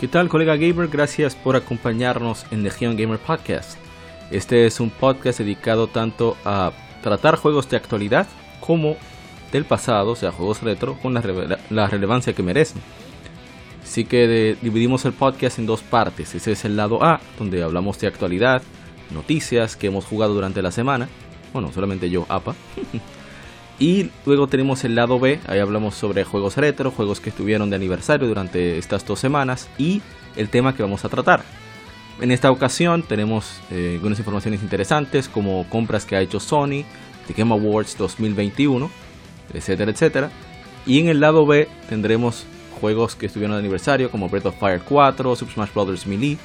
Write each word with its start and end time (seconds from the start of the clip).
¿Qué 0.00 0.08
tal, 0.08 0.30
colega 0.30 0.56
gamer? 0.56 0.88
Gracias 0.88 1.36
por 1.36 1.56
acompañarnos 1.56 2.46
en 2.50 2.62
Legion 2.62 2.96
Gamer 2.96 3.18
Podcast. 3.18 3.76
Este 4.30 4.64
es 4.64 4.80
un 4.80 4.88
podcast 4.88 5.40
dedicado 5.40 5.88
tanto 5.88 6.38
a 6.42 6.72
tratar 7.02 7.36
juegos 7.36 7.68
de 7.68 7.76
actualidad 7.76 8.26
como 8.60 8.96
del 9.52 9.66
pasado, 9.66 10.12
o 10.12 10.16
sea, 10.16 10.32
juegos 10.32 10.62
retro, 10.62 10.96
con 11.02 11.12
la, 11.12 11.86
relevancia 11.86 12.32
que 12.32 12.42
merecen. 12.42 12.80
Así 13.82 14.06
que 14.06 14.56
dividimos 14.62 15.04
el 15.04 15.12
podcast 15.12 15.58
en 15.58 15.66
dos 15.66 15.82
partes. 15.82 16.34
Ese 16.34 16.52
es 16.52 16.64
el 16.64 16.78
lado 16.78 17.04
A, 17.04 17.20
donde 17.38 17.62
hablamos 17.62 17.98
de 17.98 18.06
actualidad, 18.06 18.62
noticias 19.10 19.76
que 19.76 19.88
hemos 19.88 20.06
jugado 20.06 20.32
durante 20.32 20.62
la 20.62 20.72
semana. 20.72 21.10
Bueno, 21.52 21.72
solamente 21.74 22.08
yo, 22.08 22.24
APA. 22.30 22.54
y 23.80 24.10
luego 24.26 24.46
tenemos 24.46 24.84
el 24.84 24.94
lado 24.94 25.18
B, 25.18 25.40
ahí 25.46 25.58
hablamos 25.58 25.94
sobre 25.94 26.22
juegos 26.22 26.58
retro, 26.58 26.90
juegos 26.90 27.18
que 27.18 27.30
estuvieron 27.30 27.70
de 27.70 27.76
aniversario 27.76 28.28
durante 28.28 28.76
estas 28.76 29.06
dos 29.06 29.18
semanas 29.18 29.70
y 29.78 30.02
el 30.36 30.50
tema 30.50 30.76
que 30.76 30.82
vamos 30.82 31.04
a 31.06 31.08
tratar. 31.08 31.42
En 32.20 32.30
esta 32.30 32.50
ocasión 32.50 33.02
tenemos 33.02 33.60
eh, 33.70 33.94
algunas 33.94 34.18
informaciones 34.18 34.62
interesantes 34.62 35.30
como 35.30 35.66
compras 35.70 36.04
que 36.04 36.14
ha 36.14 36.20
hecho 36.20 36.38
Sony, 36.38 36.84
The 37.26 37.32
Game 37.34 37.54
Awards 37.54 37.96
2021, 37.96 38.90
etcétera, 39.54 39.90
etcétera. 39.90 40.30
Y 40.84 41.00
en 41.00 41.08
el 41.08 41.20
lado 41.20 41.46
B 41.46 41.66
tendremos 41.88 42.44
juegos 42.78 43.16
que 43.16 43.26
estuvieron 43.26 43.56
de 43.56 43.60
aniversario 43.60 44.10
como 44.10 44.28
Breath 44.28 44.46
of 44.46 44.58
Fire 44.58 44.82
4, 44.86 45.36
Super 45.36 45.54
Smash 45.54 45.72
Bros. 45.72 46.06
Melee. 46.06 46.36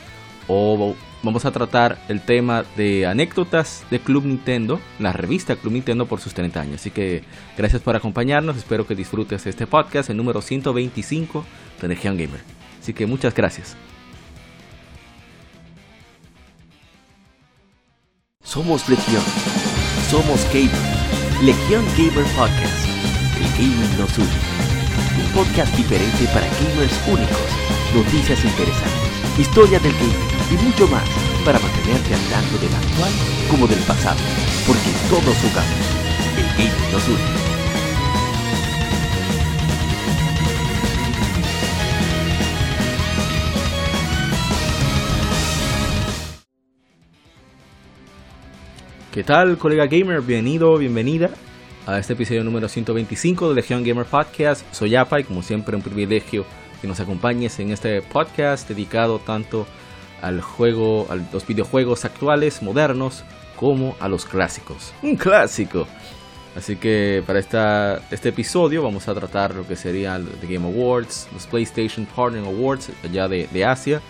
O 0.48 0.96
vamos 1.26 1.44
a 1.44 1.52
tratar 1.52 1.98
el 2.08 2.22
tema 2.22 2.64
de 2.78 3.06
anécdotas 3.06 3.84
de 3.90 4.00
Club 4.00 4.26
Nintendo, 4.26 4.80
la 5.00 5.12
revista 5.12 5.56
Club 5.56 5.74
Nintendo 5.74 6.06
por 6.06 6.22
sus 6.22 6.34
30 6.34 6.62
años. 6.62 6.76
Así 6.76 6.92
que 6.92 7.24
gracias 7.58 7.82
por 7.82 7.96
acompañarnos, 7.96 8.56
espero 8.56 8.88
que 8.88 8.96
disfrutes 8.96 9.46
este 9.48 9.68
podcast, 9.68 10.10
el 10.10 10.18
número 10.18 10.42
125 10.42 11.44
de 11.82 11.88
Legion 11.88 12.16
Gamer. 12.16 12.40
Así 12.80 12.94
que 12.94 13.06
muchas 13.08 13.34
gracias. 13.34 13.76
Somos 18.44 18.88
Legión. 18.88 19.24
Somos 20.10 20.46
Gamer. 20.54 20.72
Legión 21.44 21.84
Gamer 21.98 22.26
Podcast. 22.36 22.88
El 23.38 23.52
gaming 23.58 23.98
nos 23.98 24.18
une. 24.18 24.28
Un 25.20 25.34
podcast 25.34 25.76
diferente 25.76 26.26
para 26.28 26.48
gamers 26.48 27.02
únicos. 27.08 27.50
Noticias 27.94 28.46
interesantes. 28.46 29.40
Historia 29.40 29.80
del 29.80 29.94
gaming 29.94 30.35
y 30.52 30.58
mucho 30.64 30.88
más 30.88 31.08
para 31.44 31.60
mantenerte 31.60 32.14
al 32.14 32.22
tanto 32.30 32.58
del 32.60 32.74
actual 32.76 33.12
como 33.50 33.68
del 33.68 33.80
pasado. 33.80 34.20
Porque 34.68 34.92
todos 35.10 35.36
jugamos. 35.38 36.06
El 36.38 36.48
gaming 36.58 36.92
nos 36.92 37.08
une. 37.08 37.56
¿Qué 49.12 49.24
tal, 49.24 49.58
colega 49.58 49.86
gamer? 49.86 50.22
Bienvenido, 50.22 50.78
bienvenida 50.78 51.30
a 51.88 52.00
este 52.00 52.14
episodio 52.14 52.44
número 52.44 52.68
125 52.68 53.50
de 53.50 53.56
Legion 53.56 53.84
Gamer 53.84 54.06
Podcast. 54.06 54.66
Soy 54.74 54.96
Apa 54.96 55.22
y 55.22 55.24
como 55.24 55.42
siempre 55.42 55.76
un 55.76 55.82
privilegio 55.82 56.46
que 56.82 56.88
nos 56.88 57.00
acompañes 57.00 57.58
en 57.60 57.72
este 57.72 58.02
podcast 58.02 58.68
dedicado 58.68 59.20
tanto 59.20 59.66
al 60.22 60.42
juego, 60.42 61.08
a 61.10 61.16
los 61.16 61.46
videojuegos 61.46 62.06
actuales, 62.06 62.62
modernos, 62.62 63.24
como 63.56 63.96
a 64.00 64.08
los 64.08 64.26
clásicos. 64.26 64.94
Un 65.02 65.16
clásico. 65.16 65.88
Así 66.56 66.78
que 66.78 67.22
para 67.26 67.40
esta, 67.40 68.02
este 68.12 68.30
episodio 68.30 68.82
vamos 68.82 69.08
a 69.08 69.14
tratar 69.14 69.54
lo 69.54 69.68
que 69.68 69.76
serían 69.76 70.26
los 70.26 70.42
Game 70.42 70.66
Awards, 70.66 71.28
los 71.34 71.46
PlayStation 71.48 72.06
Partner 72.06 72.46
Awards 72.46 72.90
allá 73.04 73.28
de, 73.28 73.48
de 73.52 73.66
Asia. 73.66 74.02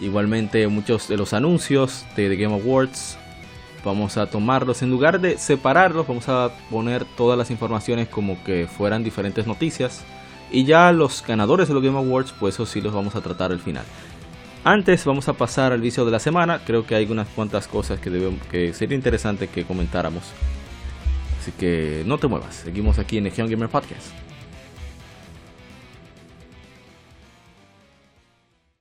Igualmente 0.00 0.66
muchos 0.68 1.08
de 1.08 1.16
los 1.16 1.32
anuncios 1.34 2.06
de 2.16 2.28
The 2.28 2.36
Game 2.36 2.54
Awards 2.54 3.18
vamos 3.84 4.16
a 4.16 4.26
tomarlos, 4.26 4.82
en 4.82 4.90
lugar 4.90 5.20
de 5.20 5.38
separarlos, 5.38 6.06
vamos 6.06 6.28
a 6.28 6.50
poner 6.70 7.04
todas 7.04 7.38
las 7.38 7.50
informaciones 7.50 8.08
como 8.08 8.42
que 8.44 8.66
fueran 8.66 9.04
diferentes 9.04 9.46
noticias. 9.46 10.04
Y 10.50 10.64
ya 10.64 10.92
los 10.92 11.22
ganadores 11.26 11.68
de 11.68 11.74
los 11.74 11.82
Game 11.82 11.98
Awards, 11.98 12.32
pues 12.38 12.54
eso 12.54 12.64
sí 12.64 12.80
los 12.80 12.92
vamos 12.92 13.14
a 13.16 13.20
tratar 13.20 13.52
al 13.52 13.60
final. 13.60 13.84
Antes 14.64 15.04
vamos 15.04 15.28
a 15.28 15.32
pasar 15.32 15.72
al 15.72 15.80
vicio 15.80 16.04
de 16.04 16.10
la 16.10 16.18
semana. 16.18 16.60
Creo 16.64 16.86
que 16.86 16.94
hay 16.94 17.06
unas 17.10 17.28
cuantas 17.28 17.66
cosas 17.66 18.00
que, 18.00 18.10
debemos, 18.10 18.40
que 18.48 18.74
sería 18.74 18.96
interesante 18.96 19.48
que 19.48 19.64
comentáramos. 19.64 20.24
Así 21.40 21.52
que 21.52 22.02
no 22.06 22.18
te 22.18 22.26
muevas. 22.26 22.54
Seguimos 22.54 22.98
aquí 22.98 23.18
en 23.18 23.26
el 23.26 23.32
Gamer 23.32 23.68
Podcast. 23.68 24.08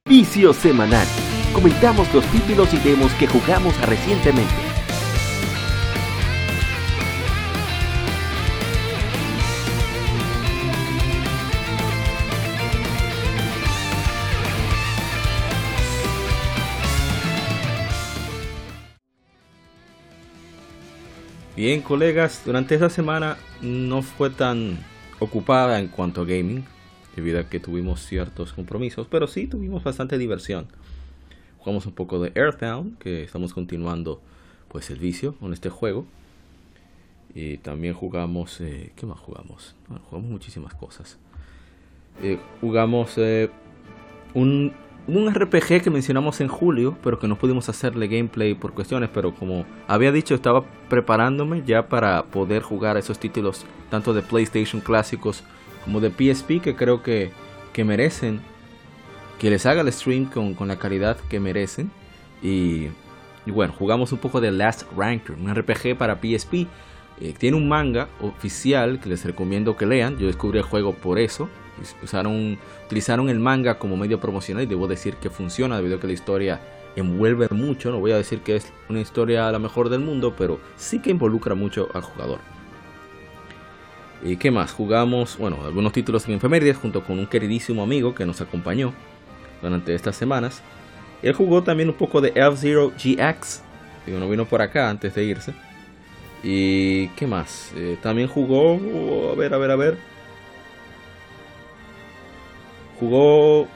Vicio 0.08 0.54
semanal. 0.54 1.06
Comentamos 1.54 2.14
los 2.14 2.26
títulos 2.28 2.74
y 2.74 2.78
demos 2.78 3.12
que 3.14 3.28
jugamos 3.28 3.80
recientemente. 3.82 4.77
Bien, 21.68 21.82
colegas, 21.82 22.44
durante 22.46 22.76
esta 22.76 22.90
semana 22.90 23.38
no 23.62 24.02
fue 24.02 24.30
tan 24.30 24.78
ocupada 25.20 25.82
en 25.82 25.90
cuanto 25.90 26.22
a 26.22 26.24
gaming, 26.24 26.64
debido 27.14 27.42
a 27.42 27.50
que 27.50 27.60
tuvimos 27.60 28.06
ciertos 28.06 28.54
compromisos, 28.54 29.06
pero 29.12 29.28
sí 29.28 29.48
tuvimos 29.48 29.84
bastante 29.84 30.18
diversión. 30.18 30.68
Jugamos 31.58 31.86
un 31.86 31.92
poco 31.92 32.22
de 32.22 32.32
Earthbound, 32.36 32.98
que 33.00 33.22
estamos 33.22 33.54
continuando 33.54 34.22
pues 34.70 34.90
el 34.92 35.00
vicio 35.00 35.36
con 35.36 35.52
este 35.52 35.70
juego. 35.70 36.06
Y 37.36 37.58
también 37.58 37.94
jugamos, 37.94 38.62
eh, 38.62 38.94
¿qué 38.96 39.06
más 39.06 39.20
jugamos? 39.20 39.76
jugamos 40.10 40.32
muchísimas 40.32 40.74
cosas. 40.74 41.18
Eh, 42.24 42.40
jugamos 42.62 43.18
eh, 43.18 43.50
un 44.34 44.72
un 45.08 45.34
RPG 45.34 45.82
que 45.84 45.90
mencionamos 45.90 46.42
en 46.42 46.50
julio, 46.50 46.98
pero 47.02 47.18
que 47.18 47.28
no 47.28 47.38
pudimos 47.38 47.70
hacerle 47.70 48.08
gameplay 48.08 48.54
por 48.54 48.74
cuestiones, 48.74 49.10
pero 49.14 49.34
como 49.34 49.66
había 49.88 50.12
dicho, 50.12 50.36
estaba 50.36 50.66
preparándome 50.90 51.64
ya 51.66 51.88
para 51.88 52.24
poder 52.26 52.62
jugar 52.62 52.98
esos 52.98 53.18
títulos, 53.18 53.66
tanto 53.90 54.14
de 54.14 54.22
PlayStation 54.22 54.82
clásicos 54.82 55.44
como 55.86 56.02
de 56.02 56.10
PSP, 56.10 56.62
que 56.62 56.76
creo 56.76 57.04
que, 57.04 57.32
que 57.72 57.86
merecen 57.86 58.42
que 59.40 59.50
les 59.50 59.66
haga 59.66 59.82
el 59.82 59.92
stream 59.94 60.26
con, 60.26 60.54
con 60.54 60.68
la 60.68 60.78
calidad 60.78 61.18
que 61.30 61.40
merecen. 61.40 61.90
Y, 62.42 62.88
bueno, 63.46 63.74
jugamos 63.78 64.12
un 64.12 64.18
poco 64.18 64.42
de 64.42 64.52
Last 64.52 64.84
Ranker, 64.96 65.36
un 65.36 65.54
RPG 65.54 65.98
para 65.98 66.16
PSP. 66.16 66.68
Eh, 67.20 67.34
tiene 67.38 67.56
un 67.56 67.68
manga 67.68 68.10
oficial 68.22 69.00
que 69.00 69.10
les 69.10 69.24
recomiendo 69.24 69.78
que 69.78 69.86
lean. 69.86 70.18
Yo 70.18 70.28
descubrí 70.28 70.58
el 70.58 70.66
juego 70.66 70.94
por 70.94 71.18
eso 71.18 71.50
usaron, 72.04 72.58
utilizaron 72.86 73.30
el 73.30 73.40
manga 73.40 73.78
como 73.78 73.98
medio 73.98 74.20
promocional 74.20 74.64
y 74.64 74.68
debo 74.68 74.88
decir 74.88 75.16
que 75.16 75.30
funciona 75.30 75.78
debido 75.78 75.98
a 75.98 76.00
que 76.00 76.08
la 76.08 76.14
historia 76.14 76.60
envuelve 76.96 77.48
mucho. 77.52 77.92
No 77.92 78.00
voy 78.00 78.12
a 78.12 78.18
decir 78.18 78.40
que 78.42 78.56
es 78.56 78.72
una 78.90 79.00
historia 79.00 79.52
la 79.52 79.60
mejor 79.60 79.90
del 79.90 80.00
mundo, 80.00 80.34
pero 80.38 80.60
sí 80.76 81.00
que 81.00 81.12
involucra 81.12 81.56
mucho 81.56 81.90
al 81.94 82.02
jugador. 82.02 82.40
¿Y 84.24 84.38
qué 84.38 84.50
más? 84.50 84.72
Jugamos, 84.72 85.38
bueno, 85.38 85.60
algunos 85.64 85.94
títulos 85.94 86.28
en 86.28 86.36
efemérides 86.36 86.78
junto 86.78 87.04
con 87.04 87.20
un 87.20 87.28
queridísimo 87.28 87.84
amigo 87.84 88.16
que 88.16 88.26
nos 88.26 88.42
acompañó 88.42 88.94
durante 89.62 89.94
estas 89.94 90.16
semanas. 90.16 90.62
Él 91.22 91.34
jugó 91.34 91.64
también 91.64 91.90
un 91.90 91.96
poco 91.96 92.20
de 92.22 92.30
F-Zero 92.30 92.92
GX, 92.92 93.62
que 94.06 94.12
no 94.12 94.30
vino 94.30 94.46
por 94.46 94.62
acá 94.62 94.90
antes 94.90 95.14
de 95.14 95.24
irse. 95.24 95.54
¿Y 96.44 97.10
qué 97.10 97.28
más? 97.28 97.72
Eh, 97.76 97.98
también 98.02 98.28
jugó, 98.28 99.32
a 99.32 99.36
ver, 99.36 99.54
a 99.54 99.58
ver, 99.58 99.72
a 99.72 99.76
ver 99.76 100.17
jugó 103.00 103.68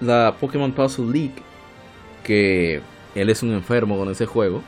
la 0.00 0.34
Pokémon 0.38 0.72
Puzzle 0.72 1.12
League, 1.12 1.42
que 2.22 2.80
él 3.14 3.30
es 3.30 3.42
un 3.42 3.52
enfermo 3.52 3.96
con 3.98 4.10
ese 4.10 4.26
juego, 4.26 4.62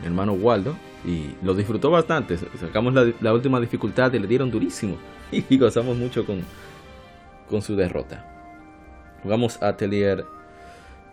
mi 0.00 0.06
hermano 0.06 0.32
Waldo, 0.32 0.76
y 1.04 1.30
lo 1.42 1.54
disfrutó 1.54 1.90
bastante. 1.90 2.36
Sacamos 2.58 2.94
la, 3.20 3.32
última 3.32 3.60
dificultad 3.60 4.12
y 4.12 4.18
le 4.18 4.26
dieron 4.26 4.50
durísimo, 4.50 4.96
y 5.32 5.58
gozamos 5.58 5.96
mucho 5.96 6.24
con, 6.24 6.42
con 7.48 7.62
su 7.62 7.76
derrota. 7.76 8.24
Jugamos 9.22 9.60
Atelier 9.62 10.24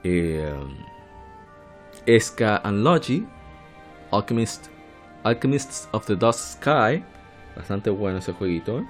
eh, 0.03 0.53
Esca 2.05 2.57
and 2.63 2.83
Logi, 2.83 3.25
Alchemist, 4.11 4.67
Alchemists 5.23 5.87
of 5.91 6.05
the 6.05 6.15
Dusk 6.15 6.61
Sky, 6.61 7.03
bastante 7.55 7.89
bueno 7.89 8.19
ese 8.19 8.33
jueguito. 8.33 8.79
¿eh? 8.79 8.85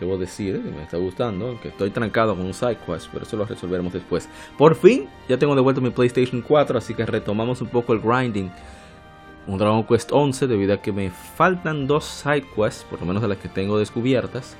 Debo 0.00 0.18
decir 0.18 0.62
que 0.62 0.70
me 0.70 0.82
está 0.82 0.96
gustando, 0.96 1.48
aunque 1.48 1.68
estoy 1.68 1.90
trancado 1.90 2.34
con 2.34 2.44
un 2.44 2.54
side 2.54 2.78
quest, 2.86 3.08
pero 3.12 3.24
eso 3.24 3.36
lo 3.36 3.44
resolveremos 3.44 3.92
después. 3.92 4.28
Por 4.58 4.74
fin, 4.74 5.08
ya 5.28 5.38
tengo 5.38 5.54
de 5.54 5.60
vuelta 5.60 5.80
mi 5.80 5.90
PlayStation 5.90 6.42
4, 6.42 6.78
así 6.78 6.94
que 6.94 7.06
retomamos 7.06 7.60
un 7.60 7.68
poco 7.68 7.92
el 7.92 8.00
grinding. 8.00 8.50
Un 9.46 9.58
Dragon 9.58 9.84
Quest 9.84 10.10
11, 10.12 10.48
debido 10.48 10.74
a 10.74 10.82
que 10.82 10.92
me 10.92 11.10
faltan 11.10 11.86
dos 11.86 12.04
side 12.04 12.44
quests, 12.54 12.84
por 12.84 13.00
lo 13.00 13.06
menos 13.06 13.22
de 13.22 13.28
las 13.28 13.38
que 13.38 13.48
tengo 13.48 13.78
descubiertas, 13.78 14.56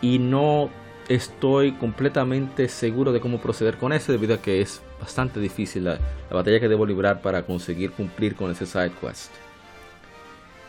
y 0.00 0.18
no 0.18 0.70
estoy 1.08 1.72
completamente 1.72 2.68
seguro 2.68 3.12
de 3.12 3.20
cómo 3.20 3.38
proceder 3.38 3.76
con 3.76 3.92
eso 3.92 4.12
debido 4.12 4.34
a 4.34 4.38
que 4.38 4.62
es 4.62 4.82
bastante 4.98 5.40
difícil 5.40 5.84
la, 5.84 5.98
la 6.30 6.36
batalla 6.36 6.58
que 6.58 6.68
debo 6.68 6.86
librar 6.86 7.20
para 7.20 7.42
conseguir 7.44 7.92
cumplir 7.92 8.34
con 8.34 8.50
ese 8.50 8.64
side 8.66 8.92
quest. 9.00 9.30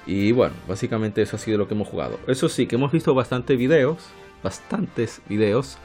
Y 0.09 0.31
bueno, 0.31 0.55
básicamente 0.67 1.21
eso 1.21 1.35
ha 1.35 1.39
sido 1.39 1.59
lo 1.59 1.67
que 1.67 1.75
hemos 1.75 1.87
jugado. 1.87 2.19
Eso 2.25 2.49
sí, 2.49 2.65
que 2.65 2.77
hemos 2.77 2.91
visto 2.91 3.13
bastantes 3.13 3.55
videos, 3.55 4.07
bastantes 4.41 5.21
videos, 5.29 5.77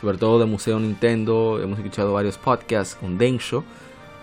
sobre 0.00 0.16
todo 0.16 0.38
de 0.38 0.46
Museo 0.46 0.80
Nintendo. 0.80 1.60
Hemos 1.62 1.78
escuchado 1.78 2.14
varios 2.14 2.38
podcasts 2.38 2.94
con 2.94 3.18
Densho 3.18 3.64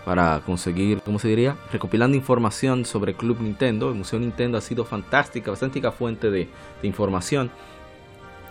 para 0.04 0.42
conseguir, 0.44 1.02
¿cómo 1.02 1.20
se 1.20 1.28
diría? 1.28 1.56
Recopilando 1.70 2.16
información 2.16 2.84
sobre 2.84 3.14
Club 3.14 3.38
Nintendo. 3.40 3.90
El 3.90 3.94
Museo 3.94 4.18
Nintendo 4.18 4.58
ha 4.58 4.60
sido 4.60 4.84
fantástica, 4.84 5.52
bastante 5.52 5.80
fuente 5.92 6.32
de, 6.32 6.48
información. 6.82 7.48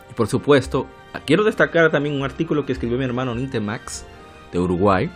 Y 0.10 0.14
por 0.14 0.28
supuesto, 0.28 0.88
quiero 1.26 1.44
destacar 1.44 1.92
también 1.92 2.16
un 2.16 2.24
artículo 2.24 2.66
que 2.66 2.72
escribió 2.72 2.98
mi 2.98 3.04
hermano 3.04 3.36
Nintemax 3.36 4.06
de 4.54 4.60
Uruguay, 4.60 5.12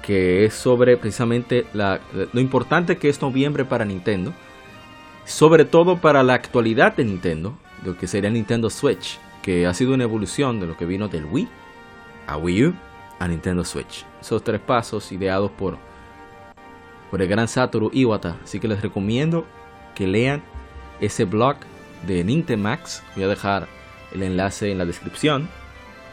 que 0.00 0.44
es 0.44 0.54
sobre 0.54 0.96
precisamente 0.96 1.66
lo 1.72 2.40
importante 2.40 2.98
que 2.98 3.08
es 3.08 3.20
noviembre 3.20 3.64
para 3.64 3.84
Nintendo 3.84 4.32
sobre 5.24 5.64
todo 5.64 5.98
para 5.98 6.22
la 6.22 6.34
actualidad 6.34 6.96
de 6.96 7.04
Nintendo, 7.04 7.54
lo 7.84 7.96
que 7.96 8.06
sería 8.06 8.30
Nintendo 8.30 8.70
Switch, 8.70 9.18
que 9.42 9.66
ha 9.66 9.74
sido 9.74 9.94
una 9.94 10.04
evolución 10.04 10.60
de 10.60 10.66
lo 10.66 10.76
que 10.76 10.86
vino 10.86 11.08
del 11.08 11.24
Wii 11.26 11.48
a 12.26 12.36
Wii 12.36 12.66
U 12.66 12.74
a 13.18 13.28
Nintendo 13.28 13.64
Switch. 13.64 14.04
Esos 14.20 14.42
tres 14.42 14.60
pasos 14.60 15.12
ideados 15.12 15.50
por, 15.50 15.78
por 17.10 17.22
el 17.22 17.28
gran 17.28 17.48
Satoru 17.48 17.90
Iwata. 17.92 18.36
Así 18.42 18.60
que 18.60 18.68
les 18.68 18.82
recomiendo 18.82 19.46
que 19.94 20.06
lean 20.06 20.42
ese 21.00 21.24
blog 21.24 21.56
de 22.06 22.24
Nintemax. 22.24 23.02
Voy 23.14 23.24
a 23.24 23.28
dejar 23.28 23.68
el 24.12 24.22
enlace 24.22 24.70
en 24.70 24.78
la 24.78 24.84
descripción 24.84 25.48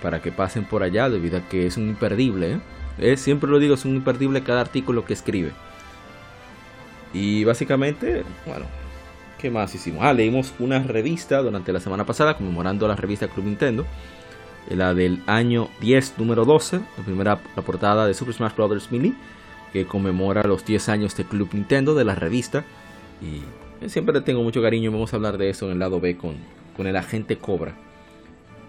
para 0.01 0.21
que 0.21 0.31
pasen 0.31 0.65
por 0.65 0.83
allá 0.83 1.09
debido 1.09 1.38
a 1.38 1.41
que 1.41 1.67
es 1.67 1.77
un 1.77 1.89
imperdible. 1.89 2.59
¿eh? 2.97 3.17
Siempre 3.17 3.50
lo 3.50 3.59
digo, 3.59 3.75
es 3.75 3.85
un 3.85 3.95
imperdible 3.95 4.44
cada 4.44 4.61
artículo 4.61 5.06
que 5.06 5.13
escribe. 5.13 5.51
Y 7.13 7.44
básicamente, 7.44 8.23
bueno, 8.45 8.65
¿Qué 9.39 9.50
más 9.50 9.74
hicimos? 9.74 10.03
Ah, 10.03 10.13
leímos 10.13 10.53
una 10.59 10.80
revista 10.83 11.41
durante 11.41 11.71
la 11.71 11.80
semana 11.80 12.06
pasada 12.06 12.36
conmemorando 12.36 12.89
la 12.89 12.97
revista 12.97 13.30
Club 13.30 13.45
Nintendo. 13.45 13.86
Eh, 14.69 14.75
la 14.75 14.94
del 14.94 15.24
año 15.27 15.69
10, 15.80 16.15
número 16.18 16.44
12. 16.44 16.81
La 16.97 17.03
primera 17.06 17.39
la 17.56 17.62
portada 17.62 18.06
de 18.06 18.13
Super 18.13 18.33
Smash 18.33 18.53
Bros. 18.56 18.91
Mini. 18.91 19.13
Que 19.71 19.86
conmemora 19.86 20.44
los 20.44 20.65
10 20.65 20.89
años 20.89 21.15
de 21.15 21.24
Club 21.24 21.51
Nintendo, 21.53 21.95
de 21.95 22.03
la 22.03 22.15
revista. 22.15 22.65
Y 23.21 23.88
siempre 23.88 24.13
le 24.13 24.21
tengo 24.21 24.44
mucho 24.44 24.62
cariño. 24.62 24.91
Vamos 24.91 25.13
a 25.13 25.15
hablar 25.15 25.38
de 25.38 25.50
eso 25.50 25.68
en 25.68 25.71
el 25.71 25.80
lado 25.80 26.01
B 26.01 26.18
con, 26.18 26.35
con 26.75 26.85
el 26.85 26.97
agente 26.97 27.38
Cobra. 27.38 27.75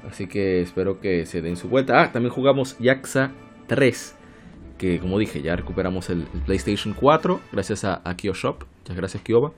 Así 0.08 0.28
que 0.28 0.60
espero 0.60 1.00
que 1.00 1.26
se 1.26 1.42
den 1.42 1.56
su 1.56 1.68
vuelta. 1.68 2.00
Ah, 2.00 2.12
también 2.12 2.32
jugamos 2.32 2.78
Yaxa 2.78 3.32
3. 3.66 4.14
Que 4.78 5.00
como 5.00 5.18
dije, 5.18 5.42
ya 5.42 5.56
recuperamos 5.56 6.10
el, 6.10 6.28
el 6.32 6.40
PlayStation 6.42 6.94
4. 6.94 7.40
Gracias 7.50 7.84
a, 7.84 8.02
a 8.04 8.16
Kioshop. 8.16 8.62
Muchas 8.82 8.96
gracias, 8.96 9.22
Kioba. 9.24 9.50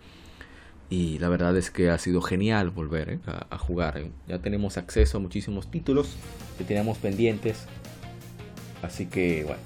Y 0.92 1.18
la 1.20 1.30
verdad 1.30 1.56
es 1.56 1.70
que 1.70 1.88
ha 1.88 1.96
sido 1.96 2.20
genial 2.20 2.68
volver 2.68 3.08
¿eh? 3.08 3.18
a, 3.48 3.56
jugar. 3.56 3.96
¿eh? 3.96 4.10
Ya 4.28 4.40
tenemos 4.40 4.76
acceso 4.76 5.16
a 5.16 5.20
muchísimos 5.22 5.70
títulos 5.70 6.16
que 6.58 6.64
teníamos 6.64 6.98
pendientes. 6.98 7.64
Así 8.82 9.06
que 9.06 9.44
bueno, 9.44 9.62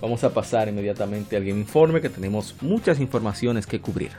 vamos 0.00 0.24
a 0.24 0.34
pasar 0.34 0.66
inmediatamente 0.66 1.36
al 1.36 1.44
Game 1.44 1.60
Informe 1.60 2.00
que 2.00 2.08
tenemos 2.08 2.56
muchas 2.60 2.98
informaciones 2.98 3.68
que 3.68 3.80
cubrir. 3.80 4.10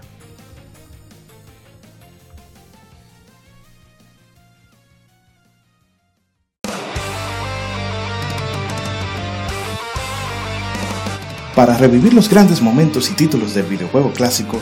Para 11.53 11.77
revivir 11.77 12.13
los 12.13 12.29
grandes 12.29 12.61
momentos 12.61 13.11
y 13.11 13.13
títulos 13.13 13.53
del 13.53 13.65
videojuego 13.65 14.13
clásico, 14.13 14.61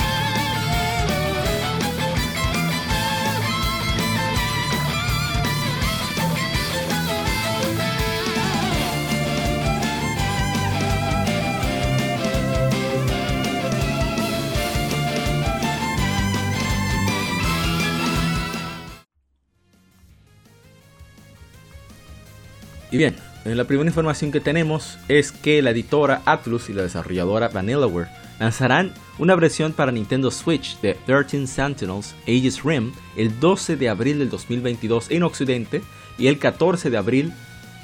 La 23.57 23.65
primera 23.65 23.89
información 23.89 24.31
que 24.31 24.39
tenemos 24.39 24.97
es 25.07 25.31
que 25.31 25.61
la 25.61 25.71
editora 25.71 26.21
Atlus 26.25 26.69
y 26.69 26.73
la 26.73 26.83
desarrolladora 26.83 27.49
Vanillaware 27.49 28.09
lanzarán 28.39 28.93
una 29.19 29.35
versión 29.35 29.73
para 29.73 29.91
Nintendo 29.91 30.31
Switch 30.31 30.79
de 30.81 30.95
13 31.05 31.47
Sentinels 31.47 32.15
Aegis 32.27 32.63
Rim 32.63 32.91
el 33.15 33.39
12 33.39 33.75
de 33.75 33.89
abril 33.89 34.19
del 34.19 34.29
2022 34.29 35.11
en 35.11 35.23
Occidente 35.23 35.81
y 36.17 36.27
el 36.27 36.39
14 36.39 36.89
de 36.89 36.97
abril 36.97 37.33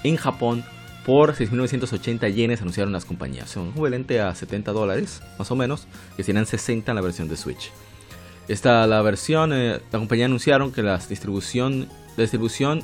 en 0.03 0.15
Japón 0.15 0.63
por 1.05 1.35
6.980 1.35 2.33
yenes 2.33 2.61
anunciaron 2.61 2.91
las 2.91 3.05
compañías. 3.05 3.49
Son 3.49 3.69
equivalente 3.69 4.19
a 4.19 4.35
70 4.35 4.73
dólares 4.73 5.21
más 5.39 5.49
o 5.51 5.55
menos, 5.55 5.87
que 6.17 6.23
serán 6.23 6.45
60 6.45 6.91
en 6.91 6.95
la 6.95 7.01
versión 7.01 7.29
de 7.29 7.37
Switch. 7.37 7.71
Esta 8.47 8.85
la 8.87 9.01
versión, 9.01 9.53
eh, 9.53 9.79
la 9.91 9.99
compañía 9.99 10.25
anunciaron 10.25 10.71
que 10.71 10.83
la 10.83 10.97
distribución, 10.97 11.87
la 12.15 12.23
distribución 12.23 12.83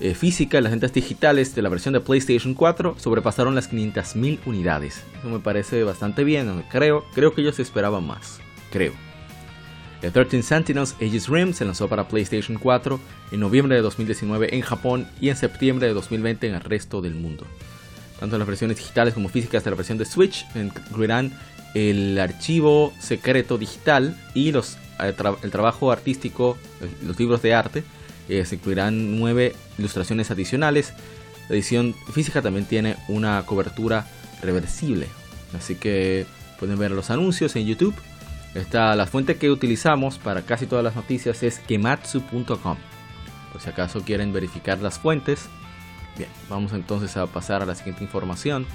eh, 0.00 0.14
física 0.14 0.60
las 0.60 0.72
ventas 0.72 0.92
digitales 0.92 1.54
de 1.54 1.62
la 1.62 1.68
versión 1.68 1.94
de 1.94 2.00
PlayStation 2.00 2.54
4 2.54 2.96
sobrepasaron 2.98 3.54
las 3.54 3.72
500.000 3.72 4.40
unidades. 4.46 5.02
Eso 5.18 5.28
me 5.28 5.40
parece 5.40 5.84
bastante 5.84 6.24
bien, 6.24 6.64
creo, 6.70 7.04
creo 7.14 7.34
que 7.34 7.42
ellos 7.42 7.58
esperaban 7.58 8.06
más, 8.06 8.40
creo. 8.70 8.92
The 10.00 10.10
13 10.10 10.42
Sentinels 10.42 10.94
Aegis 11.00 11.28
Rim 11.28 11.54
se 11.54 11.64
lanzó 11.64 11.88
para 11.88 12.08
PlayStation 12.08 12.58
4 12.58 13.00
en 13.32 13.40
noviembre 13.40 13.76
de 13.76 13.82
2019 13.82 14.54
en 14.54 14.60
Japón 14.60 15.08
y 15.20 15.30
en 15.30 15.36
septiembre 15.36 15.86
de 15.86 15.94
2020 15.94 16.48
en 16.48 16.54
el 16.56 16.60
resto 16.60 17.00
del 17.00 17.14
mundo. 17.14 17.46
Tanto 18.20 18.36
las 18.36 18.46
versiones 18.46 18.76
digitales 18.76 19.14
como 19.14 19.28
físicas 19.28 19.64
de 19.64 19.70
la 19.70 19.76
versión 19.76 19.96
de 19.96 20.04
Switch 20.04 20.44
incluirán 20.54 21.32
el 21.74 22.18
archivo 22.18 22.92
secreto 23.00 23.58
digital 23.58 24.16
y 24.34 24.52
los, 24.52 24.76
el, 25.00 25.50
trabajo 25.50 25.90
artístico, 25.90 26.56
los 27.04 27.18
libros 27.18 27.42
de 27.42 27.54
arte. 27.54 27.84
Se 28.28 28.54
incluirán 28.54 29.18
nueve 29.18 29.54
ilustraciones 29.78 30.30
adicionales. 30.30 30.92
La 31.48 31.56
edición 31.56 31.94
física 32.12 32.40
también 32.42 32.64
tiene 32.64 32.96
una 33.08 33.44
cobertura 33.44 34.06
reversible. 34.42 35.08
Así 35.56 35.76
que 35.76 36.26
pueden 36.58 36.78
ver 36.78 36.90
los 36.90 37.10
anuncios 37.10 37.54
en 37.56 37.66
YouTube. 37.66 37.94
Esta, 38.54 38.94
la 38.94 39.06
fuente 39.06 39.36
que 39.36 39.50
utilizamos 39.50 40.18
para 40.18 40.42
casi 40.42 40.66
todas 40.66 40.84
las 40.84 40.94
noticias 40.94 41.42
es 41.42 41.58
kematsu.com. 41.58 42.76
Por 43.52 43.60
si 43.60 43.68
acaso 43.68 44.00
quieren 44.00 44.32
verificar 44.32 44.80
las 44.80 44.98
fuentes. 44.98 45.48
Bien, 46.16 46.30
vamos 46.48 46.72
entonces 46.72 47.16
a 47.16 47.26
pasar 47.26 47.62
a 47.62 47.66
la 47.66 47.74
siguiente 47.74 48.04
información. 48.04 48.66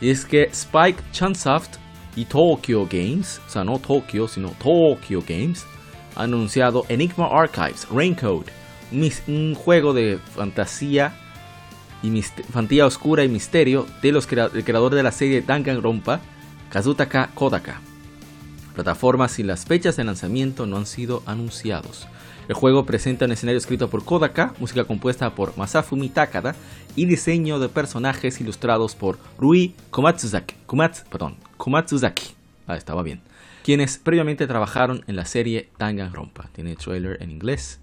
Y 0.00 0.10
es 0.10 0.24
que 0.24 0.44
Spike 0.44 1.02
Chunsoft 1.12 1.76
y 2.16 2.24
Tokyo 2.24 2.86
Games, 2.90 3.40
o 3.46 3.50
sea, 3.50 3.64
no 3.64 3.78
Tokyo, 3.78 4.26
sino 4.26 4.50
Tokyo 4.50 5.22
Games, 5.26 5.66
han 6.16 6.34
anunciado 6.34 6.84
Enigma 6.88 7.28
Archives 7.30 7.86
Raincode, 7.90 8.52
un 9.26 9.54
juego 9.54 9.92
de 9.92 10.18
fantasía 10.34 11.14
y 12.02 12.22
fantasía 12.22 12.86
oscura 12.86 13.24
y 13.24 13.28
misterio 13.28 13.86
de 14.02 14.12
los 14.12 14.26
creador 14.26 14.94
de 14.94 15.02
la 15.02 15.12
serie 15.12 15.42
Danganronpa, 15.42 16.20
Kazutaka 16.70 17.30
Kodaka. 17.34 17.80
Plataformas 18.74 19.38
y 19.38 19.42
las 19.42 19.66
fechas 19.66 19.96
de 19.96 20.04
lanzamiento 20.04 20.66
no 20.66 20.76
han 20.76 20.86
sido 20.86 21.22
anunciados. 21.26 22.06
El 22.48 22.54
juego 22.54 22.84
presenta 22.84 23.26
un 23.26 23.32
escenario 23.32 23.58
escrito 23.58 23.90
por 23.90 24.04
Kodaka, 24.04 24.54
música 24.58 24.84
compuesta 24.84 25.34
por 25.34 25.56
Masafumi 25.56 26.08
Takada 26.08 26.54
y 26.96 27.04
diseño 27.06 27.58
de 27.58 27.68
personajes 27.68 28.40
ilustrados 28.40 28.94
por 28.94 29.18
Rui 29.38 29.74
Komatsuzaki. 29.90 30.54
perdón, 31.10 31.36
Komatsuzaki. 31.56 32.34
Ah, 32.66 32.76
estaba 32.76 33.02
bien. 33.02 33.20
Quienes 33.70 33.98
previamente 33.98 34.48
trabajaron 34.48 35.04
en 35.06 35.14
la 35.14 35.24
serie 35.24 35.70
Danganronpa. 35.78 36.48
Tiene 36.52 36.74
trailer 36.74 37.22
en 37.22 37.30
inglés. 37.30 37.78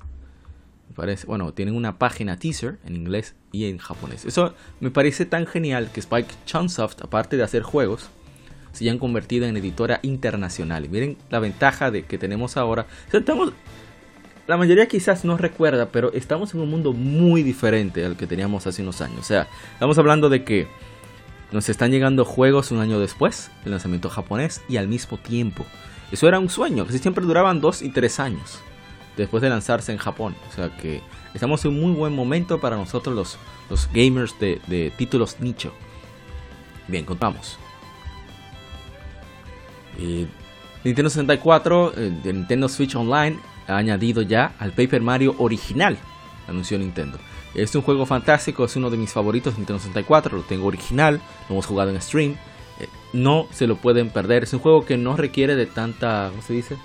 parece, 0.94 1.26
bueno, 1.26 1.54
tienen 1.54 1.78
una 1.78 1.98
página 1.98 2.38
teaser 2.38 2.78
en 2.84 2.98
inglés 2.98 3.36
y 3.54 3.70
en 3.70 3.78
japonés. 3.78 4.26
Eso 4.26 4.54
me 4.82 4.92
parece 4.92 5.26
tan 5.26 5.48
genial 5.48 5.90
que 5.94 6.02
Spike 6.02 6.28
Chunsoft, 6.46 7.02
aparte 7.04 7.38
de 7.38 7.44
hacer 7.44 7.62
juegos, 7.62 8.10
se 8.74 8.84
hayan 8.84 9.00
convertido 9.00 9.46
en 9.46 9.56
editora 9.56 10.02
internacional. 10.04 10.90
Miren 10.90 11.16
la 11.30 11.40
ventaja 11.40 11.90
de 11.90 12.04
que 12.04 12.18
tenemos 12.18 12.58
ahora. 12.58 12.86
la 14.46 14.58
mayoría 14.58 14.90
quizás 14.90 15.24
no 15.24 15.38
recuerda, 15.38 15.90
pero 15.90 16.12
estamos 16.12 16.54
en 16.54 16.60
un 16.60 16.70
mundo 16.70 16.92
muy 16.92 17.44
diferente 17.44 18.04
al 18.04 18.18
que 18.18 18.28
teníamos 18.28 18.68
hace 18.68 18.82
unos 18.82 19.00
años. 19.00 19.20
O 19.20 19.24
sea, 19.24 19.48
estamos 19.72 19.98
hablando 19.98 20.28
de 20.28 20.44
que 20.44 20.68
nos 21.52 21.70
están 21.70 21.92
llegando 21.92 22.26
juegos 22.26 22.72
un 22.72 22.80
año 22.80 23.00
después 23.00 23.52
del 23.64 23.72
lanzamiento 23.72 24.10
japonés 24.10 24.62
y 24.68 24.78
al 24.78 24.88
mismo 24.88 25.18
tiempo. 25.18 25.66
Eso 26.12 26.28
era 26.28 26.40
un 26.40 26.50
sueño, 26.50 26.86
que 26.86 26.98
siempre 26.98 27.26
duraban 27.26 27.62
dos 27.62 27.82
y 27.82 27.90
tres 27.90 28.20
años 28.20 28.60
después 29.18 29.42
de 29.42 29.50
lanzarse 29.50 29.92
en 29.92 29.98
Japón. 29.98 30.36
O 30.50 30.56
sea 30.56 30.76
que 30.78 31.02
estamos 31.34 31.64
en 31.66 31.72
un 31.72 31.82
muy 31.82 31.92
buen 31.94 32.14
momento 32.16 32.60
para 32.60 32.78
nosotros 32.78 33.16
los, 33.16 33.38
los 33.70 33.90
gamers 33.92 34.36
de, 34.40 34.94
títulos 34.98 35.40
nicho. 35.40 35.74
Bien, 36.88 37.04
contamos. 37.04 37.58
Nintendo 40.84 41.10
64, 41.10 41.94
eh, 41.98 42.12
Nintendo 42.24 42.70
Switch 42.70 42.96
Online, 42.96 43.40
ha 43.68 43.78
añadido 43.78 44.22
ya 44.22 44.54
al 44.60 44.72
Paper 44.72 45.02
Mario 45.02 45.36
original, 45.40 45.98
anunció 46.48 46.78
Nintendo. 46.78 47.18
Es 47.58 47.74
un 47.74 47.82
juego 47.82 48.06
fantástico, 48.06 48.66
es 48.66 48.76
uno 48.76 48.92
de 48.92 48.98
mis 48.98 49.12
favoritos 49.12 49.54
de 49.54 49.58
Nintendo 49.58 49.80
64, 49.80 50.38
lo 50.38 50.44
tengo 50.44 50.68
original, 50.68 51.20
lo 51.50 51.56
hemos 51.56 51.66
jugado 51.66 51.90
en 51.90 52.00
stream. 52.00 52.36
Eh, 52.80 52.88
no 53.14 53.48
se 53.52 53.66
lo 53.66 53.78
pueden 53.78 54.12
perder, 54.12 54.44
es 54.44 54.54
un 54.54 54.60
juego 54.60 54.86
que 54.86 54.96
no 54.96 55.18
requiere 55.18 55.56
de 55.56 55.66
tanta, 55.66 56.28
¿cómo 56.30 56.44
se 56.44 56.54
dice? 56.54 56.78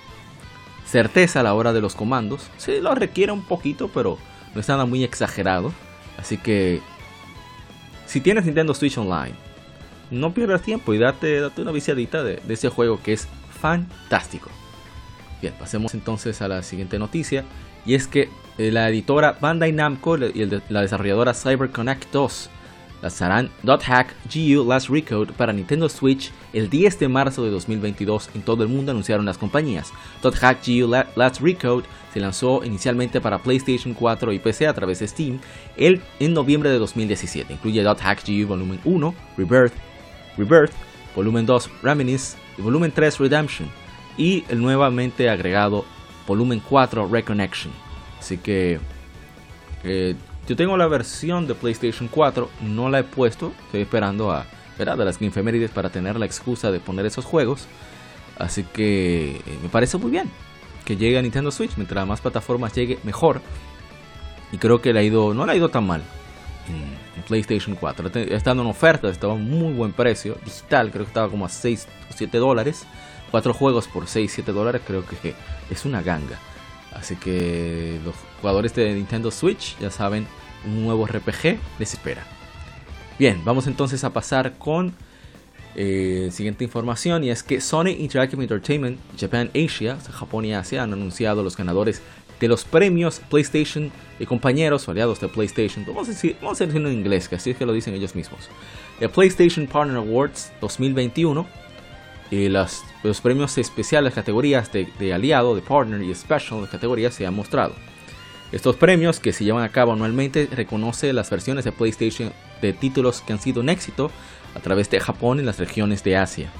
Certeza 0.87 1.41
a 1.41 1.43
la 1.43 1.53
hora 1.53 1.73
de 1.73 1.81
los 1.81 1.93
comandos. 1.93 2.49
Sí, 2.57 2.81
lo 2.81 2.95
requiere 2.95 3.31
un 3.31 3.43
poquito, 3.43 3.87
pero 3.93 4.17
no 4.55 4.59
es 4.59 4.67
nada 4.67 4.85
muy 4.85 5.03
exagerado. 5.03 5.71
Así 6.17 6.37
que, 6.37 6.81
si 8.07 8.19
tienes 8.19 8.45
Nintendo 8.45 8.73
Switch 8.73 8.97
Online, 8.97 9.35
no 10.09 10.33
pierdas 10.33 10.63
tiempo 10.63 10.93
y 10.93 10.97
date, 10.97 11.39
date 11.39 11.61
una 11.61 11.71
viciadita 11.71 12.23
de, 12.23 12.41
ese 12.49 12.69
juego 12.69 12.99
que 13.01 13.13
es 13.13 13.27
fantástico. 13.59 14.49
Bien, 15.39 15.53
pasemos 15.59 15.93
entonces 15.93 16.41
a 16.41 16.47
la 16.47 16.63
siguiente 16.63 16.97
noticia. 16.97 17.43
Y 17.85 17.93
es 17.93 18.07
que 18.07 18.29
la 18.57 18.89
editora 18.89 19.37
Bandai 19.39 19.71
Namco 19.71 20.17
y 20.17 20.45
la 20.69 20.81
desarrolladora 20.81 21.33
CyberConnect 21.33 22.11
2 22.11 22.49
lanzarán 23.03 23.49
.hack 23.65 24.15
GU 24.33 24.63
Last 24.67 24.89
Recode 24.89 25.33
para 25.33 25.51
Nintendo 25.51 25.89
Switch 25.89 26.31
el 26.53 26.69
10 26.69 26.99
de 26.99 27.07
marzo 27.09 27.43
de 27.43 27.51
2022 27.51 28.29
en 28.33 28.41
todo 28.43 28.63
el 28.63 28.69
mundo 28.69 28.91
anunciaron 28.91 29.25
las 29.25 29.37
compañías. 29.37 29.91
.hack 30.23 30.59
GU 30.65 30.87
Last 30.87 31.41
Recode 31.41 31.83
se 32.13 32.21
lanzó 32.21 32.63
inicialmente 32.63 33.19
para 33.19 33.39
PlayStation 33.39 33.93
4 33.93 34.31
y 34.31 34.39
PC 34.39 34.67
a 34.67 34.73
través 34.73 34.99
de 34.99 35.07
Steam 35.07 35.39
el, 35.75 36.01
en 36.19 36.33
noviembre 36.33 36.69
de 36.69 36.79
2017. 36.79 37.53
Incluye 37.53 37.83
.hack 37.83 38.23
GU 38.25 38.47
Volumen 38.47 38.79
1, 38.85 39.15
Rebirth, 39.37 39.73
Rebirth, 40.37 40.71
volumen 41.13 41.45
2 41.45 41.69
Reminisce 41.81 42.37
y 42.57 42.61
volumen 42.61 42.93
3 42.93 43.19
Redemption 43.19 43.69
y 44.17 44.45
el 44.47 44.61
nuevamente 44.61 45.29
agregado 45.29 45.83
volumen 46.25 46.61
4 46.67 47.09
Reconnection. 47.09 47.82
Así 48.23 48.37
que 48.37 48.79
eh, 49.83 50.15
yo 50.47 50.55
tengo 50.55 50.77
la 50.77 50.87
versión 50.87 51.45
de 51.45 51.55
PlayStation 51.55 52.07
4, 52.07 52.49
no 52.61 52.87
la 52.89 52.99
he 52.99 53.03
puesto, 53.03 53.51
estoy 53.65 53.81
esperando 53.81 54.31
a 54.31 54.45
¿verdad? 54.79 54.97
de 54.97 55.03
las 55.03 55.21
infemérides 55.21 55.71
para 55.71 55.89
tener 55.89 56.17
la 56.17 56.25
excusa 56.25 56.71
de 56.71 56.79
poner 56.79 57.05
esos 57.05 57.25
juegos. 57.25 57.67
Así 58.39 58.63
que 58.63 59.41
eh, 59.45 59.59
me 59.61 59.67
parece 59.67 59.97
muy 59.97 60.09
bien 60.09 60.31
que 60.85 60.95
llegue 60.95 61.17
a 61.17 61.21
Nintendo 61.21 61.51
Switch, 61.51 61.75
mientras 61.75 62.07
más 62.07 62.21
plataformas 62.21 62.73
llegue 62.73 62.97
mejor. 63.03 63.41
Y 64.53 64.57
creo 64.57 64.81
que 64.81 64.93
le 64.93 65.01
ha 65.01 65.03
ido, 65.03 65.33
no 65.33 65.45
le 65.45 65.51
ha 65.51 65.55
ido 65.57 65.67
tan 65.67 65.85
mal 65.85 66.01
en, 66.69 67.23
PlayStation 67.27 67.75
4. 67.75 68.09
Estando 68.29 68.63
en 68.63 68.69
oferta, 68.69 69.09
estaba 69.09 69.33
a 69.33 69.37
muy 69.37 69.73
buen 69.73 69.91
precio. 69.91 70.37
Digital, 70.45 70.91
creo 70.91 71.03
que 71.03 71.09
estaba 71.09 71.29
como 71.29 71.45
a 71.45 71.49
6 71.49 71.87
o 72.09 72.13
7 72.15 72.37
dólares. 72.37 72.85
Cuatro 73.31 73.53
juegos 73.53 73.89
por 73.89 74.07
6, 74.07 74.31
7 74.33 74.53
dólares, 74.53 74.81
creo 74.87 75.05
que 75.05 75.35
es 75.69 75.83
una 75.83 76.01
ganga. 76.01 76.39
Así 76.95 77.15
que 77.15 77.99
los 78.05 78.15
jugadores 78.41 78.73
de 78.75 78.93
Nintendo 78.93 79.31
Switch 79.31 79.77
ya 79.79 79.91
saben, 79.91 80.27
un 80.65 80.83
nuevo 80.83 81.05
RPG 81.05 81.57
les 81.79 81.93
espera. 81.93 82.23
Bien, 83.19 83.41
vamos 83.43 83.67
entonces 83.67 84.03
a 84.03 84.11
pasar 84.11 84.53
con 84.57 84.93
eh, 85.75 86.29
siguiente 86.31 86.63
información 86.63 87.23
y 87.23 87.31
es 87.31 87.41
que 87.41 87.59
Sony 87.59 87.89
Interactive 87.97 88.41
Entertainment 88.41 88.99
Japan 89.19 89.49
Asia, 89.55 89.97
Japón 90.11 90.45
y 90.45 90.53
Asia 90.53 90.83
han 90.83 90.93
anunciado 90.93 91.43
los 91.43 91.57
ganadores 91.57 92.01
de 92.39 92.47
los 92.47 92.63
premios 92.63 93.21
PlayStation 93.29 93.91
y 94.19 94.25
compañeros 94.25 94.87
o 94.87 94.91
aliados 94.91 95.19
de 95.19 95.29
PlayStation. 95.29 95.85
Vamos 95.87 96.09
a, 96.09 96.27
vamos 96.41 96.61
a 96.61 96.65
decirlo 96.65 96.89
en 96.89 96.95
inglés, 96.95 97.27
que 97.27 97.35
así 97.35 97.51
es 97.51 97.57
que 97.57 97.65
lo 97.65 97.73
dicen 97.73 97.93
ellos 97.93 98.15
mismos. 98.15 98.49
El 98.99 99.09
PlayStation 99.09 99.65
Partner 99.65 99.97
Awards 99.97 100.51
2021 100.61 101.47
y 102.31 102.49
los 102.49 102.83
premios 103.21 103.57
especiales, 103.57 104.13
categorías 104.13 104.71
de, 104.71 104.87
de, 104.97 105.13
aliado, 105.13 105.55
de 105.55 105.61
partner 105.61 106.01
y 106.01 106.13
special 106.15 106.61
de 106.61 106.67
categorías 106.67 107.13
se 107.13 107.25
han 107.25 107.35
mostrado. 107.35 107.75
Estos 108.51 108.75
premios 108.75 109.19
que 109.19 109.33
se 109.33 109.43
llevan 109.43 109.63
a 109.63 109.69
cabo 109.69 109.93
anualmente 109.93 110.47
reconoce 110.51 111.11
las 111.11 111.29
versiones 111.29 111.65
de 111.65 111.71
PlayStation 111.71 112.31
de 112.61 112.73
títulos 112.73 113.21
que 113.21 113.33
han 113.33 113.39
sido 113.39 113.61
un 113.61 113.69
éxito 113.69 114.11
a 114.55 114.59
través 114.59 114.89
de 114.89 114.99
Japón 114.99 115.39
y 115.39 115.43
las 115.43 115.59
regiones 115.59 116.03
de 116.03 116.17
Asia. 116.17 116.51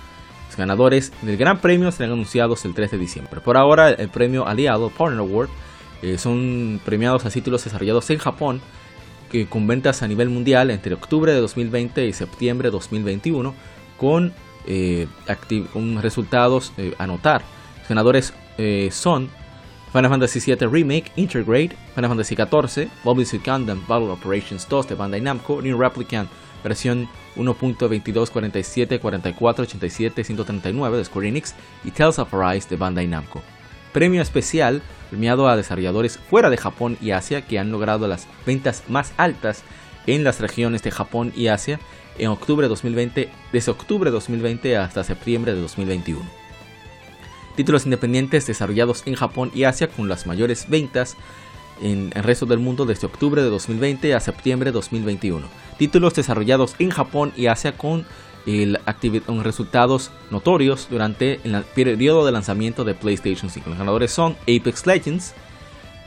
Los 0.48 0.58
ganadores 0.58 1.12
del 1.22 1.38
Gran 1.38 1.60
Premio 1.60 1.92
serán 1.92 2.14
anunciados 2.14 2.66
el 2.66 2.74
3 2.74 2.92
de 2.92 2.98
diciembre. 2.98 3.42
Por 3.42 3.58
ahora, 3.58 3.90
el 3.90 4.10
premio 4.10 4.48
aliado 4.48 4.90
Partner 4.90 5.20
Award 5.20 5.50
eh, 6.02 6.18
son 6.18 6.82
premiados 6.84 7.26
a 7.26 7.30
títulos 7.30 7.64
desarrollados 7.64 8.10
en 8.10 8.18
Japón 8.18 8.62
que 9.32 9.48
con 9.48 9.66
ventas 9.66 10.04
a 10.04 10.08
nivel 10.08 10.30
mundial 10.30 10.70
entre 10.70 10.94
octubre 10.94 11.32
de 11.34 11.40
2020 11.40 12.06
y 12.06 12.14
septiembre 12.14 12.68
de 12.68 12.72
2021 12.72 13.56
con, 13.98 14.34
eh, 14.66 15.08
resultados 16.02 16.74
eh, 16.78 16.94
a 16.98 17.08
notar. 17.08 17.42
Los 17.80 17.90
ganadores 17.90 18.34
son 18.92 19.30
Final 19.92 20.10
Fantasy 20.12 20.40
VII 20.40 20.68
Remake, 20.68 21.12
Intergrade, 21.16 21.76
Final 21.96 22.10
Fantasy 22.10 22.36
XIV, 22.36 22.90
Suit 23.26 23.46
Gundam 23.46 23.84
Battle 23.88 24.10
Operations 24.12 24.68
2 24.70 24.90
de 24.90 24.96
Bandai 24.96 25.22
Namco, 25.22 25.62
New 25.62 25.78
Replicant 25.78 26.30
versión 26.64 27.10
1.22474487 27.36 29.00
de 30.98 31.06
Square 31.06 31.28
Enix 31.28 31.56
y 31.84 31.92
Tales 31.92 32.20
of 32.20 32.34
Arise 32.34 32.70
de 32.70 32.78
Bandai 32.78 33.08
Namco 33.08 33.42
premio 33.94 34.22
especial 34.22 34.82
premiado 35.10 35.48
a 35.48 35.56
desarrolladores 35.56 36.18
fuera 36.18 36.50
de 36.50 36.58
Japón 36.58 36.98
y 37.00 37.12
Asia 37.12 37.44
que 37.44 37.60
han 37.60 37.72
logrado 37.72 38.08
las 38.08 38.28
ventas 38.46 38.84
más 38.90 39.14
altas 39.18 39.64
en 40.08 40.26
las 40.26 40.42
regiones 40.42 40.84
de 40.84 40.92
Japón 40.92 41.32
y 41.36 41.48
Asia 41.48 41.80
en 42.18 42.30
octubre 42.30 42.66
de 42.66 42.70
2020, 42.70 43.30
desde 43.52 43.72
octubre 43.72 44.10
de 44.10 44.14
2020 44.14 44.78
hasta 44.78 45.04
septiembre 45.04 45.54
de 45.54 45.62
2021. 45.62 46.22
Títulos 47.56 47.86
independientes 47.86 48.48
desarrollados 48.48 49.04
en 49.06 49.16
Japón 49.16 49.52
y 49.54 49.64
Asia 49.66 49.88
con 49.88 50.10
las 50.10 50.26
mayores 50.26 50.68
ventas 50.70 51.16
en 51.82 52.12
el 52.16 52.24
resto 52.24 52.46
del 52.46 52.60
mundo 52.60 52.86
desde 52.86 53.08
octubre 53.08 53.42
de 53.42 53.50
2020 53.50 54.14
a 54.14 54.20
septiembre 54.20 54.72
de 54.72 54.74
2021. 54.74 55.48
Títulos 55.78 56.14
desarrollados 56.16 56.76
en 56.80 56.90
Japón 56.90 57.32
y 57.36 57.48
Asia 57.48 57.78
con 57.78 58.06
el 58.46 58.80
con 59.26 59.44
resultados 59.44 60.12
notorios 60.30 60.88
durante 60.90 61.40
el 61.44 61.64
periodo 61.76 62.26
de 62.26 62.32
lanzamiento 62.32 62.84
de 62.84 62.94
PlayStation 62.94 63.50
5. 63.50 63.70
Los 63.70 63.80
ganadores 63.80 64.12
son 64.12 64.36
Apex 64.42 64.86
Legends, 64.86 65.34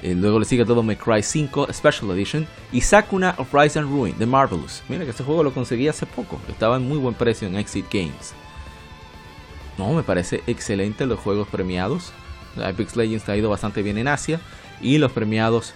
eh, 0.02 0.14
luego 0.14 0.38
le 0.38 0.44
sigue 0.44 0.64
May 0.64 0.96
Cry 0.96 1.22
5 1.22 1.68
Special 1.72 2.10
Edition 2.10 2.46
y 2.72 2.80
Sakuna 2.80 3.34
of 3.38 3.52
Rise 3.52 3.78
and 3.78 3.88
Ruin 3.88 4.16
de 4.18 4.26
Marvelous. 4.26 4.82
Mira 4.88 5.04
que 5.04 5.10
este 5.10 5.24
juego 5.24 5.42
lo 5.42 5.52
conseguí 5.52 5.88
hace 5.88 6.06
poco, 6.06 6.40
estaba 6.48 6.76
en 6.76 6.86
muy 6.86 6.98
buen 6.98 7.14
precio 7.14 7.48
en 7.48 7.56
Exit 7.56 7.86
Games. 7.92 8.34
No, 9.78 9.92
me 9.92 10.02
parece 10.02 10.42
excelente 10.46 11.06
los 11.06 11.20
juegos 11.20 11.48
premiados. 11.48 12.12
Apex 12.62 12.96
Legends 12.96 13.28
ha 13.28 13.36
ido 13.36 13.50
bastante 13.50 13.82
bien 13.82 13.98
en 13.98 14.08
Asia 14.08 14.40
y 14.80 14.98
los 14.98 15.12
premiados 15.12 15.74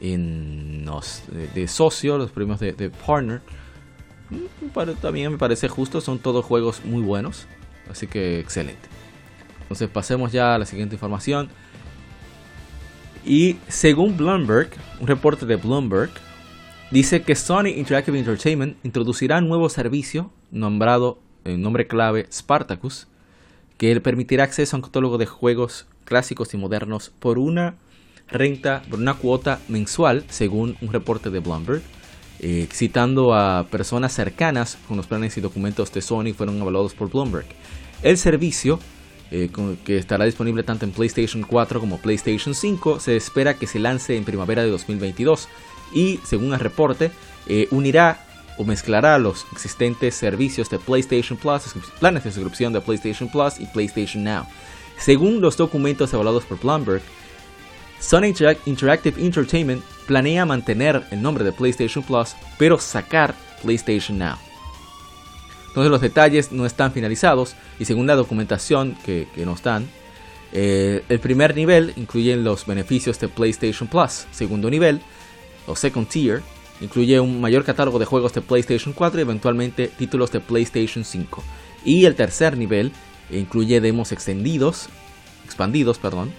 en 0.00 0.84
los 0.84 1.22
de, 1.54 1.68
socio, 1.68 2.18
los 2.18 2.30
premios 2.30 2.60
de, 2.60 2.72
de 2.72 2.90
partner, 2.90 3.40
mm, 4.30 4.90
también 5.00 5.32
me 5.32 5.38
parece 5.38 5.68
justo, 5.68 6.00
son 6.00 6.18
todos 6.18 6.44
juegos 6.44 6.84
muy 6.84 7.02
buenos, 7.02 7.46
así 7.90 8.06
que 8.06 8.38
excelente. 8.38 8.88
Entonces 9.62 9.88
pasemos 9.90 10.32
ya 10.32 10.54
a 10.54 10.58
la 10.58 10.66
siguiente 10.66 10.94
información. 10.94 11.50
Y 13.24 13.56
según 13.68 14.16
Bloomberg, 14.16 14.70
un 15.00 15.06
reporte 15.06 15.46
de 15.46 15.56
Bloomberg, 15.56 16.10
dice 16.90 17.22
que 17.22 17.34
Sony 17.34 17.68
Interactive 17.76 18.18
Entertainment 18.18 18.76
introducirá 18.84 19.38
un 19.38 19.48
nuevo 19.48 19.68
servicio 19.68 20.30
nombrado 20.50 21.20
en 21.44 21.62
nombre 21.62 21.86
clave 21.86 22.26
Spartacus, 22.32 23.06
que 23.76 23.94
le 23.94 24.00
permitirá 24.00 24.44
acceso 24.44 24.74
a 24.74 24.78
un 24.78 24.82
catálogo 24.82 25.18
de 25.18 25.26
juegos 25.26 25.86
clásicos 26.04 26.52
y 26.54 26.56
modernos 26.56 27.10
por 27.18 27.38
una 27.38 27.76
renta, 28.28 28.82
por 28.88 28.98
una 28.98 29.14
cuota 29.14 29.60
mensual, 29.68 30.24
según 30.28 30.76
un 30.80 30.92
reporte 30.92 31.30
de 31.30 31.40
Bloomberg. 31.40 31.82
Eh, 32.40 32.68
citando 32.72 33.34
a 33.34 33.66
personas 33.68 34.12
cercanas 34.12 34.78
con 34.86 34.96
los 34.96 35.08
planes 35.08 35.36
y 35.36 35.40
documentos 35.40 35.92
de 35.92 36.00
Sony 36.00 36.32
fueron 36.36 36.60
avalados 36.60 36.94
por 36.94 37.10
Bloomberg. 37.10 37.46
El 38.02 38.16
servicio 38.16 38.78
eh, 39.30 39.50
que 39.84 39.98
estará 39.98 40.24
disponible 40.24 40.62
tanto 40.62 40.84
en 40.84 40.92
PlayStation 40.92 41.42
4 41.42 41.80
como 41.80 41.98
PlayStation 41.98 42.54
5. 42.54 43.00
Se 43.00 43.16
espera 43.16 43.54
que 43.54 43.66
se 43.66 43.78
lance 43.78 44.16
en 44.16 44.24
primavera 44.24 44.62
de 44.62 44.70
2022 44.70 45.48
y, 45.92 46.20
según 46.24 46.52
el 46.52 46.60
reporte, 46.60 47.10
eh, 47.46 47.68
unirá 47.70 48.24
o 48.56 48.64
mezclará 48.64 49.18
los 49.18 49.46
existentes 49.52 50.14
servicios 50.14 50.68
de 50.68 50.78
PlayStation 50.78 51.38
Plus, 51.38 51.62
planes 52.00 52.24
de 52.24 52.32
suscripción 52.32 52.72
de 52.72 52.80
PlayStation 52.80 53.28
Plus 53.28 53.60
y 53.60 53.66
PlayStation 53.66 54.24
Now. 54.24 54.46
Según 54.98 55.40
los 55.40 55.56
documentos 55.56 56.12
evaluados 56.12 56.44
por 56.44 56.58
Bloomberg, 56.58 57.02
Sony 58.00 58.34
Interactive 58.66 59.22
Entertainment 59.24 59.82
planea 60.06 60.44
mantener 60.44 61.04
el 61.10 61.22
nombre 61.22 61.44
de 61.44 61.52
PlayStation 61.52 62.02
Plus, 62.02 62.34
pero 62.58 62.78
sacar 62.78 63.34
PlayStation 63.62 64.18
Now. 64.18 64.47
Entonces 65.68 65.90
los 65.90 66.00
detalles 66.00 66.52
no 66.52 66.66
están 66.66 66.92
finalizados 66.92 67.54
y 67.78 67.84
según 67.84 68.06
la 68.06 68.16
documentación 68.16 68.96
que, 69.04 69.28
nos 69.44 69.62
dan, 69.62 69.86
eh, 70.52 71.04
el 71.08 71.20
primer 71.20 71.54
nivel 71.54 71.92
incluye 71.96 72.36
los 72.36 72.66
beneficios 72.66 73.20
de 73.20 73.28
PlayStation 73.28 73.88
Plus. 73.88 74.26
Segundo 74.32 74.70
nivel, 74.70 75.00
o 75.66 75.76
second 75.76 76.08
tier, 76.08 76.42
incluye 76.80 77.20
un 77.20 77.40
mayor 77.40 77.64
catálogo 77.64 77.98
de 77.98 78.06
juegos 78.06 78.32
de 78.32 78.40
PlayStation 78.40 78.92
4 78.92 79.20
y 79.20 79.22
eventualmente 79.22 79.88
títulos 79.88 80.32
de 80.32 80.40
PlayStation 80.40 81.04
5. 81.04 81.42
Y 81.84 82.06
el 82.06 82.14
tercer 82.14 82.56
nivel 82.56 82.92
incluye 83.30 83.80
demos 83.80 84.12
extendidos, 84.12 84.88
expandidos, 85.44 85.98
perdón, 85.98 86.32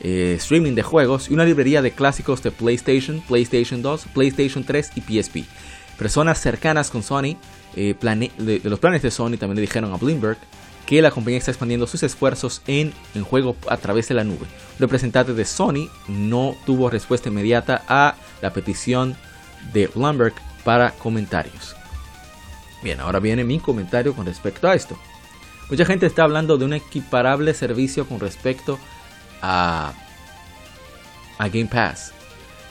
eh, 0.00 0.34
streaming 0.38 0.74
de 0.74 0.82
juegos 0.82 1.30
y 1.30 1.34
una 1.34 1.44
librería 1.44 1.80
de 1.80 1.90
clásicos 1.90 2.42
de 2.42 2.50
PlayStation, 2.50 3.22
PlayStation 3.26 3.80
2, 3.82 4.06
PlayStation 4.14 4.62
3 4.62 4.92
y 4.94 5.00
PSP. 5.00 5.36
Personas 5.98 6.40
cercanas 6.40 6.90
con 6.90 7.02
Sony 7.02 7.36
eh, 7.74 7.94
de, 8.38 8.60
los 8.64 8.78
planes 8.78 9.02
de 9.02 9.10
Sony 9.10 9.36
también 9.38 9.56
le 9.56 9.62
dijeron 9.62 9.92
a 9.92 9.96
Bloomberg 9.96 10.38
que 10.86 11.02
la 11.02 11.10
compañía 11.10 11.38
está 11.38 11.50
expandiendo 11.50 11.86
sus 11.86 12.02
esfuerzos 12.02 12.62
en 12.66 12.94
el 13.14 13.22
juego 13.22 13.56
a 13.68 13.76
través 13.76 14.08
de 14.08 14.14
la 14.14 14.24
nube. 14.24 14.46
Un 14.46 14.78
representante 14.78 15.34
de 15.34 15.44
Sony 15.44 15.88
no 16.08 16.54
tuvo 16.64 16.90
respuesta 16.90 17.28
inmediata 17.28 17.82
a 17.88 18.14
la 18.40 18.52
petición 18.52 19.16
de 19.72 19.88
Bloomberg 19.88 20.34
para 20.64 20.92
comentarios. 20.92 21.74
Bien, 22.82 23.00
ahora 23.00 23.18
viene 23.18 23.42
mi 23.42 23.58
comentario 23.58 24.14
con 24.14 24.26
respecto 24.26 24.68
a 24.68 24.74
esto. 24.74 24.96
Mucha 25.68 25.84
gente 25.84 26.06
está 26.06 26.22
hablando 26.22 26.56
de 26.56 26.64
un 26.64 26.74
equiparable 26.74 27.52
servicio 27.52 28.06
con 28.06 28.20
respecto 28.20 28.78
a, 29.42 29.92
a 31.38 31.48
Game 31.48 31.66
Pass. 31.66 32.12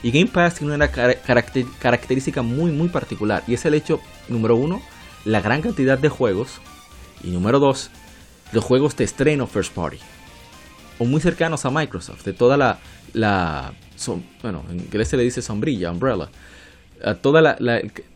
Y 0.05 0.11
Game 0.11 0.27
Pass 0.27 0.53
tiene 0.53 0.75
una 0.75 0.87
característica 0.87 2.43
muy 2.43 2.71
muy 2.71 2.89
particular 2.89 3.43
y 3.47 3.55
es 3.55 3.65
el 3.65 3.73
hecho, 3.73 3.99
número 4.29 4.55
uno, 4.55 4.79
la 5.25 5.41
gran 5.41 5.63
cantidad 5.63 5.97
de 5.97 6.09
juegos. 6.09 6.61
Y 7.23 7.31
número 7.31 7.57
2, 7.57 7.89
los 8.51 8.63
juegos 8.63 8.95
de 8.95 9.03
estreno 9.03 9.47
first 9.47 9.73
party. 9.73 9.97
O 10.99 11.05
muy 11.05 11.21
cercanos 11.21 11.65
a 11.65 11.71
Microsoft. 11.71 12.23
De 12.23 12.33
toda 12.33 12.55
la. 12.55 13.73
bueno, 14.43 14.63
en 14.69 14.81
inglés 14.81 15.07
se 15.07 15.17
le 15.17 15.23
dice 15.23 15.41
sombrilla, 15.41 15.89
umbrella. 15.89 16.29
toda, 17.23 17.41
la, 17.41 17.57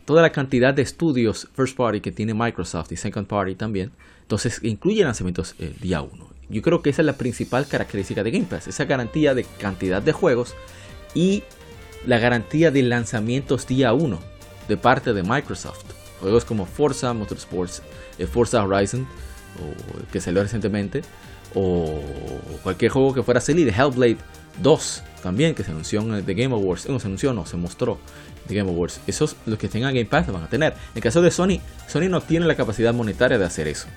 toda 0.05 0.21
la 0.21 0.31
cantidad 0.31 0.75
de 0.75 0.83
estudios 0.83 1.47
first 1.55 1.75
party 1.75 2.01
que 2.01 2.11
tiene 2.11 2.35
Microsoft 2.35 2.91
y 2.91 2.97
second 2.97 3.25
party 3.25 3.55
también. 3.55 3.91
Entonces 4.21 4.59
incluye 4.61 5.03
lanzamientos 5.03 5.55
el 5.57 5.75
día 5.79 6.03
1. 6.03 6.29
Yo 6.49 6.61
creo 6.61 6.83
que 6.83 6.91
esa 6.91 7.01
es 7.01 7.07
la 7.07 7.17
principal 7.17 7.65
característica 7.65 8.23
de 8.23 8.29
Game 8.29 8.45
Pass. 8.45 8.67
Esa 8.67 8.85
garantía 8.85 9.33
de 9.33 9.43
cantidad 9.59 10.03
de 10.03 10.11
juegos 10.11 10.53
y 11.15 11.41
la 12.05 12.19
garantía 12.19 12.71
de 12.71 12.83
lanzamientos 12.83 13.67
día 13.67 13.93
1 13.93 14.19
de 14.67 14.77
parte 14.77 15.13
de 15.13 15.23
Microsoft. 15.23 15.83
Juegos 16.21 16.45
como 16.45 16.65
Forza 16.65 17.13
Motorsports, 17.13 17.81
eh, 18.17 18.27
Forza 18.27 18.63
Horizon, 18.63 19.07
que 20.11 20.21
salió 20.21 20.41
recientemente, 20.41 21.01
o 21.55 22.01
cualquier 22.63 22.91
juego 22.91 23.13
que 23.13 23.23
fuera 23.23 23.39
a 23.39 23.41
salir, 23.41 23.67
Hellblade 23.69 24.17
2 24.61 25.03
también, 25.23 25.55
que 25.55 25.63
se 25.63 25.71
anunció 25.71 26.01
en 26.01 26.23
The 26.23 26.33
Game 26.33 26.53
Awards, 26.53 26.87
no 26.89 26.99
se 26.99 27.07
anunció, 27.07 27.33
no, 27.33 27.45
se 27.45 27.57
mostró 27.57 27.97
The 28.47 28.55
Game 28.55 28.69
Awards. 28.69 29.01
Esos, 29.07 29.35
los 29.45 29.57
que 29.57 29.67
tengan 29.67 29.93
Game 29.93 30.05
Pass, 30.05 30.27
lo 30.27 30.33
van 30.33 30.43
a 30.43 30.49
tener. 30.49 30.73
En 30.73 30.95
el 30.95 31.01
caso 31.01 31.21
de 31.21 31.31
Sony, 31.31 31.59
Sony 31.87 32.09
no 32.09 32.21
tiene 32.21 32.45
la 32.45 32.55
capacidad 32.55 32.93
monetaria 32.93 33.37
de 33.37 33.45
hacer 33.45 33.67
eso. 33.67 33.87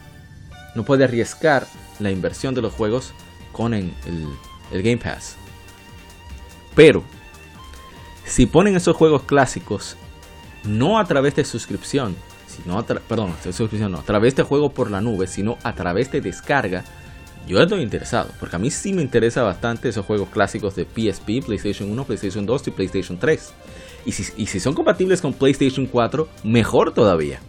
No 0.75 0.85
puede 0.85 1.05
arriesgar 1.05 1.67
la 1.99 2.11
inversión 2.11 2.55
de 2.55 2.63
los 2.63 2.73
juegos 2.73 3.13
con 3.53 3.75
el, 3.75 3.93
el 4.73 4.83
Game 4.83 4.99
Pass. 4.99 5.37
Pero, 6.75 7.05
si 8.25 8.47
ponen 8.47 8.77
esos 8.77 8.97
juegos 8.97 9.23
clásicos 9.23 9.97
no 10.65 10.99
a 10.99 11.05
través 11.05 11.35
de 11.35 11.45
suscripción, 11.45 12.17
sino 12.47 12.79
a 12.79 12.85
perdón, 12.85 13.35
suscripción 13.43 13.93
no, 13.93 13.99
a 13.99 14.03
través 14.03 14.37
de 14.37 14.43
juego 14.43 14.73
por 14.73 14.91
la 14.91 15.01
nube, 15.01 15.27
sino 15.27 15.59
a 15.63 15.75
través 15.75 16.11
de 16.13 16.21
descarga, 16.21 16.85
yo 17.47 17.61
estoy 17.61 17.83
interesado, 17.83 18.31
porque 18.39 18.57
a 18.57 18.59
mí 18.59 18.71
sí 18.71 18.93
me 18.93 19.03
interesa 19.03 19.43
bastante 19.43 19.89
esos 19.89 20.07
juegos 20.07 20.29
clásicos 20.29 20.77
de 20.77 20.85
PSP, 20.85 21.45
PlayStation 21.45 21.91
1, 21.91 22.05
PlayStation 22.05 22.47
2 22.47 22.69
y 22.69 22.71
PlayStation 22.71 23.19
3. 23.19 23.53
Y 24.05 24.13
si, 24.13 24.33
y 24.37 24.47
si 24.47 24.61
son 24.61 24.75
compatibles 24.75 25.21
con 25.21 25.33
PlayStation 25.33 25.87
4, 25.87 26.29
mejor 26.45 26.95
todavía. 26.95 27.41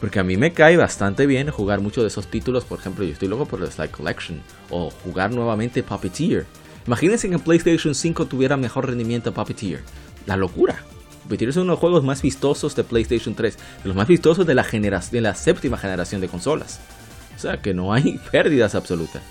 Porque 0.00 0.18
a 0.18 0.24
mí 0.24 0.36
me 0.36 0.52
cae 0.52 0.76
bastante 0.76 1.26
bien 1.26 1.50
jugar 1.50 1.80
muchos 1.80 2.02
de 2.02 2.08
esos 2.08 2.26
títulos. 2.26 2.64
Por 2.64 2.78
ejemplo, 2.78 3.04
yo 3.04 3.12
estoy 3.12 3.28
loco 3.28 3.44
por 3.46 3.60
el 3.60 3.70
Slide 3.70 3.90
Collection. 3.90 4.42
O 4.70 4.90
jugar 4.90 5.30
nuevamente 5.30 5.82
Puppeteer. 5.82 6.46
Imagínense 6.90 7.30
que 7.30 7.38
PlayStation 7.38 7.94
5 7.94 8.26
tuviera 8.26 8.56
mejor 8.56 8.88
rendimiento 8.88 9.32
Puppeteer. 9.32 9.84
La 10.26 10.36
locura. 10.36 10.82
Puppeteer 11.22 11.50
es 11.50 11.56
uno 11.56 11.66
de 11.66 11.70
los 11.70 11.78
juegos 11.78 12.02
más 12.02 12.20
vistosos 12.20 12.74
de 12.74 12.82
PlayStation 12.82 13.36
3, 13.36 13.56
de 13.56 13.88
los 13.88 13.94
más 13.94 14.08
vistosos 14.08 14.44
de 14.44 14.56
la, 14.56 14.64
de 14.64 15.20
la 15.20 15.34
séptima 15.36 15.78
generación 15.78 16.20
de 16.20 16.26
consolas. 16.26 16.80
O 17.36 17.38
sea 17.38 17.62
que 17.62 17.74
no 17.74 17.92
hay 17.92 18.18
pérdidas 18.32 18.74
absolutas. 18.74 19.22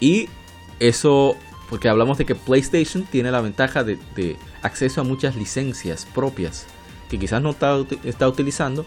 Y 0.00 0.28
eso, 0.78 1.38
porque 1.70 1.88
hablamos 1.88 2.18
de 2.18 2.26
que 2.26 2.34
PlayStation 2.34 3.04
tiene 3.04 3.30
la 3.30 3.40
ventaja 3.40 3.82
de, 3.82 4.36
acceso 4.60 5.00
a 5.00 5.04
muchas 5.04 5.34
licencias 5.34 6.06
propias 6.14 6.66
que 7.08 7.18
quizás 7.18 7.40
no 7.40 7.56
está 8.04 8.28
utilizando. 8.28 8.84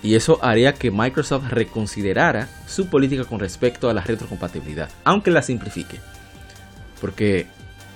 Y 0.00 0.14
eso 0.14 0.38
haría 0.42 0.74
que 0.74 0.92
Microsoft 0.92 1.48
reconsiderara 1.48 2.48
su 2.68 2.88
política 2.88 3.24
con 3.24 3.40
respecto 3.40 3.90
a 3.90 3.94
la 3.94 4.02
retrocompatibilidad, 4.02 4.90
aunque 5.02 5.32
la 5.32 5.42
simplifique. 5.42 5.98
Porque 7.00 7.46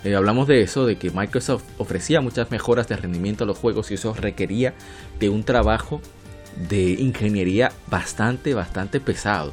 eh, 0.05 0.15
hablamos 0.15 0.47
de 0.47 0.63
eso, 0.63 0.87
de 0.87 0.97
que 0.97 1.11
Microsoft 1.11 1.65
ofrecía 1.79 2.21
muchas 2.21 2.51
mejoras 2.51 2.89
de 2.89 2.97
rendimiento 2.97 3.45
a 3.45 3.47
los 3.47 3.59
juegos 3.59 3.91
y 3.91 3.95
eso 3.95 4.15
requería 4.15 4.75
de 5.19 5.29
un 5.31 5.45
trabajo 5.45 6.01
de 6.69 6.91
ingeniería 6.93 7.73
bastante, 7.89 8.55
bastante 8.55 9.01
pesado 9.01 9.53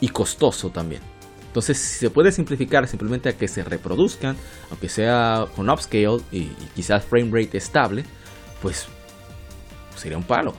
y 0.00 0.08
costoso 0.08 0.70
también. 0.70 1.02
Entonces, 1.46 1.78
si 1.78 1.98
se 1.98 2.10
puede 2.10 2.32
simplificar 2.32 2.88
simplemente 2.88 3.28
a 3.28 3.36
que 3.36 3.46
se 3.46 3.62
reproduzcan, 3.62 4.36
aunque 4.70 4.88
sea 4.88 5.46
con 5.54 5.70
upscale 5.70 6.20
y, 6.32 6.46
quizás 6.74 7.04
frame 7.04 7.30
rate 7.30 7.58
estable, 7.58 8.04
pues 8.60 8.86
sería 9.96 10.18
un 10.18 10.24
palo. 10.24 10.54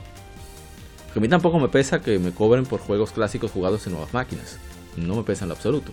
a 1.14 1.20
mí 1.20 1.28
tampoco 1.28 1.58
me 1.58 1.68
pesa 1.68 2.00
que 2.00 2.18
me 2.18 2.30
cobren 2.30 2.64
por 2.64 2.80
juegos 2.80 3.10
clásicos 3.10 3.50
jugados 3.50 3.86
en 3.86 3.92
nuevas 3.92 4.14
máquinas. 4.14 4.56
No 4.96 5.16
me 5.16 5.22
pesa 5.22 5.44
en 5.44 5.50
lo 5.50 5.54
absoluto. 5.54 5.92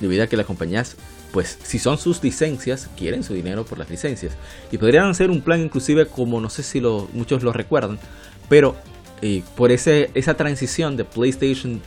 Debido 0.00 0.24
a 0.24 0.26
que 0.26 0.36
las 0.36 0.46
compañías, 0.46 0.96
pues 1.32 1.58
si 1.62 1.78
son 1.78 1.98
sus 1.98 2.22
licencias, 2.22 2.88
quieren 2.96 3.22
su 3.22 3.34
dinero 3.34 3.64
por 3.64 3.78
las 3.78 3.90
licencias. 3.90 4.32
Y 4.72 4.78
podrían 4.78 5.08
hacer 5.08 5.30
un 5.30 5.42
plan 5.42 5.60
inclusive 5.60 6.06
como, 6.06 6.40
no 6.40 6.50
sé 6.50 6.62
si 6.62 6.80
muchos 6.80 7.42
lo 7.42 7.52
recuerdan, 7.52 7.98
pero 8.48 8.76
eh, 9.22 9.42
por 9.56 9.70
esa 9.70 10.34
transición 10.34 10.96
de 10.96 11.04
PlayStation 11.04 11.80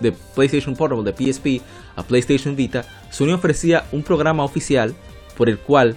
de 0.00 0.12
PlayStation 0.12 0.76
Portable, 0.76 1.10
de 1.10 1.32
PSP 1.32 1.62
a 1.96 2.02
PlayStation 2.02 2.54
Vita, 2.54 2.84
Sony 3.10 3.32
ofrecía 3.32 3.86
un 3.92 4.02
programa 4.02 4.44
oficial 4.44 4.94
por 5.36 5.48
el 5.48 5.58
cual 5.58 5.96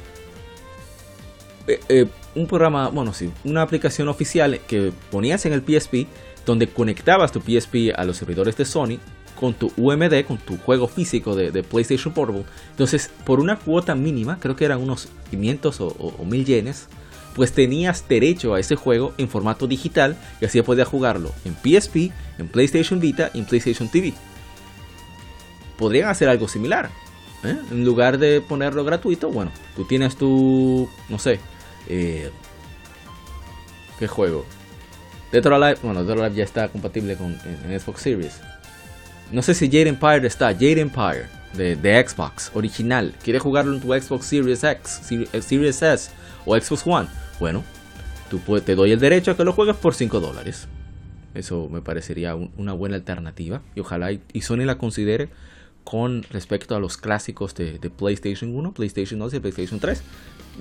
eh, 1.67 1.80
eh, 1.89 2.06
un 2.36 2.48
programa, 2.48 2.89
bueno, 2.89 3.13
sí, 3.13 3.30
una 3.43 3.62
aplicación 3.62 4.08
oficial 4.08 4.60
que 4.67 4.93
ponías 5.12 5.45
en 5.45 5.54
el 5.54 5.62
PSP 5.62 6.08
donde 6.45 6.67
conectabas 6.67 7.32
tu 7.32 7.41
PSP 7.41 7.93
a 7.95 8.06
los 8.06 8.17
servidores 8.17 8.56
de 8.56 8.65
Sony 8.65 9.00
con 9.39 9.54
tu 9.54 9.71
UMD, 9.78 10.25
con 10.28 10.38
tu 10.38 10.58
juego 10.58 10.88
físico 10.88 11.36
de, 11.36 11.63
PlayStation 11.63 12.13
Portable. 12.13 12.43
Entonces, 12.71 13.10
por 13.25 13.39
una 13.39 13.58
cuota 13.58 13.95
mínima, 13.95 14.38
creo 14.39 14.56
que 14.56 14.65
eran 14.65 14.82
unos 14.82 15.08
500 15.32 15.82
o, 15.82 16.25
1000 16.25 16.45
yenes, 16.45 16.88
pues 17.36 17.54
tenías 17.54 18.08
derecho 18.08 18.54
a 18.54 18.60
ese 18.60 18.75
juego 18.75 19.13
en 19.17 19.30
formato 19.30 19.65
digital 19.65 20.17
y 20.41 20.45
así 20.45 20.62
podías 20.62 20.88
jugarlo 20.88 21.32
en 21.45 21.54
PSP, 21.56 22.12
en 22.38 22.47
PlayStation 22.49 22.99
Vita 22.99 23.32
y 23.34 23.39
en 23.39 23.45
PlayStation 23.45 23.88
TV. 23.88 24.13
Podrían 25.78 26.10
hacer 26.10 26.28
algo 26.28 26.49
similar. 26.49 26.89
¿eh? 27.45 27.58
En 27.71 27.86
lugar 27.86 28.17
de 28.17 28.41
ponerlo 28.41 28.84
gratuito, 28.84 29.32
bueno, 29.32 29.52
tú 29.75 29.86
tienes 29.86 30.17
tu, 30.17 30.89
no 31.08 31.17
sé, 31.17 31.39
eh, 31.88 32.30
¿qué 33.99 34.08
juego? 34.08 34.45
Dead 35.32 35.45
or 35.45 35.54
Alive, 35.54 35.80
bueno, 35.82 36.04
Dead 36.04 36.17
or 36.17 36.23
Alive 36.23 36.36
ya 36.36 36.43
está 36.43 36.67
compatible 36.67 37.15
con 37.15 37.39
en 37.45 37.80
Xbox 37.80 38.02
Series. 38.02 38.41
No 39.32 39.44
sé 39.44 39.54
si 39.54 39.68
Jade 39.68 39.89
Empire 39.89 40.26
está. 40.26 40.54
Jade 40.54 40.82
Empire 40.82 41.26
de, 41.54 42.08
Xbox 42.08 42.52
original. 42.56 43.13
¿Quieres 43.24 43.42
jugarlo 43.42 43.76
en 43.76 43.82
tu 43.82 43.88
Xbox 43.94 44.26
Series 44.26 44.63
X, 44.63 45.12
eh, 45.12 45.42
Series 45.42 45.82
S 45.82 46.12
o 46.46 46.60
Xbox 46.60 46.84
One? 46.86 47.08
Bueno, 47.39 47.63
tú 48.30 48.39
te 48.60 48.76
doy 48.76 48.92
el 48.92 49.00
derecho 49.00 49.32
a 49.32 49.38
que 49.38 49.44
lo 49.44 49.54
juegues 49.54 49.76
por 49.76 49.94
5 49.94 50.20
dólares. 50.20 50.68
Eso 51.36 51.70
me 51.70 51.82
parecería 51.82 52.36
una 52.36 52.74
buena 52.74 52.96
alternativa. 52.96 53.62
Y 53.76 53.82
ojalá 53.82 54.12
y, 54.12 54.42
Sony 54.42 54.65
la 54.65 54.80
considere 54.80 55.30
con 55.84 56.24
respecto 56.24 56.76
a 56.76 56.80
los 56.80 56.98
clásicos 56.98 57.54
de, 57.54 57.78
de, 57.78 57.89
PlayStation 57.89 58.56
1, 58.56 58.74
PlayStation 58.74 59.20
2 59.20 59.36
y 59.36 59.39
PlayStation 59.39 59.80
3. 59.80 60.02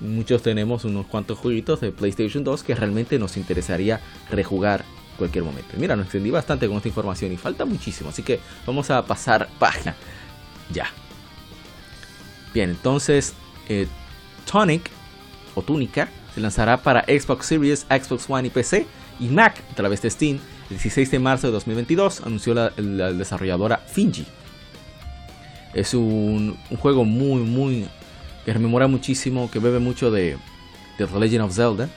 Muchos 0.03 0.43
tenemos 0.43 0.85
unos 0.85 1.07
cuantos 1.07 1.39
jueguitos 1.39 1.81
de 1.81 1.91
PlayStation 1.91 2.45
2 2.45 2.63
que 2.63 2.75
realmente 2.75 3.19
nos 3.19 3.37
interesaría 3.39 4.01
rejugar 4.31 4.85
cualquier 5.19 5.45
momento. 5.45 5.75
Mira, 5.77 5.97
nos 5.97 6.07
extendí 6.07 6.31
bastante 6.31 6.67
con 6.69 6.77
esta 6.77 6.89
información 6.89 7.33
y 7.33 7.37
falta 7.37 7.65
muchísimo, 7.65 8.11
así 8.11 8.23
que 8.23 8.41
vamos 8.67 8.91
a 8.91 9.05
pasar 9.05 9.49
página 9.59 9.95
ya. 10.73 10.87
Bien, 12.55 12.71
entonces 12.71 13.35
eh, 13.69 13.87
Tonic 14.51 14.91
o 15.55 15.63
Túnica 15.63 16.09
se 16.35 16.41
lanzará 16.41 16.79
para 16.79 17.03
Xbox 17.03 17.47
Series, 17.47 17.87
Xbox 17.91 18.25
One 18.29 18.49
y 18.49 18.51
PC 18.51 18.87
y 19.21 19.29
Mac 19.29 19.63
a 19.71 19.75
través 19.75 20.01
de 20.01 20.11
Steam 20.11 20.39
el 20.71 20.77
16 20.77 21.11
de 21.11 21.19
marzo 21.19 21.47
de 21.47 21.55
2022, 21.55 22.21
anunció 22.21 22.53
la, 22.55 22.71
desarrolladora 22.71 23.79
Finji. 23.79 24.27
Es 25.73 25.95
un, 25.95 26.59
juego 26.79 27.05
muy, 27.05 27.43
muy. 27.43 27.89
que 28.45 28.53
rememora 28.53 28.87
muchísimo, 28.87 29.51
que 29.51 29.59
bebe 29.59 29.79
mucho 29.79 30.11
de, 30.11 30.37
de 30.99 31.07
The 31.07 31.19
Legend 31.19 31.45
of 31.45 31.55
Zelda 31.55 31.89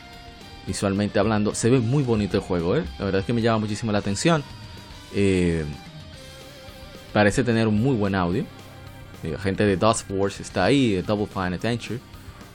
visualmente 0.67 1.19
hablando. 1.19 1.56
Se 1.56 1.69
ve 1.69 1.80
muy 1.80 2.04
bonito 2.04 2.38
el 2.38 2.43
juego, 2.43 2.76
¿eh? 2.76 2.84
la 3.00 3.06
verdad 3.06 3.21
es 3.21 3.26
que 3.26 3.34
me 3.34 3.41
llama 3.41 3.60
muchísimo 3.60 3.91
la 3.91 4.00
atención. 4.00 4.43
Eh, 5.13 5.65
parece 7.13 7.43
tener 7.43 7.67
un 7.67 7.82
muy 7.82 7.95
buen 7.95 8.15
audio. 8.15 8.45
La 9.24 9.39
gente 9.39 9.65
de 9.65 9.78
Dust 9.78 10.08
Force 10.08 10.41
está 10.41 10.65
ahí, 10.65 11.02
Double 11.06 11.28
Fine 11.28 11.56
Adventure. 11.56 12.00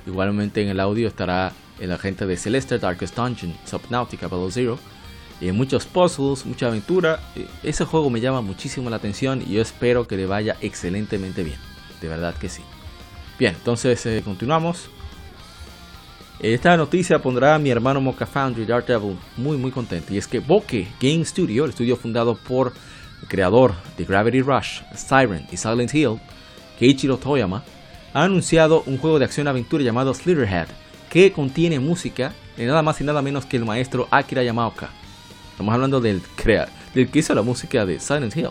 Igualmente 0.07 0.63
en 0.63 0.69
el 0.69 0.81
audio 0.81 1.09
estará 1.09 1.53
el 1.79 1.93
agente 1.93 2.27
de 2.27 2.37
Celeste, 2.37 2.79
Darkest 2.79 3.17
Dungeon, 3.17 3.55
Subnautica 3.65 4.29
Battle 4.29 4.51
Zero. 4.51 4.79
Y 5.41 5.53
muchos 5.53 5.85
puzzles, 5.85 6.47
mucha 6.47 6.69
aventura. 6.69 7.21
Ese 7.63 7.85
juego 7.85 8.09
me 8.09 8.21
llama 8.21 8.41
muchísimo 8.41 8.89
la 8.89 8.97
atención 8.97 9.43
y 9.47 9.53
yo 9.53 9.63
espero 9.63 10.09
que 10.09 10.17
le 10.17 10.27
vaya 10.27 10.57
excelentemente 10.61 11.43
bien. 11.43 11.59
De 12.01 12.09
verdad 12.09 12.35
que 12.35 12.49
sí. 12.49 12.63
Bien, 13.39 13.55
entonces 13.55 14.05
eh, 14.07 14.23
continuamos. 14.25 14.89
Esta 16.39 16.77
noticia 16.77 17.19
pondrá 17.19 17.55
a 17.55 17.59
mi 17.59 17.71
hermano 17.71 17.99
Mocha 17.99 18.27
Foundry 18.27 18.67
Devil 18.67 19.17
muy 19.39 19.57
muy 19.57 19.71
contento. 19.71 20.13
Y 20.13 20.19
es 20.19 20.27
que 20.27 20.39
Bokeh 20.39 20.87
Game 21.01 21.25
Studio, 21.25 21.65
el 21.65 21.71
estudio 21.71 21.97
fundado 21.97 22.37
por 22.37 22.75
el 23.23 23.29
creador 23.29 23.73
de 23.97 24.05
Gravity 24.05 24.43
Rush, 24.43 24.83
Siren 24.95 25.47
y 25.51 25.57
Silent 25.57 25.95
Hill, 25.95 26.21
Keiichiro 26.79 27.17
Toyama, 27.17 27.65
ha 28.13 28.25
anunciado 28.25 28.83
un 28.85 28.99
juego 28.99 29.19
de 29.19 29.25
acción-aventura 29.25 29.83
llamado 29.83 30.13
Slitherhead, 30.13 30.69
que 31.09 31.33
contiene 31.33 31.81
música 31.81 32.35
de 32.59 32.67
nada 32.67 32.83
más 32.83 33.01
y 33.01 33.05
nada 33.05 33.23
menos 33.23 33.47
que 33.47 33.57
el 33.57 33.65
maestro 33.65 34.07
Akira 34.11 34.43
Yamaoka. 34.43 34.91
Estamos 35.53 35.73
hablando 35.73 36.03
del, 36.03 36.21
crea 36.35 36.69
del 36.95 37.09
que 37.09 37.21
hizo 37.21 37.35
la 37.35 37.41
música 37.41 37.87
de 37.87 37.99
Silent 37.99 38.37
Hill. 38.37 38.51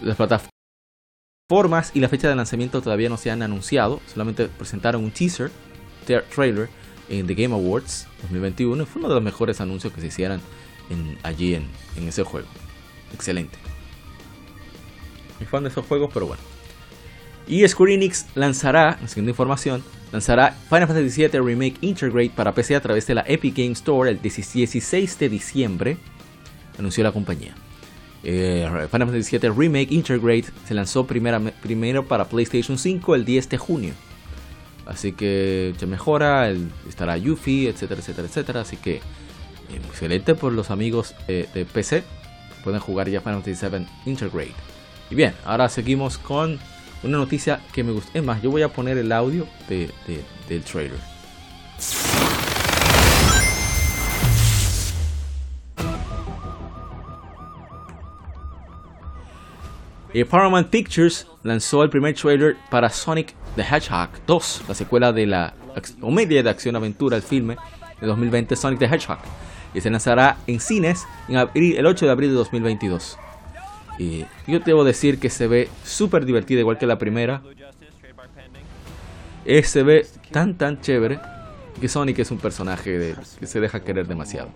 Las 0.00 0.16
plataformas 0.16 1.90
y 1.92 2.00
la 2.00 2.08
fecha 2.08 2.30
de 2.30 2.36
lanzamiento 2.36 2.80
todavía 2.80 3.10
no 3.10 3.18
se 3.18 3.30
han 3.30 3.42
anunciado, 3.42 4.00
solamente 4.06 4.48
presentaron 4.48 5.04
un 5.04 5.10
teaser 5.10 5.50
trailer 6.00 6.68
en 7.08 7.26
The 7.26 7.34
Game 7.34 7.54
Awards 7.54 8.06
2021. 8.22 8.86
Fue 8.86 9.00
uno 9.00 9.08
de 9.08 9.14
los 9.14 9.24
mejores 9.24 9.60
anuncios 9.60 9.92
que 9.92 10.00
se 10.00 10.06
hicieran 10.06 10.40
allí 11.22 11.54
en, 11.54 11.68
ese 12.08 12.22
juego. 12.22 12.48
Excelente. 13.14 13.58
Mi 15.38 15.46
fan 15.46 15.62
de 15.62 15.70
esos 15.70 15.86
juegos, 15.86 16.10
pero 16.12 16.26
bueno. 16.26 16.42
Y 17.46 17.66
Square 17.66 17.94
Enix 17.94 18.26
lanzará, 18.34 18.98
siguiente 19.06 19.30
información, 19.30 19.82
lanzará 20.12 20.52
Final 20.68 20.86
Fantasy 20.86 21.26
VII 21.26 21.40
Remake 21.40 21.76
Integrate 21.80 22.30
para 22.30 22.54
PC 22.54 22.76
a 22.76 22.80
través 22.80 23.06
de 23.06 23.14
la 23.14 23.24
Epic 23.26 23.56
Game 23.56 23.72
Store 23.72 24.10
el 24.10 24.20
16 24.20 25.18
de 25.18 25.28
diciembre, 25.28 25.96
anunció 26.78 27.02
la 27.02 27.12
compañía. 27.12 27.54
Eh, 28.22 28.68
Final 28.90 29.08
Fantasy 29.08 29.38
VII 29.38 29.50
Remake 29.50 29.88
Integrate 29.90 30.46
se 30.66 30.74
lanzó 30.74 31.06
primero 31.06 32.06
para 32.06 32.26
PlayStation 32.26 32.78
5 32.78 33.14
el 33.14 33.24
10 33.24 33.48
de 33.48 33.58
junio. 33.58 33.94
Así 34.90 35.12
que 35.12 35.72
se 35.78 35.86
mejora, 35.86 36.50
estará 36.88 37.16
Yuffie, 37.16 37.68
etcétera, 37.68 38.00
etcétera, 38.00 38.26
etcétera. 38.26 38.60
Así 38.62 38.76
que 38.76 38.96
eh, 38.96 39.00
excelente 39.88 40.34
por 40.34 40.52
los 40.52 40.72
amigos 40.72 41.14
eh, 41.28 41.48
de 41.54 41.64
PC. 41.64 42.02
Pueden 42.64 42.80
jugar 42.80 43.08
ya 43.08 43.20
Final 43.20 43.40
Fantasy 43.40 43.68
VII 43.68 43.86
Integrate. 44.04 44.52
Y 45.08 45.14
bien, 45.14 45.32
ahora 45.44 45.68
seguimos 45.68 46.18
con 46.18 46.58
una 47.04 47.18
noticia 47.18 47.60
que 47.72 47.84
me 47.84 47.92
gusta. 47.92 48.10
Es 48.18 48.24
más, 48.24 48.42
yo 48.42 48.50
voy 48.50 48.62
a 48.62 48.68
poner 48.68 48.98
el 48.98 49.12
audio 49.12 49.46
de, 49.68 49.90
del 50.48 50.64
trailer. 50.64 50.98
Y 60.12 60.24
Paramount 60.24 60.68
Pictures 60.68 61.28
lanzó 61.44 61.84
el 61.84 61.90
primer 61.90 62.16
trailer 62.16 62.56
para 62.70 62.90
Sonic 62.90 63.36
the 63.56 63.62
Hedgehog 63.62 64.10
2, 64.26 64.62
la 64.68 64.74
secuela 64.74 65.12
de 65.12 65.26
la 65.26 65.54
comedia 66.00 66.42
de 66.42 66.50
acción-aventura, 66.50 67.16
el 67.16 67.22
filme 67.22 67.56
de 68.00 68.06
2020 68.06 68.56
Sonic 68.56 68.78
the 68.78 68.86
Hedgehog, 68.86 69.18
y 69.74 69.80
se 69.80 69.90
lanzará 69.90 70.38
en 70.46 70.60
cines 70.60 71.06
en 71.28 71.36
el 71.54 71.86
8 71.86 72.06
de 72.06 72.12
abril 72.12 72.30
de 72.30 72.36
2022. 72.36 73.18
Y 73.98 74.24
yo 74.46 74.60
debo 74.60 74.82
decir 74.82 75.18
que 75.18 75.28
se 75.28 75.46
ve 75.46 75.68
súper 75.84 76.24
divertida, 76.24 76.60
igual 76.60 76.78
que 76.78 76.86
la 76.86 76.98
primera. 76.98 77.42
Eh, 79.44 79.62
se 79.62 79.82
ve 79.82 80.06
tan 80.30 80.56
tan 80.56 80.80
chévere 80.80 81.18
que 81.80 81.88
Sonic 81.88 82.18
es 82.18 82.30
un 82.30 82.38
personaje 82.38 83.14
que 83.38 83.46
se 83.46 83.60
deja 83.60 83.80
querer 83.80 84.06
demasiado. 84.06 84.50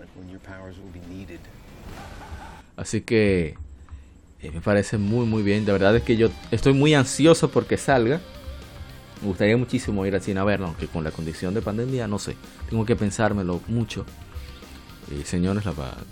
Así 2.76 3.02
que 3.02 3.54
eh, 4.42 4.50
me 4.52 4.60
parece 4.60 4.98
muy 4.98 5.26
muy 5.26 5.42
bien. 5.42 5.64
De 5.64 5.72
verdad 5.72 5.94
es 5.96 6.02
que 6.02 6.16
yo 6.16 6.28
estoy 6.50 6.72
muy 6.72 6.94
ansioso 6.94 7.50
porque 7.50 7.76
salga. 7.76 8.20
Me 9.22 9.28
gustaría 9.28 9.56
muchísimo 9.56 10.04
ir 10.06 10.14
al 10.14 10.20
cine 10.20 10.40
a 10.40 10.44
verlo, 10.44 10.66
aunque 10.66 10.86
con 10.86 11.04
la 11.04 11.10
condición 11.10 11.54
de 11.54 11.62
pandemia 11.62 12.06
no 12.08 12.18
sé. 12.18 12.36
Tengo 12.68 12.84
que 12.84 12.96
pensármelo 12.96 13.60
mucho. 13.68 14.04
Eh, 15.10 15.22
señores, 15.24 15.64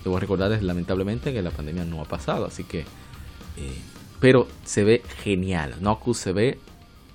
debo 0.05 0.19
recordarles 0.19 0.63
lamentablemente 0.63 1.33
que 1.33 1.43
la 1.43 1.51
pandemia 1.51 1.85
no 1.85 2.01
ha 2.01 2.05
pasado, 2.05 2.47
así 2.47 2.65
que... 2.65 2.81
Eh, 2.81 3.79
pero 4.21 4.47
se 4.65 4.85
ve 4.85 5.03
genial. 5.23 5.75
Knuckles 5.81 6.19
se 6.19 6.33
ve 6.33 6.59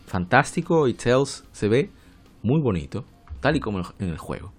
fantástico 0.08 0.88
y 0.88 0.94
Tails 0.94 1.46
se 1.54 1.68
ve 1.68 1.90
muy 2.42 2.60
bonito, 2.60 3.06
tal 3.40 3.56
y 3.56 3.60
como 3.60 3.80
en 4.00 4.10
el 4.10 4.18
juego. 4.18 4.52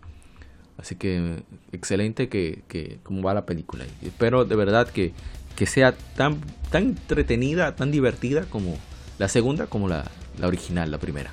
Así 0.78 0.94
que 0.94 1.42
excelente 1.72 2.28
que, 2.28 2.62
que 2.68 3.00
como 3.02 3.22
va 3.22 3.34
la 3.34 3.44
película. 3.44 3.84
Y 4.00 4.06
espero 4.06 4.44
de 4.44 4.56
verdad 4.56 4.88
que, 4.88 5.12
que 5.56 5.66
sea 5.66 5.92
tan, 6.16 6.40
tan 6.70 6.84
entretenida, 6.84 7.74
tan 7.74 7.90
divertida 7.90 8.44
como 8.44 8.78
la 9.18 9.28
segunda, 9.28 9.66
como 9.66 9.88
la, 9.88 10.04
la 10.38 10.48
original, 10.48 10.90
la 10.90 10.98
primera. 10.98 11.30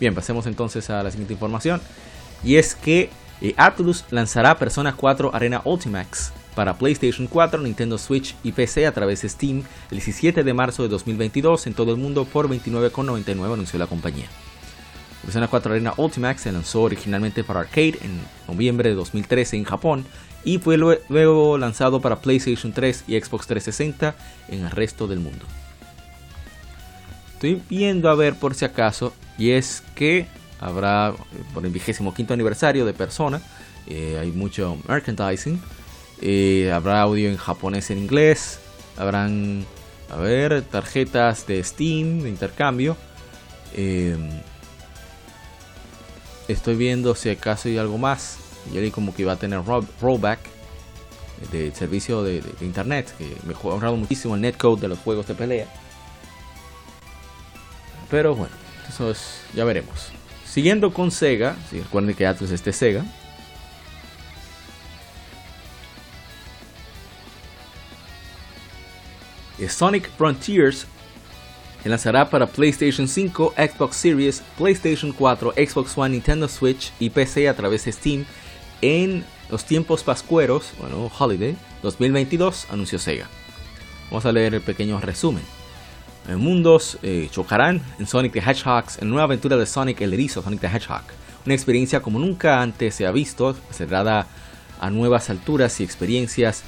Bien, 0.00 0.14
pasemos 0.14 0.46
entonces 0.46 0.88
a 0.90 1.02
la 1.02 1.10
siguiente 1.10 1.34
información. 1.34 1.80
Y 2.42 2.56
es 2.56 2.74
que 2.74 3.10
eh, 3.40 3.54
Atlus 3.56 4.04
lanzará 4.10 4.58
Persona 4.58 4.94
4 4.96 5.34
Arena 5.34 5.60
Ultimax 5.64 6.32
para 6.54 6.76
PlayStation 6.76 7.26
4, 7.26 7.62
Nintendo 7.62 7.98
Switch 7.98 8.34
y 8.42 8.52
PC 8.52 8.86
a 8.86 8.92
través 8.92 9.22
de 9.22 9.28
Steam 9.28 9.62
el 9.90 9.98
17 9.98 10.42
de 10.42 10.54
marzo 10.54 10.82
de 10.82 10.88
2022 10.88 11.66
en 11.66 11.74
todo 11.74 11.92
el 11.92 11.98
mundo 11.98 12.24
por 12.24 12.48
29,99 12.48 13.52
anunció 13.52 13.78
la 13.78 13.86
compañía. 13.86 14.26
Persona 15.22 15.48
4 15.48 15.72
Arena 15.72 15.94
Ultimax 15.96 16.42
se 16.42 16.52
lanzó 16.52 16.82
originalmente 16.82 17.44
para 17.44 17.60
arcade 17.60 17.98
en 18.02 18.20
noviembre 18.48 18.88
de 18.88 18.94
2013 18.94 19.56
en 19.58 19.64
Japón 19.64 20.06
y 20.44 20.58
fue 20.58 20.78
luego 20.78 21.58
lanzado 21.58 22.00
para 22.00 22.20
PlayStation 22.20 22.72
3 22.72 23.04
y 23.06 23.20
Xbox 23.20 23.46
360 23.46 24.14
en 24.48 24.64
el 24.64 24.70
resto 24.70 25.06
del 25.06 25.20
mundo. 25.20 25.44
Estoy 27.40 27.62
viendo 27.70 28.10
a 28.10 28.14
ver 28.14 28.34
por 28.34 28.54
si 28.54 28.66
acaso 28.66 29.14
y 29.38 29.52
es 29.52 29.82
que 29.94 30.26
habrá 30.60 31.14
por 31.54 31.64
el 31.64 31.72
25 31.72 32.34
aniversario 32.34 32.84
de 32.84 32.92
Persona, 32.92 33.40
eh, 33.86 34.18
hay 34.20 34.30
mucho 34.30 34.76
merchandising, 34.86 35.58
eh, 36.20 36.70
habrá 36.70 37.00
audio 37.00 37.30
en 37.30 37.38
japonés 37.38 37.90
en 37.90 37.96
inglés, 37.96 38.58
habrán, 38.98 39.64
a 40.10 40.16
ver, 40.16 40.60
tarjetas 40.64 41.46
de 41.46 41.64
Steam 41.64 42.20
de 42.20 42.28
intercambio. 42.28 42.94
Eh, 43.74 44.18
Estoy 46.46 46.74
viendo 46.76 47.14
si 47.14 47.30
acaso 47.30 47.70
hay 47.70 47.78
algo 47.78 47.96
más. 47.96 48.36
Yo 48.70 48.82
leí 48.82 48.90
como 48.90 49.14
que 49.14 49.22
iba 49.22 49.32
a 49.32 49.36
tener 49.36 49.62
rollback 49.64 50.40
de 51.52 51.74
servicio 51.74 52.22
de, 52.22 52.42
internet, 52.60 53.14
que 53.16 53.34
me 53.46 53.54
ha 53.54 53.56
ahorrado 53.56 53.96
muchísimo 53.96 54.34
el 54.34 54.42
netcode 54.42 54.82
de 54.82 54.88
los 54.88 54.98
juegos 54.98 55.26
de 55.26 55.34
pelea. 55.34 55.79
Pero 58.10 58.34
bueno, 58.34 58.54
eso 58.88 59.10
es, 59.10 59.42
ya 59.54 59.64
veremos. 59.64 60.10
Siguiendo 60.44 60.92
con 60.92 61.10
Sega, 61.10 61.56
si 61.70 61.80
recuerden 61.80 62.14
que 62.14 62.26
Atlas 62.26 62.50
este 62.50 62.72
Sega. 62.72 63.04
Sonic 69.68 70.10
Frontiers 70.16 70.86
lanzará 71.84 72.28
para 72.28 72.46
PlayStation 72.46 73.06
5, 73.06 73.54
Xbox 73.56 73.96
Series, 73.96 74.42
PlayStation 74.58 75.12
4, 75.12 75.52
Xbox 75.52 75.96
One, 75.96 76.10
Nintendo 76.10 76.48
Switch 76.48 76.92
y 76.98 77.10
PC 77.10 77.48
a 77.48 77.54
través 77.54 77.84
de 77.84 77.92
Steam 77.92 78.24
en 78.82 79.24
los 79.50 79.64
tiempos 79.64 80.02
pascueros, 80.02 80.72
bueno, 80.78 81.10
Holiday 81.16 81.56
2022, 81.82 82.66
anunció 82.70 82.98
Sega. 82.98 83.28
Vamos 84.10 84.26
a 84.26 84.32
leer 84.32 84.54
el 84.54 84.60
pequeño 84.60 85.00
resumen. 85.00 85.59
Mundos 86.28 86.98
eh, 87.02 87.28
chocarán 87.30 87.82
en 87.98 88.06
Sonic 88.06 88.32
the 88.32 88.38
Hedgehog, 88.40 88.84
en 89.00 89.08
nueva 89.08 89.24
aventura 89.24 89.56
de 89.56 89.66
Sonic 89.66 90.00
el 90.00 90.14
erizo, 90.14 90.42
Sonic 90.42 90.60
the 90.60 90.66
Hedgehog. 90.68 91.02
Una 91.44 91.54
experiencia 91.54 92.00
como 92.00 92.18
nunca 92.18 92.62
antes 92.62 92.94
se 92.94 93.06
ha 93.06 93.10
visto, 93.10 93.56
cerrada 93.70 94.26
a 94.78 94.90
nuevas 94.90 95.30
alturas 95.30 95.80
y 95.80 95.84
experiencias 95.84 96.62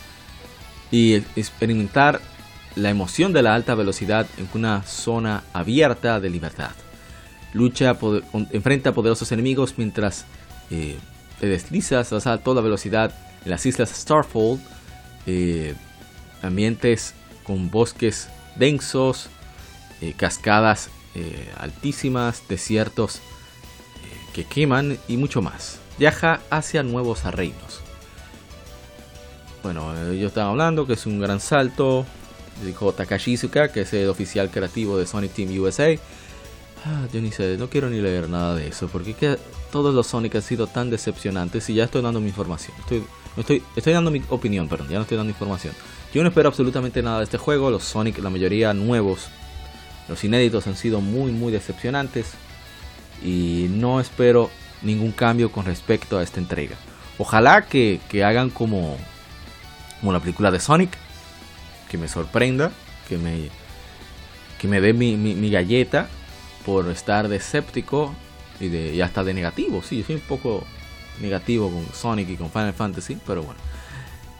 y 0.90 1.14
experimentar 1.36 2.20
la 2.74 2.90
emoción 2.90 3.32
de 3.32 3.42
la 3.42 3.54
alta 3.54 3.74
velocidad 3.74 4.26
en 4.38 4.48
una 4.54 4.82
zona 4.82 5.44
abierta 5.52 6.20
de 6.20 6.30
libertad. 6.30 6.72
Lucha, 7.52 7.96
enfrenta 8.50 8.90
a 8.90 8.94
poderosos 8.94 9.30
enemigos 9.32 9.74
mientras 9.76 10.24
eh, 10.70 10.96
te 11.38 11.46
deslizas 11.48 12.26
a 12.26 12.38
toda 12.38 12.62
velocidad 12.62 13.14
en 13.44 13.50
las 13.50 13.66
islas 13.66 13.90
Starfold, 13.90 14.60
eh, 15.26 15.74
ambientes 16.40 17.14
con 17.44 17.70
bosques 17.70 18.28
densos, 18.56 19.28
eh, 20.02 20.14
cascadas 20.16 20.90
altísimas, 21.58 22.42
desiertos 22.48 23.20
que 24.32 24.44
queman 24.44 24.98
y 25.08 25.16
mucho 25.16 25.42
más. 25.42 25.78
Viaja 25.98 26.40
hacia 26.50 26.82
nuevos 26.82 27.22
reinos. 27.24 27.80
Bueno, 29.62 30.12
yo 30.12 30.28
estaba 30.28 30.50
hablando 30.50 30.86
que 30.86 30.94
es 30.94 31.06
un 31.06 31.20
gran 31.20 31.38
salto, 31.38 32.04
dijo 32.64 32.92
Takashi 32.92 33.36
que 33.72 33.82
es 33.82 33.92
el 33.92 34.08
oficial 34.08 34.50
creativo 34.50 34.98
de 34.98 35.06
Sonic 35.06 35.32
Team 35.32 35.60
USA. 35.60 35.96
Ah, 36.84 37.06
yo 37.12 37.20
ni 37.20 37.30
sé, 37.30 37.56
no 37.58 37.68
quiero 37.68 37.88
ni 37.88 38.00
leer 38.00 38.28
nada 38.28 38.56
de 38.56 38.66
eso, 38.66 38.88
porque 38.88 39.14
que 39.14 39.38
todos 39.70 39.94
los 39.94 40.08
Sonic 40.08 40.34
han 40.34 40.42
sido 40.42 40.66
tan 40.66 40.90
decepcionantes 40.90 41.70
y 41.70 41.74
ya 41.74 41.84
estoy 41.84 42.02
dando 42.02 42.20
mi 42.20 42.28
información. 42.28 42.76
Estoy, 42.80 43.04
estoy, 43.36 43.62
estoy 43.76 43.92
dando 43.92 44.10
mi 44.10 44.20
opinión, 44.30 44.68
perdón, 44.68 44.88
ya 44.88 44.96
no 44.96 45.02
estoy 45.02 45.16
dando 45.16 45.30
información. 45.30 45.74
Yo 46.12 46.22
no 46.22 46.28
espero 46.28 46.48
absolutamente 46.48 47.00
nada 47.00 47.18
de 47.18 47.24
este 47.24 47.38
juego, 47.38 47.70
los 47.70 47.84
Sonic, 47.84 48.18
la 48.18 48.30
mayoría 48.30 48.74
nuevos, 48.74 49.28
los 50.12 50.24
inéditos 50.24 50.66
han 50.66 50.76
sido 50.76 51.00
muy, 51.00 51.32
muy 51.32 51.50
decepcionantes 51.50 52.32
y 53.24 53.66
no 53.70 53.98
espero 53.98 54.50
ningún 54.82 55.10
cambio 55.10 55.50
con 55.50 55.64
respecto 55.64 56.18
a 56.18 56.22
esta 56.22 56.38
entrega. 56.38 56.76
Ojalá 57.16 57.62
que, 57.62 57.98
que 58.10 58.22
hagan 58.22 58.50
como, 58.50 58.98
como 60.00 60.12
la 60.12 60.20
película 60.20 60.50
de 60.50 60.60
Sonic, 60.60 60.90
que 61.90 61.96
me 61.96 62.08
sorprenda, 62.08 62.72
que 63.08 63.16
me, 63.16 63.48
que 64.60 64.68
me 64.68 64.82
dé 64.82 64.92
mi, 64.92 65.50
galleta 65.50 66.08
por 66.66 66.90
estar 66.90 67.28
de 67.28 67.36
escéptico 67.36 68.14
y, 68.60 68.68
de, 68.68 68.94
y 68.94 69.00
hasta 69.00 69.24
de 69.24 69.32
negativo. 69.32 69.82
Sí, 69.82 70.00
yo 70.00 70.04
soy 70.04 70.16
un 70.16 70.20
poco 70.20 70.66
negativo 71.22 71.70
con 71.70 71.86
Sonic 71.94 72.28
y 72.28 72.36
con 72.36 72.50
Final 72.50 72.74
Fantasy, 72.74 73.16
pero 73.26 73.44
bueno. 73.44 73.60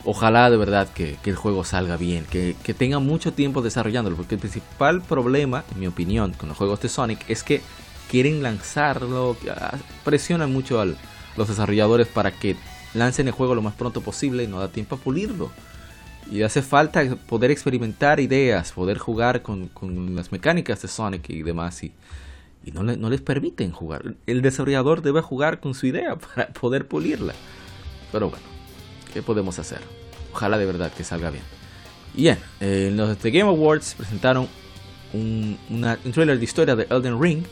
Ojalá 0.05 0.49
de 0.49 0.57
verdad 0.57 0.89
que, 0.89 1.17
el 1.23 1.35
juego 1.35 1.63
salga 1.63 1.95
bien, 1.95 2.25
que, 2.29 2.55
que, 2.63 2.73
tenga 2.73 2.99
mucho 2.99 3.31
tiempo 3.33 3.61
desarrollándolo, 3.61 4.17
porque 4.17 4.35
el 4.35 4.41
principal 4.41 5.01
problema, 5.01 5.63
en 5.71 5.79
mi 5.79 5.87
opinión, 5.87 6.33
con 6.33 6.49
los 6.49 6.57
juegos 6.57 6.81
de 6.81 6.89
Sonic 6.89 7.23
es 7.29 7.43
que 7.43 7.61
quieren 8.09 8.43
lanzarlo, 8.43 9.37
ah, 9.49 9.77
presionan 10.03 10.51
mucho 10.51 10.81
a 10.81 10.85
los 10.85 11.47
desarrolladores 11.47 12.07
para 12.07 12.31
que 12.31 12.55
lancen 12.93 13.27
el 13.27 13.33
juego 13.33 13.55
lo 13.55 13.61
más 13.61 13.73
pronto 13.73 14.01
posible 14.01 14.43
y 14.43 14.47
no 14.47 14.59
da 14.59 14.67
tiempo 14.67 14.95
a 14.95 14.97
pulirlo. 14.99 15.51
Y 16.29 16.43
hace 16.43 16.61
falta 16.61 17.03
poder 17.27 17.51
experimentar 17.51 18.19
ideas, 18.19 18.71
poder 18.71 18.97
jugar 18.97 19.41
con, 19.41 19.69
las 20.15 20.31
mecánicas 20.31 20.81
de 20.81 20.87
Sonic 20.87 21.29
y 21.29 21.43
demás. 21.43 21.83
Y, 21.83 21.91
no, 22.71 22.83
no, 22.83 23.09
les 23.09 23.21
permiten 23.21 23.71
jugar. 23.71 24.15
El 24.25 24.41
desarrollador 24.41 25.01
debe 25.01 25.21
jugar 25.21 25.59
con 25.59 25.73
su 25.73 25.87
idea 25.87 26.15
para 26.35 26.47
poder 26.49 26.87
pulirla. 26.87 27.33
Pero 28.11 28.29
bueno, 28.29 28.45
¿qué 29.13 29.21
podemos 29.21 29.59
hacer? 29.59 29.79
Ojalá 30.33 30.57
de 30.57 30.65
verdad 30.65 30.91
que 30.91 31.03
salga 31.03 31.29
bien. 31.29 31.43
Y 32.15 32.23
bien, 32.23 32.39
en 32.59 32.97
los 32.97 33.17
The 33.17 33.31
Game 33.31 33.49
Awards 33.49 33.95
presentaron 33.95 34.47
un, 35.13 35.57
trailer 36.13 36.37
de 36.37 36.43
historia 36.43 36.75
de 36.75 36.87
Elden 36.89 37.21
Ring. 37.21 37.43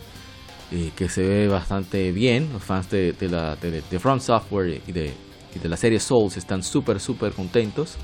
Eh, 0.73 0.91
que 0.95 1.09
se 1.09 1.21
ve 1.21 1.47
bastante 1.47 2.11
bien. 2.11 2.51
Los 2.53 2.63
fans 2.63 2.89
de, 2.89 3.13
la, 3.29 3.55
de, 3.57 3.81
de 3.81 3.99
Front 3.99 4.21
Software 4.21 4.81
y 4.87 4.91
de, 4.91 5.13
y 5.53 5.59
de 5.59 5.69
la 5.69 5.77
serie 5.77 5.99
Souls 5.99 6.37
están 6.37 6.63
súper, 6.63 6.99
súper 6.99 7.33
contentos. 7.33 7.97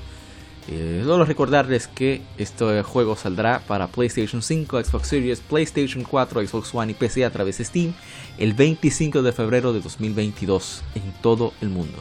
Eh, 0.70 1.00
solo 1.02 1.24
recordarles 1.24 1.88
que 1.88 2.20
este 2.36 2.82
juego 2.82 3.16
saldrá 3.16 3.60
para 3.60 3.86
PlayStation 3.86 4.42
5, 4.42 4.84
Xbox 4.84 5.08
Series, 5.08 5.40
PlayStation 5.40 6.04
4, 6.04 6.46
Xbox 6.46 6.74
One 6.74 6.92
y 6.92 6.94
PC 6.94 7.24
a 7.24 7.30
través 7.30 7.56
de 7.56 7.64
Steam 7.64 7.94
el 8.36 8.52
25 8.52 9.22
de 9.22 9.32
febrero 9.32 9.72
de 9.72 9.80
2022 9.80 10.82
en 10.94 11.14
todo 11.22 11.54
el 11.62 11.70
mundo. 11.70 11.98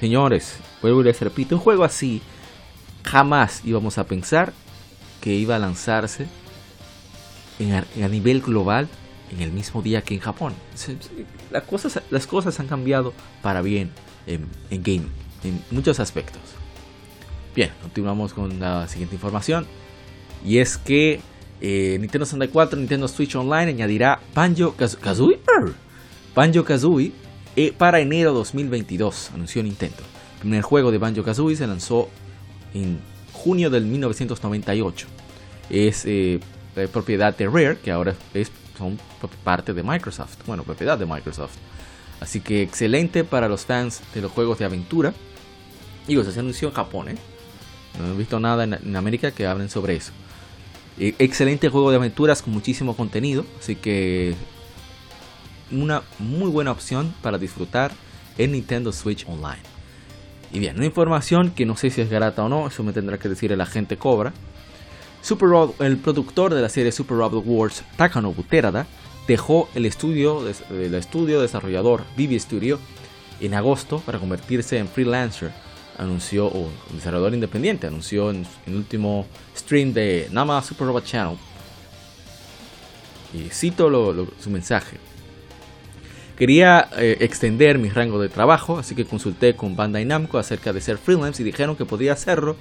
Señores, 0.00 0.58
vuelvo 0.92 1.02
y 1.02 1.04
les 1.04 1.20
repito, 1.20 1.56
un 1.56 1.60
juego 1.60 1.84
así 1.84 2.22
jamás 3.04 3.62
íbamos 3.64 3.98
a 3.98 4.04
pensar 4.04 4.52
que 5.20 5.34
iba 5.34 5.56
a 5.56 5.58
lanzarse 5.58 6.26
a, 7.60 8.08
nivel 8.08 8.40
global 8.42 8.88
en 9.30 9.40
el 9.40 9.52
mismo 9.52 9.82
día 9.82 10.02
que 10.02 10.14
en 10.14 10.20
Japón. 10.20 10.54
Las 11.50 11.62
cosas, 11.64 12.02
las 12.10 12.26
cosas 12.26 12.60
han 12.60 12.66
cambiado 12.66 13.12
para 13.42 13.62
bien 13.62 13.90
en, 14.26 14.46
en 14.70 14.82
game, 14.82 15.06
en 15.44 15.62
muchos 15.70 16.00
aspectos. 16.00 16.42
Bien, 17.54 17.70
continuamos 17.80 18.34
con 18.34 18.60
la 18.60 18.86
siguiente 18.86 19.14
información. 19.14 19.66
Y 20.44 20.58
es 20.58 20.76
que 20.76 21.20
eh, 21.60 21.96
Nintendo 21.98 22.26
64, 22.26 22.78
Nintendo 22.78 23.08
Switch 23.08 23.34
Online 23.34 23.70
añadirá 23.70 24.20
Banjo 24.34 24.74
Kazooie. 24.76 25.40
Banjo 26.34 26.64
Kazooie 26.64 27.12
eh, 27.56 27.72
para 27.76 28.00
enero 28.00 28.32
2022, 28.34 29.30
anunció 29.34 29.62
Nintendo. 29.62 30.02
El 30.46 30.50
primer 30.50 30.62
juego 30.62 30.92
de 30.92 30.98
Banjo 30.98 31.24
Kazooie 31.24 31.56
se 31.56 31.66
lanzó 31.66 32.08
en 32.72 33.00
junio 33.32 33.68
del 33.68 33.84
1998. 33.84 35.08
Es 35.70 36.04
eh, 36.06 36.38
propiedad 36.92 37.36
de 37.36 37.46
Rare, 37.48 37.78
que 37.82 37.90
ahora 37.90 38.14
es, 38.32 38.52
son 38.78 38.96
parte 39.42 39.74
de 39.74 39.82
Microsoft. 39.82 40.36
Bueno, 40.46 40.62
propiedad 40.62 40.96
de 40.96 41.04
Microsoft. 41.04 41.56
Así 42.20 42.38
que 42.38 42.62
excelente 42.62 43.24
para 43.24 43.48
los 43.48 43.64
fans 43.64 44.02
de 44.14 44.20
los 44.22 44.30
juegos 44.30 44.60
de 44.60 44.66
aventura. 44.66 45.14
Digo, 46.06 46.22
se 46.22 46.38
anunció 46.38 46.68
en 46.68 46.74
Japón, 46.74 47.08
¿eh? 47.08 47.16
No 47.98 48.14
he 48.14 48.16
visto 48.16 48.38
nada 48.38 48.62
en, 48.62 48.94
América 48.94 49.32
que 49.32 49.48
hablen 49.48 49.68
sobre 49.68 49.96
eso. 49.96 50.12
Excelente 50.96 51.70
juego 51.70 51.90
de 51.90 51.96
aventuras 51.96 52.40
con 52.40 52.54
muchísimo 52.54 52.94
contenido. 52.94 53.44
Así 53.58 53.74
que 53.74 54.36
una 55.72 56.04
muy 56.20 56.50
buena 56.50 56.70
opción 56.70 57.12
para 57.20 57.36
disfrutar 57.36 57.90
en 58.38 58.52
Nintendo 58.52 58.92
Switch 58.92 59.26
Online. 59.26 59.74
Y 60.52 60.58
bien, 60.58 60.76
una 60.76 60.86
información 60.86 61.50
que 61.50 61.66
no 61.66 61.76
sé 61.76 61.90
si 61.90 62.00
es 62.00 62.10
garata 62.10 62.44
o 62.44 62.48
no, 62.48 62.66
eso 62.66 62.82
me 62.82 62.92
tendrá 62.92 63.18
que 63.18 63.28
decir 63.28 63.52
el 63.52 63.60
agente 63.60 63.96
Cobra. 63.96 64.32
Super 65.22 65.48
el 65.80 65.96
productor 65.96 66.54
de 66.54 66.62
la 66.62 66.68
serie 66.68 66.92
Super 66.92 67.16
Robot 67.18 67.44
Wars, 67.44 67.82
Takanobu 67.96 68.42
Terada, 68.44 68.86
dejó 69.26 69.68
el 69.74 69.86
estudio, 69.86 70.44
el 70.70 70.94
estudio 70.94 71.40
desarrollador 71.40 72.04
Vivi 72.16 72.38
Studio 72.38 72.78
en 73.40 73.54
agosto 73.54 74.00
para 74.00 74.18
convertirse 74.18 74.78
en 74.78 74.88
freelancer 74.88 75.50
anunció, 75.98 76.46
o 76.46 76.70
desarrollador 76.92 77.34
independiente, 77.34 77.86
anunció 77.86 78.30
en, 78.30 78.46
el 78.66 78.76
último 78.76 79.26
stream 79.56 79.92
de 79.92 80.28
Nama 80.30 80.62
Super 80.62 80.86
Robot 80.86 81.04
Channel. 81.04 81.36
Y 83.34 83.48
cito 83.50 83.90
su 84.40 84.50
mensaje. 84.50 84.98
Quería 86.36 86.88
eh, 86.98 87.16
extender 87.20 87.78
mi 87.78 87.88
rango 87.88 88.20
de 88.20 88.28
trabajo, 88.28 88.78
así 88.78 88.94
que 88.94 89.06
consulté 89.06 89.56
con 89.56 89.74
Bandai 89.74 90.04
Namco 90.04 90.38
acerca 90.38 90.72
de 90.72 90.82
ser 90.82 90.98
freelance 90.98 91.42
y 91.42 91.46
dijeron 91.46 91.76
que 91.76 91.86
podía 91.86 92.12
hacerlo 92.12 92.56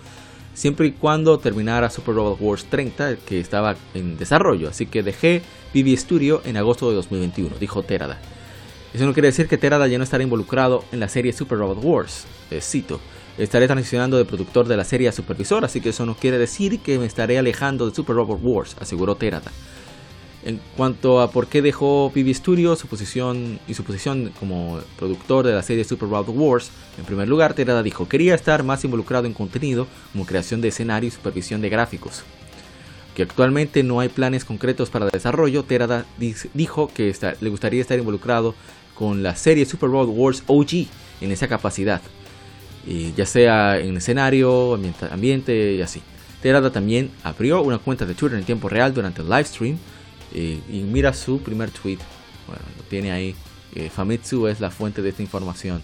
siempre 0.54 0.88
y 0.88 0.92
cuando 0.94 1.38
terminara 1.38 1.90
Super 1.90 2.16
Robot 2.16 2.38
Wars 2.40 2.66
30, 2.70 3.18
que 3.18 3.40
estaba 3.40 3.76
en 3.94 4.18
desarrollo. 4.18 4.70
Así 4.70 4.86
que 4.86 5.04
dejé 5.04 5.42
BB 5.74 5.98
Studio 5.98 6.42
en 6.46 6.58
agosto 6.58 6.90
de 6.90 6.96
2021, 6.96 7.58
dijo 7.60 7.84
Terada. 7.84 8.18
Eso 8.94 9.06
no 9.06 9.14
quiere 9.14 9.28
decir 9.28 9.50
que 9.50 9.58
Terada 9.58 9.88
ya 9.88 9.98
no 9.98 10.06
estará 10.06 10.24
involucrado 10.24 10.86
en 10.94 11.02
la 11.02 11.10
serie 11.10 11.34
Super 11.34 11.58
Robot 11.58 11.84
Wars. 11.84 12.26
Eh, 12.50 12.62
cito. 12.62 13.02
Estaré 13.38 13.68
transicionando 13.68 14.18
de 14.18 14.24
productor 14.24 14.66
de 14.66 14.78
la 14.78 14.86
serie 14.86 15.10
a 15.10 15.12
supervisor, 15.12 15.66
así 15.66 15.82
que 15.82 15.90
eso 15.90 16.06
no 16.06 16.16
quiere 16.16 16.38
decir 16.38 16.80
que 16.80 16.98
me 16.98 17.06
estaré 17.06 17.38
alejando 17.38 17.86
de 17.86 17.94
Super 17.94 18.16
Robot 18.16 18.40
Wars, 18.42 18.78
aseguró 18.80 19.16
Terada. 19.16 19.52
En 20.46 20.62
cuanto 20.78 21.22
a 21.22 21.32
por 21.32 21.48
qué 21.48 21.64
dejó 21.64 22.12
PB 22.14 22.32
Studios 22.36 22.78
su 22.78 22.86
posición 22.86 23.60
y 23.68 23.74
su 23.74 23.84
posición 23.84 24.32
como 24.40 24.80
productor 24.96 25.48
de 25.48 25.54
la 25.54 25.64
serie 25.64 25.84
Super 25.84 26.08
Robot 26.08 26.36
Wars, 26.38 26.70
en 27.00 27.06
primer 27.06 27.28
lugar, 27.28 27.56
Terada 27.56 27.82
dijo 27.82 28.08
quería 28.08 28.36
estar 28.36 28.62
más 28.62 28.86
involucrado 28.86 29.26
en 29.26 29.34
contenido 29.34 29.88
como 30.12 30.28
creación 30.28 30.62
de 30.62 30.68
escenario 30.68 31.08
y 31.08 31.12
supervisión 31.12 31.62
de 31.62 31.70
gráficos. 31.70 32.22
Que 33.16 33.24
actualmente 33.24 33.82
no 33.82 34.00
hay 34.00 34.10
planes 34.10 34.46
concretos 34.46 34.92
para 34.92 35.08
desarrollo, 35.08 35.64
Terada 35.64 36.06
dijo 36.54 36.92
que 36.94 37.16
le 37.42 37.50
gustaría 37.50 37.82
estar 37.82 37.98
involucrado 37.98 38.54
con 38.94 39.24
la 39.24 39.36
serie 39.36 39.66
Super 39.66 39.90
Robot 39.90 40.16
Wars 40.16 40.44
OG 40.46 40.86
en 41.22 41.32
esa 41.32 41.48
capacidad, 41.48 42.02
y 42.86 43.14
ya 43.14 43.26
sea 43.26 43.80
en 43.80 43.98
escenario, 43.98 44.80
ambiente 45.10 45.74
y 45.74 45.82
así. 45.82 46.04
Terada 46.44 46.70
también 46.70 47.10
abrió 47.24 47.64
una 47.64 47.80
cuenta 47.80 48.06
de 48.06 48.14
Twitter 48.14 48.38
en 48.38 48.46
tiempo 48.46 48.70
real 48.70 48.94
durante 48.94 49.24
el 49.24 49.30
live 49.30 49.46
stream 49.46 49.80
y, 50.40 50.82
mira 50.92 51.14
su 51.14 51.42
primer 51.42 51.72
tweet. 51.72 52.00
Bueno, 52.48 52.62
lo 52.78 52.84
tiene 52.84 53.12
ahí. 53.12 53.36
Eh, 53.74 53.90
Famitsu 53.90 54.48
es 54.48 54.60
la 54.60 54.72
fuente 54.72 55.02
de 55.02 55.10
esta 55.10 55.22
información. 55.22 55.82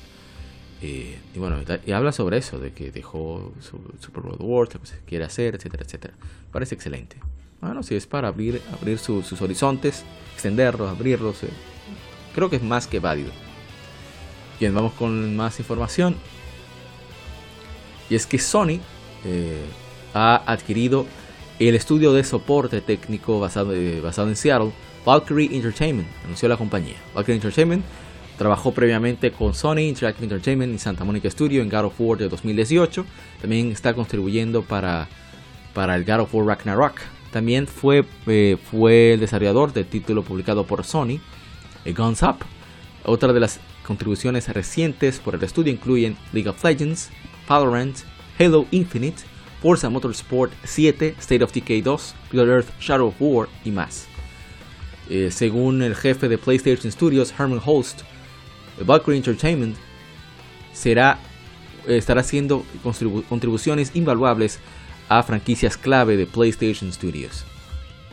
y 0.82 1.16
bueno, 1.38 1.58
y 1.86 1.92
habla 1.92 2.12
sobre 2.12 2.38
eso, 2.38 2.60
de 2.60 2.74
que 2.74 2.92
dejó 2.92 3.54
su 3.60 3.80
Super 4.00 4.24
World 4.24 4.42
Wars, 4.42 4.74
lo 4.74 4.82
que 4.82 4.88
se 4.88 5.00
quiere 5.06 5.26
hacer, 5.26 5.56
etcétera, 5.56 5.84
etcétera. 5.84 6.14
Parece 6.52 6.76
excelente. 6.76 7.18
Bueno, 7.62 7.84
si 7.84 7.96
es 7.96 8.08
para 8.08 8.30
abrir, 8.30 8.60
abrir 8.74 8.98
sus 8.98 9.40
horizontes, 9.40 10.04
extenderlos, 10.34 10.90
abrirlos, 10.90 11.44
eh, 11.44 11.50
creo 12.34 12.50
que 12.50 12.56
es 12.56 12.64
más 12.64 12.88
que 12.88 13.00
válido. 13.00 13.32
Bien, 14.60 14.74
vamos 14.74 14.94
con 14.94 15.36
más 15.36 15.60
información. 15.60 16.16
Y 18.10 18.16
es 18.16 18.26
que 18.26 18.40
Sony 18.40 18.80
eh, 19.24 19.64
ha 20.16 20.44
adquirido 20.52 21.06
el 21.68 21.76
estudio 21.76 22.14
de 22.14 22.24
soporte 22.24 22.82
técnico 22.82 23.40
basado, 23.40 23.74
eh, 23.74 24.02
basado 24.02 24.30
en 24.30 24.36
Seattle, 24.36 24.72
Valkyrie 25.06 25.56
Entertainment, 25.56 26.08
anunció 26.24 26.50
la 26.50 26.58
compañía. 26.58 26.96
Valkyrie 27.14 27.36
Entertainment 27.36 27.84
trabajó 28.38 28.74
previamente 28.74 29.32
con 29.32 29.54
Sony 29.54 29.82
Interactive 29.82 30.26
Entertainment 30.26 30.74
y 30.74 30.80
Santa 30.80 31.04
Monica 31.04 31.30
Studio 31.30 31.62
en 31.62 31.70
God 31.70 31.86
of 31.86 31.94
War 32.00 32.18
de 32.18 32.30
2018. 32.30 33.06
También 33.42 33.72
está 33.72 33.94
contribuyendo 33.94 34.64
para, 34.64 35.08
el 35.76 36.06
God 36.06 36.22
of 36.22 36.34
War 36.34 36.46
Ragnarok. 36.48 36.96
También 37.32 37.68
fue, 37.68 38.06
eh, 38.26 38.58
el 39.14 39.20
desarrollador 39.20 39.74
del 39.74 39.86
título 39.86 40.24
publicado 40.24 40.66
por 40.66 40.84
Sony, 40.84 41.20
eh, 41.86 41.94
Guns 41.94 42.24
Up. 42.24 42.38
Otra 43.06 43.34
de 43.34 43.40
las 43.40 43.60
contribuciones 43.86 44.48
recientes 44.50 45.20
por 45.20 45.36
el 45.36 45.44
estudio 45.44 45.72
incluyen 45.72 46.18
League 46.34 46.50
of 46.50 46.64
Legends, 46.64 47.10
Valorant, 47.48 47.98
Halo 48.40 48.66
Infinite, 48.72 49.31
Forza 49.62 49.90
Motorsport 49.90 50.52
7, 50.64 51.16
State 51.20 51.44
of 51.44 51.54
Decay 51.54 51.82
2, 51.82 52.16
Middle 52.32 52.52
Earth 52.52 52.70
Shadow 52.80 53.08
of 53.08 53.16
War 53.20 53.48
y 53.64 53.70
más. 53.72 54.08
Eh, 55.10 55.30
según 55.30 55.84
el 55.84 55.96
jefe 55.96 56.28
de 56.28 56.38
PlayStation 56.38 56.92
Studios, 56.92 57.34
Herman 57.38 57.62
Holst, 57.64 58.02
Valkyrie 58.84 59.18
Entertainment 59.18 59.76
será, 60.74 61.20
estará 61.88 62.22
haciendo 62.22 62.66
contribuciones 63.30 63.92
invaluables 63.94 64.60
a 65.10 65.22
franquicias 65.24 65.78
clave 65.78 66.18
de 66.18 66.26
PlayStation 66.26 66.92
Studios. 66.92 67.44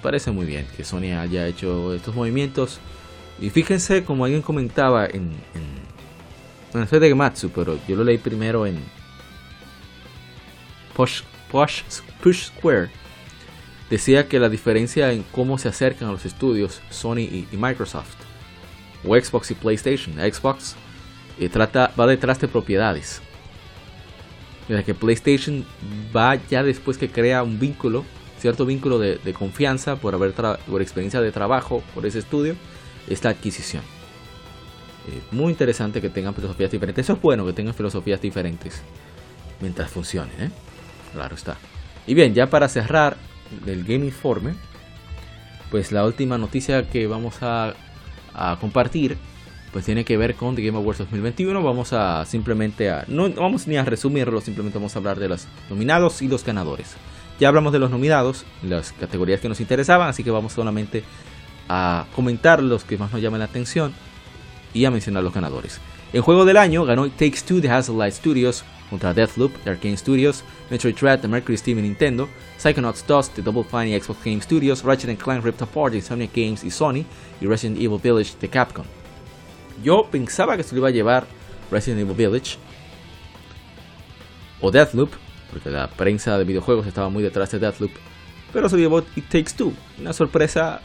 Parece 0.02 0.30
muy 0.30 0.44
bien 0.46 0.66
que 0.76 0.84
Sony 0.84 1.14
haya 1.18 1.46
hecho 1.46 1.94
estos 1.94 2.14
movimientos. 2.14 2.78
Y 3.40 3.50
fíjense, 3.50 4.04
como 4.04 4.24
alguien 4.24 4.42
comentaba 4.42 5.06
en. 5.06 5.32
en 5.54 5.88
no 6.74 6.86
sé 6.86 7.00
de 7.00 7.08
Gematsu, 7.08 7.50
pero 7.50 7.78
yo 7.88 7.96
lo 7.96 8.04
leí 8.04 8.18
primero 8.18 8.66
en 8.66 8.78
Push 11.50 11.82
Square 12.34 12.90
decía 13.90 14.28
que 14.28 14.38
la 14.38 14.48
diferencia 14.48 15.12
en 15.12 15.22
cómo 15.32 15.58
se 15.58 15.68
acercan 15.68 16.08
a 16.08 16.12
los 16.12 16.24
estudios 16.24 16.80
Sony 16.90 17.20
y, 17.20 17.48
Microsoft, 17.52 18.16
o 19.04 19.16
Xbox 19.16 19.50
y 19.50 19.54
PlayStation, 19.54 20.14
Xbox 20.16 20.74
eh, 21.38 21.48
trata, 21.48 21.92
va 21.98 22.06
detrás 22.06 22.40
de 22.40 22.48
propiedades. 22.48 23.22
Mientras 24.68 24.84
que 24.84 24.94
PlayStation 24.94 25.64
va 26.14 26.36
ya 26.50 26.62
después 26.62 26.98
que 26.98 27.08
crea 27.08 27.42
un 27.42 27.58
vínculo, 27.58 28.04
cierto 28.38 28.66
vínculo 28.66 28.98
de, 28.98 29.18
confianza 29.32 29.96
por 29.96 30.14
haber 30.14 30.34
por 30.34 30.82
experiencia 30.82 31.20
de 31.20 31.32
trabajo 31.32 31.82
por 31.94 32.04
ese 32.04 32.18
estudio, 32.18 32.54
esta 33.08 33.30
adquisición. 33.30 33.82
Muy 35.30 35.52
interesante 35.52 36.02
que 36.02 36.10
tengan 36.10 36.34
filosofías 36.34 36.70
diferentes. 36.70 37.06
Eso 37.06 37.14
es 37.14 37.22
bueno 37.22 37.46
que 37.46 37.54
tengan 37.54 37.72
filosofías 37.72 38.20
diferentes 38.20 38.82
mientras 39.60 39.90
funcionen. 39.90 40.34
¿eh? 40.38 40.50
Claro 41.12 41.34
está. 41.34 41.56
Y 42.06 42.14
bien, 42.14 42.34
ya 42.34 42.48
para 42.48 42.68
cerrar 42.68 43.16
el 43.66 43.84
Game 43.84 44.06
Informe, 44.06 44.54
pues 45.70 45.92
la 45.92 46.04
última 46.04 46.38
noticia 46.38 46.88
que 46.88 47.06
vamos 47.06 47.36
a, 47.42 47.74
compartir 48.60 49.16
pues 49.72 49.84
tiene 49.84 50.04
que 50.04 50.16
ver 50.16 50.36
con 50.36 50.54
The 50.54 50.62
Game 50.62 50.78
Awards 50.78 50.98
2021. 50.98 51.62
Vamos 51.62 51.92
a 51.92 52.24
simplemente 52.24 52.88
a. 52.88 53.04
No, 53.08 53.28
vamos 53.30 53.66
ni 53.66 53.76
a 53.76 53.84
resumirlo, 53.84 54.40
simplemente 54.40 54.78
vamos 54.78 54.94
a 54.96 54.98
hablar 54.98 55.18
de 55.18 55.28
los 55.28 55.46
nominados 55.68 56.22
y 56.22 56.28
los 56.28 56.44
ganadores. 56.44 56.94
Ya 57.38 57.48
hablamos 57.48 57.72
de 57.72 57.78
los 57.78 57.90
nominados, 57.90 58.46
las 58.62 58.92
categorías 58.92 59.40
que 59.40 59.48
nos 59.48 59.60
interesaban, 59.60 60.08
así 60.08 60.24
que 60.24 60.30
vamos 60.30 60.54
solamente 60.54 61.04
a 61.68 62.06
comentar 62.14 62.62
los 62.62 62.84
que 62.84 62.96
más 62.96 63.12
nos 63.12 63.20
llaman 63.20 63.40
la 63.40 63.46
atención 63.46 63.92
y 64.72 64.86
a 64.86 64.90
mencionar 64.90 65.22
los 65.22 65.34
ganadores. 65.34 65.80
El 66.10 66.22
juego 66.22 66.46
del 66.46 66.56
año 66.56 66.86
ganó 66.86 67.04
It 67.04 67.16
Takes 67.16 67.42
Two 67.46 67.60
de 67.60 67.68
Light 67.68 68.14
Studios 68.14 68.64
contra 68.88 69.12
Deathloop 69.12 69.52
de 69.62 69.70
Arkane 69.70 69.96
Studios, 69.96 70.42
Metroid 70.70 70.96
Dread 70.96 71.18
de 71.18 71.28
Mercury 71.28 71.58
Steam 71.58 71.78
y 71.80 71.82
Nintendo, 71.82 72.30
Psychonauts 72.56 73.06
Dust 73.06 73.36
de 73.36 73.42
Double 73.42 73.64
Fine 73.64 73.90
y 73.90 74.00
Xbox 74.00 74.24
Game 74.24 74.40
Studios, 74.40 74.82
Ratchet 74.82 75.18
Clank 75.22 75.44
Ripped 75.44 75.62
Apart 75.62 75.92
de 75.92 76.00
Sony 76.00 76.26
Games 76.34 76.64
y 76.64 76.70
Sony, 76.70 77.04
y 77.42 77.46
Resident 77.46 77.78
Evil 77.78 78.00
Village 78.02 78.38
de 78.40 78.48
Capcom. 78.48 78.86
Yo 79.82 80.08
pensaba 80.10 80.56
que 80.56 80.62
se 80.62 80.74
lo 80.74 80.78
iba 80.78 80.88
a 80.88 80.92
llevar 80.92 81.26
Resident 81.70 82.00
Evil 82.00 82.16
Village 82.16 82.56
o 84.62 84.70
Deathloop, 84.70 85.10
porque 85.52 85.68
la 85.68 85.88
prensa 85.88 86.38
de 86.38 86.44
videojuegos 86.44 86.86
estaba 86.86 87.10
muy 87.10 87.22
detrás 87.22 87.50
de 87.50 87.58
Deathloop, 87.58 87.90
pero 88.54 88.70
se 88.70 88.76
lo 88.76 88.80
llevó 88.80 89.00
It 89.14 89.28
Takes 89.28 89.52
Two, 89.58 89.74
una 90.00 90.14
sorpresa 90.14 90.80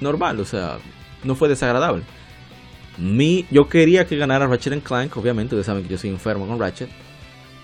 normal, 0.00 0.38
o 0.38 0.44
sea, 0.44 0.78
no 1.24 1.34
fue 1.34 1.48
desagradable. 1.48 2.04
Mi, 2.98 3.46
yo 3.50 3.68
quería 3.68 4.06
que 4.06 4.16
ganara 4.16 4.46
Ratchet 4.46 4.82
Clank, 4.82 5.16
obviamente, 5.16 5.54
ustedes 5.54 5.66
saben 5.66 5.82
que 5.82 5.90
yo 5.90 5.98
soy 5.98 6.10
enfermo 6.10 6.46
con 6.46 6.58
Ratchet. 6.58 6.88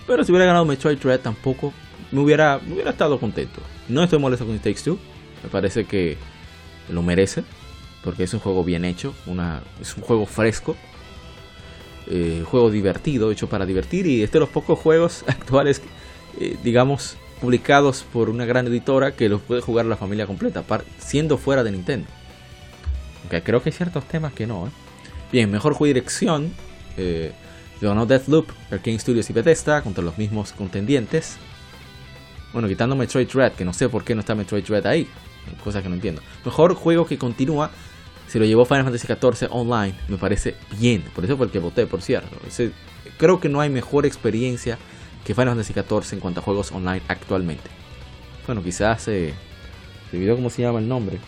Pero 0.06 0.24
si 0.24 0.32
hubiera 0.32 0.46
ganado 0.46 0.64
Metroid 0.64 0.98
Dread 0.98 1.20
tampoco 1.20 1.72
me 2.10 2.20
hubiera, 2.20 2.60
hubiera 2.68 2.90
estado 2.90 3.18
contento. 3.18 3.60
No 3.88 4.02
estoy 4.02 4.18
molesto 4.18 4.46
con 4.46 4.54
It 4.56 4.62
Takes 4.62 4.82
Two. 4.82 4.98
Me 5.42 5.48
parece 5.48 5.84
que 5.84 6.16
lo 6.88 7.02
merece. 7.02 7.44
Porque 8.02 8.24
es 8.24 8.34
un 8.34 8.40
juego 8.40 8.64
bien 8.64 8.84
hecho. 8.84 9.14
Una, 9.26 9.62
es 9.80 9.96
un 9.96 10.02
juego 10.02 10.26
fresco. 10.26 10.76
Eh, 12.08 12.42
juego 12.44 12.70
divertido, 12.70 13.30
hecho 13.30 13.48
para 13.48 13.66
divertir. 13.66 14.06
Y 14.06 14.22
este 14.22 14.38
de 14.38 14.40
los 14.40 14.48
pocos 14.48 14.78
juegos 14.78 15.24
actuales, 15.28 15.82
eh, 16.40 16.56
digamos, 16.64 17.16
publicados 17.40 18.04
por 18.12 18.30
una 18.30 18.44
gran 18.44 18.66
editora 18.66 19.12
que 19.12 19.28
los 19.28 19.40
puede 19.40 19.60
jugar 19.60 19.86
la 19.86 19.96
familia 19.96 20.26
completa, 20.26 20.64
siendo 20.98 21.38
fuera 21.38 21.62
de 21.62 21.70
Nintendo. 21.70 22.08
Aunque 23.22 23.42
creo 23.42 23.62
que 23.62 23.68
hay 23.68 23.76
ciertos 23.76 24.04
temas 24.08 24.32
que 24.32 24.46
no. 24.46 24.66
¿eh? 24.66 24.70
Bien, 25.32 25.50
mejor 25.50 25.74
juego 25.74 25.90
y 25.90 25.94
dirección. 25.94 26.52
Eh, 26.96 27.32
ganó 27.80 28.06
Deathloop, 28.06 28.48
Arkane 28.70 28.98
Studios 28.98 29.30
y 29.30 29.32
Bethesda 29.32 29.82
contra 29.82 30.02
los 30.02 30.18
mismos 30.18 30.52
contendientes. 30.52 31.36
Bueno, 32.52 32.68
quitando 32.68 32.96
Metroid 32.96 33.28
Dread, 33.28 33.52
que 33.52 33.64
no 33.64 33.72
sé 33.72 33.88
por 33.88 34.04
qué 34.04 34.14
no 34.14 34.20
está 34.20 34.34
Metroid 34.34 34.64
Dread 34.64 34.86
ahí. 34.86 35.08
Cosa 35.64 35.82
que 35.82 35.88
no 35.88 35.94
entiendo. 35.94 36.20
Mejor 36.44 36.74
juego 36.74 37.06
que 37.06 37.16
continúa 37.16 37.70
se 38.28 38.38
lo 38.38 38.44
llevó 38.44 38.64
Final 38.64 38.84
Fantasy 38.84 39.06
XIV 39.06 39.48
Online. 39.50 39.94
Me 40.08 40.16
parece 40.16 40.56
bien. 40.78 41.02
Por 41.14 41.24
eso 41.24 41.36
fue 41.36 41.46
el 41.46 41.52
que 41.52 41.58
voté, 41.58 41.86
por 41.86 42.02
cierto. 42.02 42.36
creo 43.18 43.40
que 43.40 43.48
no 43.48 43.60
hay 43.60 43.70
mejor 43.70 44.06
experiencia 44.06 44.78
que 45.24 45.34
Final 45.34 45.56
Fantasy 45.56 45.72
XIV 45.72 46.14
en 46.14 46.20
cuanto 46.20 46.40
a 46.40 46.42
juegos 46.42 46.72
online 46.72 47.02
actualmente. 47.08 47.70
Bueno, 48.46 48.62
quizás 48.62 49.08
eh, 49.08 49.34
se 50.10 50.16
olvidó 50.16 50.36
cómo 50.36 50.50
se 50.50 50.62
llama 50.62 50.78
el 50.78 50.88
nombre. 50.88 51.18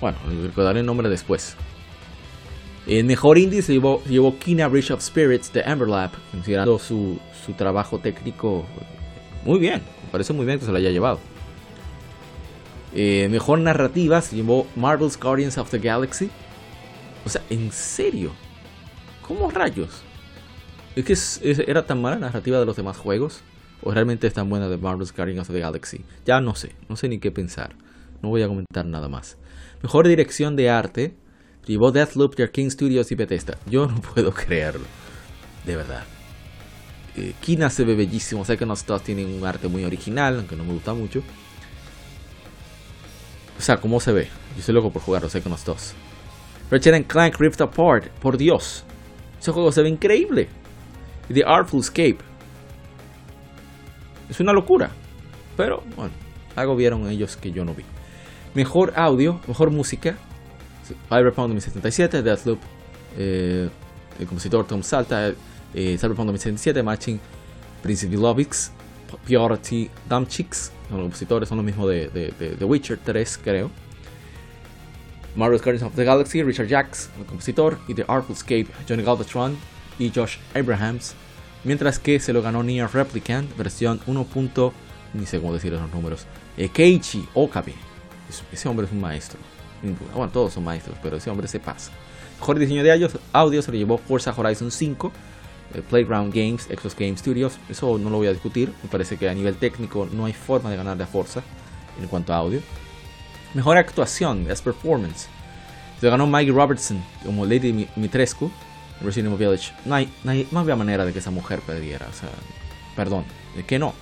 Bueno, 0.00 0.18
recordaré 0.42 0.80
el 0.80 0.86
nombre 0.86 1.08
después. 1.08 1.56
Mejor 2.86 3.38
indie 3.38 3.62
se 3.62 3.72
llevó, 3.74 4.02
llevó 4.04 4.38
Kina 4.38 4.66
Bridge 4.68 4.90
of 4.90 5.00
Spirits 5.02 5.52
de 5.52 5.62
Amberlab, 5.64 6.10
considerando 6.32 6.78
su, 6.78 7.18
su 7.46 7.52
trabajo 7.52 7.98
técnico 8.00 8.64
muy 9.44 9.58
bien. 9.60 9.82
Me 10.04 10.10
parece 10.10 10.32
muy 10.32 10.44
bien 10.46 10.58
que 10.58 10.64
se 10.66 10.72
lo 10.72 10.78
haya 10.78 10.90
llevado. 10.90 11.20
Eh, 12.94 13.28
mejor 13.30 13.58
narrativa 13.60 14.20
se 14.20 14.36
llevó 14.36 14.66
Marvel's 14.76 15.18
Guardians 15.18 15.56
of 15.58 15.70
the 15.70 15.78
Galaxy. 15.78 16.28
O 17.24 17.28
sea, 17.28 17.42
en 17.50 17.70
serio. 17.72 18.32
¿Cómo 19.26 19.50
rayos? 19.50 20.02
¿Es 20.96 21.04
que 21.04 21.12
es- 21.14 21.40
era 21.66 21.86
tan 21.86 22.02
mala 22.02 22.16
la 22.16 22.26
narrativa 22.26 22.58
de 22.58 22.66
los 22.66 22.76
demás 22.76 22.96
juegos? 22.98 23.40
¿O 23.82 23.92
realmente 23.92 24.26
es 24.26 24.34
tan 24.34 24.50
buena 24.50 24.68
de 24.68 24.76
Marvel's 24.76 25.14
Guardians 25.14 25.48
of 25.48 25.54
the 25.54 25.60
Galaxy? 25.60 26.04
Ya 26.26 26.40
no 26.40 26.54
sé, 26.54 26.72
no 26.88 26.96
sé 26.96 27.08
ni 27.08 27.18
qué 27.18 27.30
pensar. 27.30 27.74
No 28.20 28.28
voy 28.28 28.42
a 28.42 28.48
comentar 28.48 28.84
nada 28.84 29.08
más. 29.08 29.38
Mejor 29.82 30.06
dirección 30.06 30.54
de 30.54 30.68
arte 30.70 31.14
llevó 31.66 31.92
Deathloop, 31.92 32.34
King 32.52 32.70
Studios 32.70 33.10
y 33.12 33.14
Bethesda. 33.14 33.58
Yo 33.66 33.86
no 33.86 34.00
puedo 34.14 34.32
creerlo. 34.32 34.84
De 35.64 35.76
verdad. 35.76 36.04
Eh, 37.16 37.34
Kina 37.40 37.70
se 37.70 37.84
ve 37.84 37.94
bellísimo. 37.94 38.44
Sé 38.44 38.56
que 38.56 38.66
los 38.66 38.84
dos 38.86 39.02
tienen 39.02 39.32
un 39.32 39.44
arte 39.46 39.68
muy 39.68 39.84
original, 39.84 40.38
aunque 40.38 40.56
no 40.56 40.64
me 40.64 40.72
gusta 40.72 40.94
mucho. 40.94 41.22
O 43.58 43.60
sea, 43.60 43.76
¿cómo 43.76 44.00
se 44.00 44.12
ve? 44.12 44.28
Yo 44.54 44.60
estoy 44.60 44.74
loco 44.74 44.90
por 44.90 45.02
jugarlo, 45.02 45.28
sé 45.28 45.40
que 45.40 45.48
los 45.48 45.64
dos. 45.64 45.94
Ratchet 46.70 47.06
Clank 47.06 47.36
Rift 47.38 47.60
Apart, 47.60 48.08
por 48.18 48.36
Dios. 48.36 48.84
Ese 49.38 49.52
juego 49.52 49.70
se 49.70 49.82
ve 49.82 49.88
increíble. 49.88 50.48
The 51.32 51.44
Artful 51.44 51.80
Escape. 51.80 52.18
Es 54.28 54.40
una 54.40 54.52
locura. 54.52 54.90
Pero, 55.56 55.82
bueno, 55.96 56.12
algo 56.56 56.74
vieron 56.74 57.08
ellos 57.08 57.36
que 57.36 57.52
yo 57.52 57.64
no 57.64 57.74
vi. 57.74 57.84
Mejor 58.54 58.94
audio, 58.96 59.40
mejor 59.46 59.70
música. 59.70 60.16
Cyberpunk 61.08 61.48
2077, 61.48 62.22
Deathloop. 62.22 62.58
eh, 63.18 63.68
el 64.18 64.26
compositor 64.26 64.66
Tom 64.66 64.82
Salta. 64.82 65.28
eh, 65.28 65.96
Cyberpunk 65.98 66.26
2077, 66.28 66.82
Matching 66.82 67.20
Principal 67.82 68.20
Lovix. 68.20 68.70
Purity 69.26 69.90
Damchix. 70.08 70.72
Son 70.88 70.96
los 70.98 71.04
compositores, 71.04 71.48
son 71.48 71.56
los 71.58 71.64
mismos 71.66 71.88
de, 71.88 72.08
de, 72.58 72.64
Witcher 72.64 72.98
3, 73.04 73.38
creo. 73.42 73.70
Marvel's 75.36 75.62
Guardians 75.62 75.82
of 75.86 75.94
the 75.96 76.04
Galaxy, 76.04 76.42
Richard 76.42 76.66
Jacks, 76.68 77.08
el 77.18 77.24
compositor, 77.26 77.78
y 77.88 77.94
The 77.94 78.04
Artful 78.08 78.36
Escape, 78.36 78.66
Johnny 78.88 79.02
Galvatron 79.02 79.56
y 79.98 80.10
Josh 80.14 80.36
Abrahams. 80.54 81.14
Mientras 81.64 81.98
que 81.98 82.20
se 82.20 82.32
lo 82.32 82.42
ganó 82.42 82.62
Nier 82.62 82.88
Replicant, 82.92 83.54
versión 83.56 84.00
1. 84.06 84.24
punto- 84.24 84.72
ni 85.14 85.24
sé 85.26 85.38
cómo 85.40 85.54
decir 85.54 85.72
esos 85.74 85.90
números. 85.92 86.26
eh, 86.56 86.68
Keiichi 86.68 87.26
Okabe. 87.34 87.72
Es- 88.28 88.42
Ese 88.52 88.68
hombre 88.68 88.86
es 88.86 88.92
un 88.92 89.00
maestro. 89.00 89.38
Bueno, 90.14 90.30
todos 90.32 90.52
son 90.52 90.64
maestros, 90.64 90.96
pero 91.02 91.16
ese 91.16 91.28
hombre 91.30 91.48
se 91.48 91.58
pasa. 91.60 91.90
Mejor 92.38 92.58
diseño 92.58 92.82
de 92.82 93.08
audio, 93.32 93.62
se 93.62 93.70
lo 93.72 93.76
llevó 93.78 93.98
Forza 93.98 94.34
Horizon 94.36 94.70
5, 94.70 95.12
eh, 95.74 95.82
Playground 95.88 96.32
Games, 96.34 96.68
Exos 96.70 96.94
Game 96.96 97.16
Studios. 97.16 97.58
Eso 97.68 97.98
no 97.98 98.10
lo 98.10 98.16
voy 98.18 98.26
a 98.28 98.32
discutir. 98.32 98.72
Me 98.82 98.88
parece 98.88 99.16
que 99.16 99.28
a 99.28 99.34
nivel 99.34 99.56
técnico 99.56 100.08
no 100.12 100.24
hay 100.26 100.32
forma 100.32 100.70
de 100.70 100.76
ganarle 100.76 101.04
a 101.04 101.06
Forza 101.06 101.42
en 102.00 102.08
cuanto 102.08 102.32
a 102.32 102.36
audio. 102.36 102.60
Mejor 103.54 103.76
actuación, 103.76 104.44
Best 104.44 104.64
Performance. 104.64 105.28
Se 106.00 106.08
ganó 106.08 106.26
Maggie 106.26 106.52
Robertson 106.52 107.02
como 107.24 107.44
Lady 107.46 107.72
Mi- 107.72 107.88
Mitrescu 107.96 108.50
en 109.00 109.06
Resident 109.06 109.34
Evil 109.34 109.48
Village. 109.48 109.72
No, 109.84 109.94
hay, 109.94 110.12
no, 110.24 110.30
hay- 110.32 110.48
no 110.50 110.60
había 110.60 110.74
manera 110.74 111.04
de 111.04 111.12
que 111.12 111.18
esa 111.20 111.30
mujer 111.30 111.60
perdiera. 111.60 112.06
O 112.10 112.12
sea, 112.12 112.28
perdón, 112.96 113.24
de 113.56 113.64
que 113.64 113.78
no. 113.78 113.94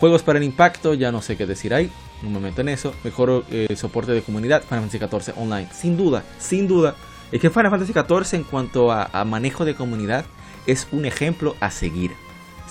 Juegos 0.00 0.22
para 0.22 0.38
el 0.38 0.44
impacto, 0.44 0.94
ya 0.94 1.12
no 1.12 1.22
sé 1.22 1.36
qué 1.36 1.46
decir 1.46 1.74
ahí. 1.74 1.90
No 2.22 2.30
me 2.30 2.40
meto 2.40 2.60
en 2.60 2.68
eso. 2.68 2.94
Mejor 3.04 3.44
eh, 3.50 3.74
soporte 3.76 4.12
de 4.12 4.22
comunidad, 4.22 4.62
Final 4.62 4.88
Fantasy 4.88 4.98
XIV 4.98 5.38
Online. 5.38 5.68
Sin 5.72 5.96
duda, 5.96 6.24
sin 6.38 6.66
duda. 6.66 6.94
Es 7.30 7.40
que 7.40 7.50
Final 7.50 7.70
Fantasy 7.70 7.92
XIV 7.92 8.38
en 8.38 8.44
cuanto 8.44 8.90
a, 8.90 9.24
manejo 9.24 9.64
de 9.64 9.74
comunidad 9.74 10.24
es 10.66 10.88
un 10.90 11.04
ejemplo 11.04 11.56
a 11.60 11.70
seguir. 11.70 12.12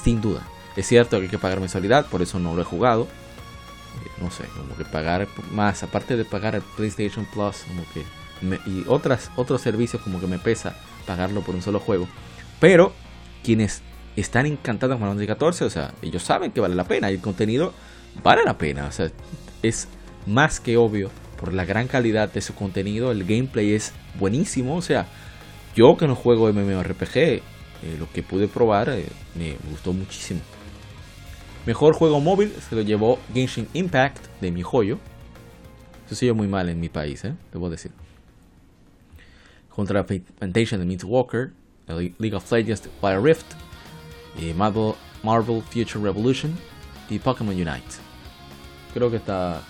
Sin 0.03 0.21
duda. 0.21 0.41
Es 0.75 0.87
cierto 0.87 1.17
que 1.17 1.23
hay 1.23 1.29
que 1.29 1.37
pagar 1.37 1.59
mensualidad, 1.59 2.05
por 2.07 2.21
eso 2.21 2.39
no 2.39 2.55
lo 2.55 2.61
he 2.61 2.65
jugado. 2.65 3.03
Eh, 3.03 4.21
no 4.21 4.29
sé, 4.31 4.43
como 4.55 4.75
que 4.75 4.85
pagar 4.85 5.27
más, 5.51 5.83
aparte 5.83 6.17
de 6.17 6.25
pagar 6.25 6.55
el 6.55 6.61
PlayStation 6.61 7.25
Plus, 7.25 7.63
como 7.67 7.83
que 7.93 8.03
y 8.67 8.83
otras, 8.87 9.31
otros 9.35 9.61
servicios 9.61 9.99
como 10.03 10.19
que 10.19 10.27
me 10.27 10.37
pesa 10.37 10.75
pagarlo 11.07 11.41
por 11.41 11.55
un 11.55 11.61
solo 11.61 11.79
juego. 11.79 12.07
Pero 12.59 12.93
quienes 13.43 13.81
están 14.15 14.45
encantados 14.45 14.97
con 14.99 15.09
Final 15.09 15.25
Fantasy 15.25 15.57
XIV, 15.57 15.67
o 15.67 15.69
sea, 15.69 15.93
ellos 16.01 16.21
saben 16.21 16.51
que 16.51 16.59
vale 16.59 16.75
la 16.75 16.83
pena 16.83 17.09
el 17.09 17.19
contenido 17.21 17.73
vale 18.23 18.43
la 18.43 18.57
pena, 18.57 18.87
o 18.87 18.91
sea, 18.91 19.09
es 19.63 19.87
más 20.25 20.59
que 20.59 20.77
obvio 20.77 21.09
por 21.37 21.53
la 21.53 21.65
gran 21.65 21.87
calidad 21.87 22.31
de 22.31 22.41
su 22.41 22.53
contenido, 22.55 23.11
el 23.11 23.23
gameplay 23.23 23.73
es 23.73 23.93
buenísimo, 24.19 24.75
o 24.75 24.81
sea, 24.81 25.07
yo 25.75 25.95
que 25.95 26.07
no 26.07 26.15
juego 26.15 26.51
MMORPG, 26.51 27.17
eh, 27.17 27.41
lo 27.99 28.11
que 28.11 28.23
pude 28.23 28.47
probar 28.47 28.89
eh, 28.89 29.05
me 29.35 29.55
gustó 29.69 29.93
muchísimo. 29.93 30.41
Mejor 31.65 31.93
juego 31.93 32.19
móvil 32.19 32.51
se 32.67 32.75
lo 32.75 32.81
llevó 32.81 33.19
Genshin 33.33 33.67
Impact 33.73 34.25
de 34.41 34.51
mi 34.51 34.63
joyo. 34.63 34.97
Eso 36.05 36.15
se 36.15 36.31
muy 36.33 36.47
mal 36.47 36.69
en 36.69 36.79
mi 36.79 36.89
país, 36.89 37.23
¿eh? 37.25 37.33
debo 37.51 37.69
decir. 37.69 37.91
Contra 39.69 40.05
Plantation 40.05 40.79
de 40.79 40.85
Meat 40.85 41.03
Walker, 41.03 41.51
League 41.87 42.33
of 42.33 42.51
Legends 42.51 42.89
Fire 43.01 43.21
Rift, 43.21 43.45
Marvel, 44.55 44.93
Marvel 45.23 45.61
Future 45.61 46.01
Revolution 46.01 46.55
y 47.09 47.19
Pokémon 47.19 47.53
Unite. 47.53 48.06
Creo 48.97 49.11
que 49.11 49.17
está, 49.17 49.61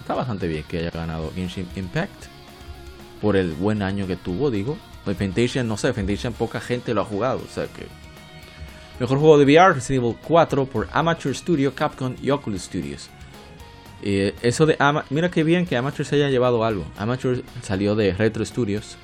está 0.00 0.14
bastante 0.14 0.48
bien 0.48 0.64
que 0.64 0.78
haya 0.78 0.90
ganado 0.90 1.30
Genshin 1.34 1.68
Impact 1.76 2.24
por 3.20 3.36
el 3.36 3.52
buen 3.52 3.82
año 3.82 4.06
que 4.06 4.16
tuvo, 4.16 4.50
digo. 4.50 4.78
Plantation, 5.04 5.68
no 5.68 5.76
sé, 5.76 5.92
Plantation 5.92 6.32
poca 6.32 6.62
gente 6.62 6.94
lo 6.94 7.02
ha 7.02 7.04
jugado, 7.04 7.42
o 7.44 7.52
sea 7.52 7.66
que 7.66 7.86
Mejor 8.98 9.18
juego 9.18 9.36
de 9.36 9.44
VR, 9.44 9.74
Resident 9.74 10.02
Evil 10.02 10.16
4 10.26 10.64
por 10.64 10.88
Amateur 10.92 11.34
Studio, 11.34 11.74
Capcom 11.74 12.14
y 12.22 12.30
Oculus 12.30 12.62
Studios. 12.62 13.10
Eh, 14.02 14.34
eso 14.40 14.64
de 14.64 14.76
Ama 14.78 15.04
mira 15.10 15.30
que 15.30 15.44
bien 15.44 15.66
que 15.66 15.76
Amateur 15.76 16.06
se 16.06 16.16
haya 16.16 16.30
llevado 16.30 16.64
algo. 16.64 16.86
Amateur 16.96 17.42
salió 17.60 17.94
de 17.94 18.14
Retro 18.14 18.46
Studios. 18.46 18.96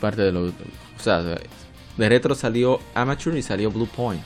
Parte 0.00 0.22
de 0.22 0.30
lo. 0.30 0.46
O 0.46 0.52
sea, 1.02 1.22
de 1.22 2.08
Retro 2.08 2.36
salió 2.36 2.78
Amateur 2.94 3.36
y 3.36 3.42
salió 3.42 3.72
Blue 3.72 3.88
Point. 3.88 4.22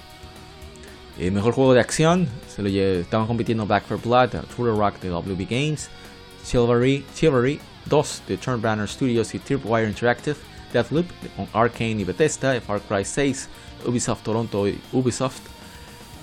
El 1.18 1.30
mejor 1.30 1.54
juego 1.54 1.74
de 1.74 1.80
acción 1.80 2.28
se 2.48 2.62
lo 2.62 2.68
estaban 2.68 3.26
compitiendo 3.26 3.66
Back 3.66 3.84
4 3.86 4.08
Blood, 4.08 4.30
Turtle 4.48 4.76
Rock 4.76 5.00
de 5.00 5.10
WB 5.10 5.46
Games, 5.48 5.88
Chivalry, 6.44 7.04
Chivalry 7.14 7.60
2 7.86 8.22
de 8.26 8.36
Turnbanner 8.36 8.88
Studios 8.88 9.34
y 9.34 9.38
Tripwire 9.38 9.88
Interactive, 9.88 10.36
Deathloop 10.72 11.06
con 11.36 11.46
Arcane 11.52 12.00
y 12.00 12.04
Bethesda, 12.04 12.60
Far 12.60 12.80
Cry 12.80 13.04
6, 13.04 13.48
Ubisoft 13.86 14.22
Toronto 14.24 14.66
y 14.66 14.80
Ubisoft. 14.92 15.40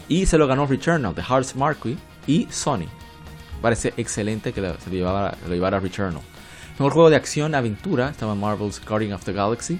Y 0.09 0.25
se 0.25 0.37
lo 0.37 0.45
ganó 0.45 0.65
Returnal 0.65 1.15
de 1.15 1.23
Hearts 1.23 1.55
Marquee 1.55 1.97
y 2.27 2.47
Sony. 2.49 2.87
Parece 3.61 3.93
excelente 3.95 4.51
que 4.51 4.59
se 4.59 4.89
lo 4.89 4.95
llevara, 4.95 5.37
lo 5.47 5.53
llevara 5.53 5.79
Returnal. 5.79 6.21
Mejor 6.73 6.93
juego 6.93 7.09
de 7.09 7.15
acción 7.15 7.55
aventura 7.55 8.09
estaba 8.09 8.35
Marvel's 8.35 8.81
Guardian 8.85 9.13
of 9.13 9.23
the 9.23 9.31
Galaxy. 9.31 9.79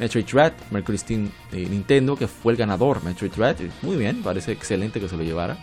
Metroid 0.00 0.24
Dread, 0.24 0.54
Mercury 0.70 0.96
Steam 0.96 1.30
de 1.52 1.66
Nintendo, 1.66 2.16
que 2.16 2.26
fue 2.26 2.54
el 2.54 2.58
ganador. 2.58 3.04
Metroid 3.04 3.30
Dread, 3.32 3.56
muy 3.82 3.96
bien, 3.96 4.22
parece 4.22 4.50
excelente 4.50 4.98
que 4.98 5.06
se 5.06 5.16
lo 5.16 5.22
llevara. 5.22 5.58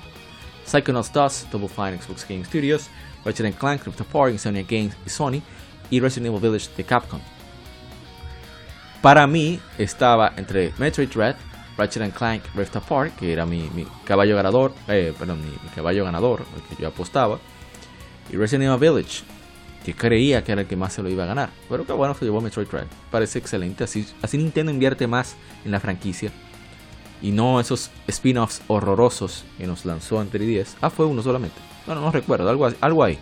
Psychonauts 0.64 1.12
2, 1.12 1.48
Double 1.52 1.68
Fine 1.68 2.00
Xbox 2.00 2.26
Game 2.30 2.46
Studios. 2.46 2.88
Ratchet 3.26 3.58
Clank, 3.58 3.82
Crypto 3.82 4.04
Park, 4.04 4.32
Insomnia 4.32 4.64
Games 4.64 4.96
y 5.06 5.10
Sony. 5.10 5.42
Y 5.90 6.00
Resident 6.00 6.28
Evil 6.28 6.40
Village 6.40 6.70
de 6.78 6.84
Capcom. 6.84 7.20
Para 9.02 9.26
mí 9.26 9.60
estaba 9.80 10.34
entre 10.38 10.72
Metroid 10.78 11.10
Dread, 11.10 11.36
Ratchet 11.76 12.14
Clank 12.14 12.44
Rift 12.54 12.76
Apart, 12.76 13.16
que 13.16 13.34
era 13.34 13.46
mi, 13.46 13.70
mi 13.74 13.88
caballo 14.06 14.36
ganador, 14.36 14.74
eh, 14.88 15.14
perdón, 15.18 15.42
mi, 15.42 15.50
mi 15.50 15.70
caballo 15.74 16.04
ganador, 16.04 16.46
el 16.56 16.62
que 16.76 16.82
yo 16.82 16.90
apostaba, 16.90 17.40
y 18.32 18.36
Resident 18.36 18.66
Evil 18.66 18.80
Village, 18.80 19.24
que 19.88 19.94
creía 19.94 20.44
que 20.44 20.52
era 20.52 20.60
el 20.60 20.68
que 20.68 20.76
más 20.76 20.92
se 20.92 21.02
lo 21.02 21.08
iba 21.08 21.24
a 21.24 21.28
ganar. 21.28 21.50
Pero 21.70 21.86
que 21.86 21.94
bueno, 21.94 22.14
se 22.14 22.26
llevó 22.26 22.42
Metroid 22.42 22.68
Dread. 22.68 22.88
Parece 23.10 23.40
excelente, 23.40 23.86
así, 23.86 24.06
así 24.22 24.38
Nintendo 24.38 24.70
invierte 24.70 25.08
más 25.08 25.38
en 25.64 25.72
la 25.72 25.80
franquicia. 25.80 26.30
Y 27.22 27.32
no 27.32 27.62
esos 27.62 27.90
spin-offs 28.06 28.64
horrorosos 28.68 29.46
que 29.58 29.66
nos 29.66 29.86
lanzó 29.86 30.22
en 30.22 30.30
3DS. 30.30 30.76
Ah, 30.82 30.90
fue 30.90 31.06
uno 31.06 31.24
solamente. 31.24 31.56
Bueno, 31.86 32.02
no 32.02 32.12
recuerdo, 32.12 32.50
algo, 32.50 33.04
ahí. 33.06 33.18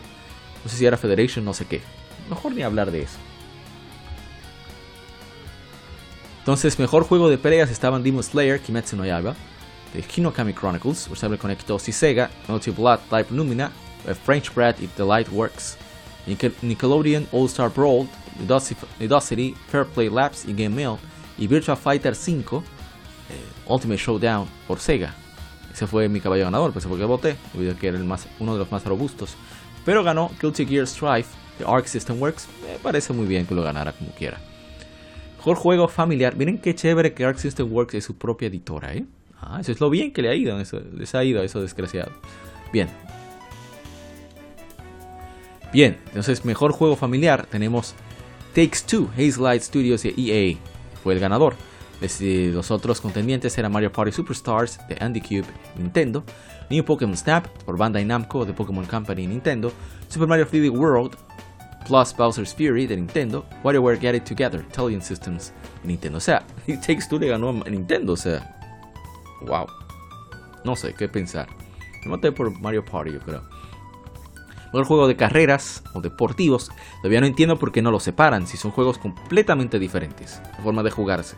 No 0.63 0.71
sé 0.71 0.77
si 0.77 0.87
era 0.87 0.97
Federation, 0.97 1.45
no 1.45 1.53
sé 1.53 1.65
qué. 1.65 1.81
Mejor 2.31 2.55
ni 2.55 2.63
hablar 2.63 2.89
de 2.89 3.03
eso. 3.03 3.17
Entonces, 6.39 6.79
mejor 6.79 7.03
juego 7.03 7.29
de 7.29 7.37
peleas 7.37 7.69
estaban 7.69 8.01
Demon 8.01 8.23
Slayer, 8.23 8.59
Kimetsu 8.59 8.95
no 8.95 9.05
Yaiba, 9.05 9.35
The 9.93 10.03
Hinokami 10.03 10.53
Chronicles, 10.53 11.07
Cyber 11.13 11.37
Connect 11.37 11.67
2 11.67 11.89
y 11.89 11.91
Sega, 11.91 12.31
Multi 12.47 12.71
Blood, 12.71 13.01
Type 13.07 13.31
Lumina, 13.35 13.71
eh, 14.07 14.15
French 14.15 14.51
Bread 14.51 14.79
y 14.79 14.87
The 14.87 15.05
Light 15.05 15.29
Works, 15.31 15.77
Nickelodeon 16.27 17.27
All 17.31 17.45
Star 17.45 17.69
Brawl, 17.69 18.07
Ludosity, 18.39 19.53
Fair 19.67 19.85
Play 19.85 20.09
Labs 20.09 20.45
y 20.45 20.53
Game 20.53 20.75
Mail, 20.75 20.97
y 21.37 21.47
Virtua 21.47 21.75
Fighter 21.75 22.15
5, 22.15 22.63
eh, 23.29 23.71
Ultimate 23.71 23.99
Showdown 23.99 24.47
por 24.67 24.79
Sega. 24.79 25.13
Ese 25.71 25.87
fue 25.87 26.07
mi 26.07 26.21
caballo 26.21 26.45
ganador, 26.45 26.71
pues 26.71 26.85
fue 26.85 26.97
que 26.97 27.05
voté, 27.05 27.35
debido 27.53 27.77
que 27.77 27.87
era 27.87 27.97
el 27.97 28.05
más, 28.05 28.27
uno 28.39 28.53
de 28.53 28.59
los 28.59 28.71
más 28.71 28.85
robustos. 28.85 29.35
Pero 29.83 30.03
ganó 30.03 30.31
Guilty 30.41 30.65
Gear 30.65 30.87
Strife 30.87 31.29
de 31.59 31.65
Arc 31.65 31.85
System 31.85 32.21
Works, 32.21 32.47
me 32.63 32.79
parece 32.79 33.13
muy 33.13 33.27
bien 33.27 33.45
que 33.45 33.53
lo 33.53 33.61
ganara 33.61 33.91
como 33.91 34.11
quiera. 34.11 34.39
Mejor 35.37 35.57
juego 35.57 35.87
familiar. 35.87 36.35
Miren 36.35 36.57
qué 36.57 36.73
chévere 36.73 37.13
que 37.13 37.23
Arc 37.23 37.37
System 37.37 37.71
Works 37.71 37.93
es 37.93 38.03
su 38.03 38.17
propia 38.17 38.47
editora, 38.47 38.95
¿eh? 38.95 39.05
Ah, 39.39 39.59
eso 39.61 39.71
es 39.71 39.79
lo 39.79 39.89
bien 39.89 40.11
que 40.11 40.23
le 40.23 40.29
ha 40.29 40.35
ido, 40.35 40.59
eso, 40.59 40.79
les 40.93 41.13
ha 41.13 41.23
ido 41.23 41.41
a 41.41 41.43
esos 41.43 41.61
desgraciados. 41.61 42.13
Bien. 42.73 42.89
Bien, 45.75 45.97
entonces 46.05 46.45
mejor 46.45 46.71
juego 46.71 46.95
familiar 46.95 47.47
tenemos 47.47 47.95
Takes 48.53 48.79
Two, 48.87 49.09
Haze 49.17 49.41
Light 49.41 49.61
Studios 49.61 50.05
y 50.05 50.31
EA. 50.31 50.57
Fue 51.03 51.13
el 51.13 51.19
ganador. 51.19 51.57
Los 51.99 52.71
otros 52.71 53.01
contendientes 53.01 53.57
eran 53.57 53.73
Mario 53.73 53.91
Party 53.91 54.13
Superstars 54.13 54.79
de 54.87 54.95
Andy 55.01 55.19
Cube, 55.19 55.43
Nintendo, 55.75 56.23
New 56.69 56.85
Pokémon 56.85 57.17
Snap 57.17 57.47
por 57.65 57.77
Bandai 57.77 58.05
Namco 58.05 58.45
de 58.45 58.53
Pokémon 58.53 58.85
Company 58.85 59.27
Nintendo, 59.27 59.69
Super 60.07 60.29
Mario 60.29 60.47
3D 60.47 60.71
World 60.71 61.17
plus 61.85 62.15
Bowser's 62.15 62.53
Fury 62.53 62.87
de 62.87 62.95
Nintendo, 62.95 63.45
WarioWare 63.61 63.99
Get 63.99 64.15
It 64.15 64.23
Together, 64.23 64.65
Italian 64.69 65.01
Systems 65.01 65.51
de 65.81 65.89
Nintendo. 65.89 66.19
O 66.19 66.21
sea, 66.21 66.41
Takes 66.67 67.09
Two 67.09 67.19
le 67.19 67.27
ganó 67.27 67.49
a 67.49 67.69
Nintendo, 67.69 68.13
o 68.13 68.17
sea, 68.17 68.55
wow. 69.41 69.67
No 70.63 70.77
sé 70.77 70.93
qué 70.93 71.09
pensar. 71.09 71.49
Me 72.05 72.11
maté 72.11 72.31
por 72.31 72.49
Mario 72.61 72.85
Party, 72.85 73.11
yo 73.11 73.19
creo. 73.19 73.54
Mejor 74.65 74.85
juego 74.85 75.07
de 75.07 75.15
carreras 75.15 75.83
o 75.93 76.01
deportivos. 76.01 76.71
Todavía 77.01 77.21
no 77.21 77.27
entiendo 77.27 77.57
por 77.57 77.71
qué 77.71 77.81
no 77.81 77.91
los 77.91 78.03
separan 78.03 78.47
si 78.47 78.57
son 78.57 78.71
juegos 78.71 78.97
completamente 78.97 79.79
diferentes. 79.79 80.41
La 80.57 80.63
forma 80.63 80.83
de 80.83 80.91
jugarse. 80.91 81.35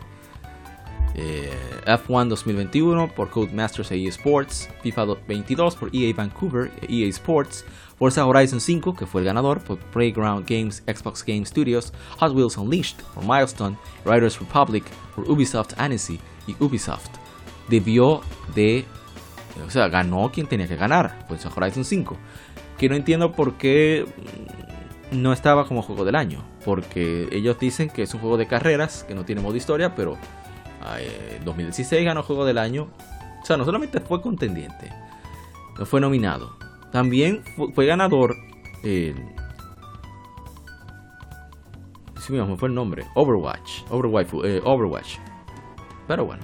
Eh, 1.14 1.50
F1 1.86 2.28
2021 2.28 3.08
por 3.08 3.30
Codemasters 3.30 3.90
EA 3.90 4.08
Sports, 4.08 4.68
FIFA 4.82 5.16
22 5.26 5.74
por 5.74 5.90
EA 5.92 6.14
Vancouver 6.14 6.70
EA 6.88 7.08
Sports, 7.08 7.64
Forza 7.98 8.24
Horizon 8.24 8.60
5 8.60 8.94
que 8.94 9.06
fue 9.06 9.22
el 9.22 9.26
ganador 9.26 9.60
por 9.60 9.78
Playground 9.78 10.48
Games, 10.48 10.84
Xbox 10.86 11.24
Game 11.24 11.44
Studios, 11.44 11.92
Hot 12.18 12.32
Wheels 12.32 12.56
Unleashed 12.56 12.98
por 13.14 13.24
Milestone, 13.24 13.76
Riders 14.04 14.38
Republic 14.38 14.84
por 15.16 15.28
Ubisoft 15.28 15.74
Annecy 15.76 16.20
y 16.46 16.54
Ubisoft. 16.60 17.10
Debió 17.68 18.20
de, 18.54 18.84
o 19.66 19.70
sea, 19.70 19.88
ganó 19.88 20.30
quien 20.30 20.46
tenía 20.46 20.68
que 20.68 20.76
ganar, 20.76 21.26
Forza 21.26 21.50
Horizon 21.54 21.84
5. 21.84 22.16
Que 22.78 22.88
no 22.88 22.94
entiendo 22.94 23.32
por 23.32 23.54
qué 23.54 24.06
no 25.10 25.32
estaba 25.32 25.66
como 25.66 25.82
juego 25.82 26.04
del 26.04 26.14
año, 26.14 26.42
porque 26.64 27.28
ellos 27.32 27.58
dicen 27.58 27.90
que 27.90 28.02
es 28.02 28.14
un 28.14 28.20
juego 28.20 28.36
de 28.36 28.46
carreras, 28.46 29.04
que 29.04 29.14
no 29.14 29.24
tiene 29.24 29.40
modo 29.40 29.56
historia, 29.56 29.94
pero 29.94 30.16
2016 31.44 32.04
ganó 32.04 32.22
Juego 32.22 32.44
del 32.44 32.58
Año. 32.58 32.88
O 33.42 33.46
sea, 33.46 33.56
no 33.56 33.64
solamente 33.64 34.00
fue 34.00 34.20
contendiente, 34.20 34.92
no 35.78 35.86
fue 35.86 36.00
nominado. 36.00 36.56
También 36.92 37.42
fue, 37.74 37.86
ganador. 37.86 38.34
Eh, 38.82 39.14
sí, 42.18 42.32
me 42.32 42.56
fue 42.56 42.68
el 42.68 42.74
nombre. 42.74 43.06
Overwatch. 43.14 43.82
Overwatch. 43.90 44.28
Eh, 44.44 44.60
Overwatch. 44.64 45.16
Pero 46.06 46.24
bueno. 46.24 46.42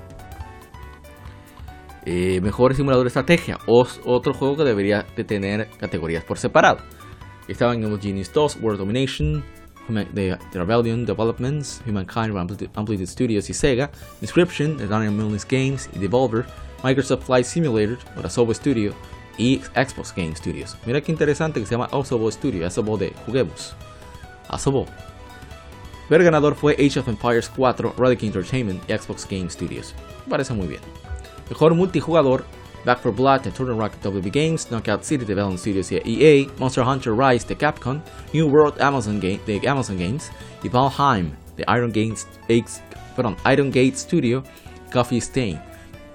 Eh, 2.07 2.41
mejor 2.43 2.75
simulador 2.75 3.05
de 3.05 3.09
estrategia. 3.09 3.59
otro 3.67 4.35
juego 4.35 4.57
que 4.57 4.65
debería 4.65 5.07
de 5.17 5.25
tener 5.25 5.69
categorías 5.79 6.25
por 6.25 6.39
separado. 6.39 6.79
Estaban 7.49 7.83
en 7.83 8.01
Genius 8.01 8.33
2, 8.33 8.59
World 8.61 8.79
Domination, 8.79 9.45
de, 9.89 10.39
Rebellion 10.53 11.05
Developments, 11.05 11.83
Humankind, 11.87 12.37
Amplitude 12.75 13.07
Studios 13.07 13.51
y 13.51 13.55
Sega, 13.55 13.91
Inscription 14.23 14.77
de 14.77 14.87
Daniel 14.87 15.13
Milnes 15.13 15.47
Games 15.47 15.91
y 15.95 15.99
Devolver, 15.99 16.47
Microsoft 16.83 17.25
Flight 17.25 17.47
Simulator 17.47 17.99
de 18.17 18.27
Asobo 18.27 18.53
Studio 18.55 18.95
y 19.37 19.61
Xbox 19.75 20.15
Game 20.15 20.35
Studios. 20.37 20.77
Mira 20.87 21.01
qué 21.01 21.13
interesante 21.13 21.61
que 21.61 21.67
se 21.67 21.73
llama 21.73 21.89
Asobo 21.93 22.31
Studio, 22.31 22.67
Asobo 22.67 22.97
de 22.97 23.13
juguemos. 23.27 23.75
Asobo. 24.49 24.87
El 26.11 26.23
ganador 26.23 26.55
fue 26.55 26.75
Age 26.75 27.01
of 27.01 27.09
Empires 27.09 27.51
4, 27.57 27.95
Relic 27.99 28.23
Entertainment 28.23 28.83
y 28.89 28.97
Xbox 28.97 29.27
Game 29.29 29.51
Studios. 29.51 29.95
Parece 30.29 30.55
muy 30.55 30.69
bien. 30.69 30.81
Mejor 31.49 31.75
multijugador 31.75 32.45
Back 32.85 33.01
for 33.01 33.13
Blood 33.13 33.45
de 33.45 33.51
Turtle 33.51 33.77
Rock 33.77 33.95
WB 34.03 34.31
Games, 34.31 34.71
Knockout 34.71 35.05
City 35.05 35.25
Development 35.25 35.59
Studios 35.59 35.89
de 35.89 36.03
EA, 36.05 36.47
Monster 36.59 36.85
Hunter 36.85 37.15
Rise 37.15 37.47
de 37.47 37.57
Capcom, 37.57 38.03
New 38.35 38.47
World 38.47 38.81
Amazon 38.81 39.19
Game, 39.19 39.41
de 39.47 39.67
Amazon 39.67 39.97
Games 39.97 40.31
y 40.63 40.69
Valheim 40.69 41.33
de 41.57 41.65
Iron, 41.69 41.91
Games, 41.91 42.27
perdón, 43.17 43.37
Iron 43.51 43.69
Gate 43.71 43.97
Studio, 43.97 44.43
Coffee 44.93 45.19
Stain. 45.19 45.59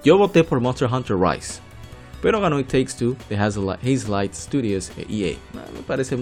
Yo 0.04 0.16
voté 0.16 0.44
por 0.44 0.60
Monster 0.60 0.88
Hunter 0.88 1.16
Rise, 1.16 1.60
pero 2.22 2.40
ganó 2.40 2.60
It 2.60 2.68
Takes 2.68 2.94
Two 2.96 3.16
de 3.28 3.36
Hazelight 3.36 4.34
Studios 4.34 4.92
de 4.94 5.02
EA. 5.10 5.36
Me 5.74 5.82
parece 5.86 6.16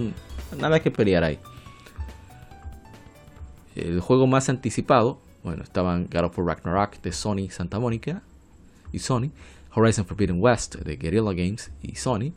nada 0.58 0.80
que 0.80 0.90
pelear 0.90 1.24
ahí. 1.24 1.38
El 3.76 4.00
juego 4.00 4.26
más 4.26 4.48
anticipado, 4.48 5.20
bueno, 5.44 5.62
estaban 5.62 6.08
God 6.10 6.24
of 6.24 6.38
War 6.38 6.46
Ragnarok 6.46 7.00
de 7.02 7.12
Sony 7.12 7.50
Santa 7.50 7.78
Mónica 7.78 8.22
y 8.92 8.98
Sony, 8.98 9.30
Horizon 9.74 10.04
Forbidden 10.04 10.40
West 10.40 10.76
de 10.76 10.96
Guerrilla 10.96 11.32
Games 11.32 11.70
y 11.82 11.94
Sony, 11.94 12.32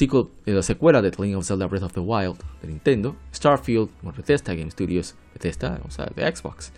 eh, 0.00 0.52
la 0.52 0.62
secuela 0.62 1.00
de 1.00 1.10
The 1.10 1.22
Legend 1.22 1.38
of 1.38 1.46
Zelda 1.46 1.66
Breath 1.66 1.82
of 1.82 1.92
the 1.92 2.00
Wild 2.00 2.38
de 2.60 2.68
Nintendo, 2.68 3.16
Starfield 3.32 3.88
por 4.02 4.14
Bethesda 4.14 4.54
Game 4.54 4.70
Studios, 4.70 5.14
Bethesda, 5.32 5.80
o 5.86 5.90
sea, 5.90 6.10
de 6.14 6.30
Xbox. 6.30 6.72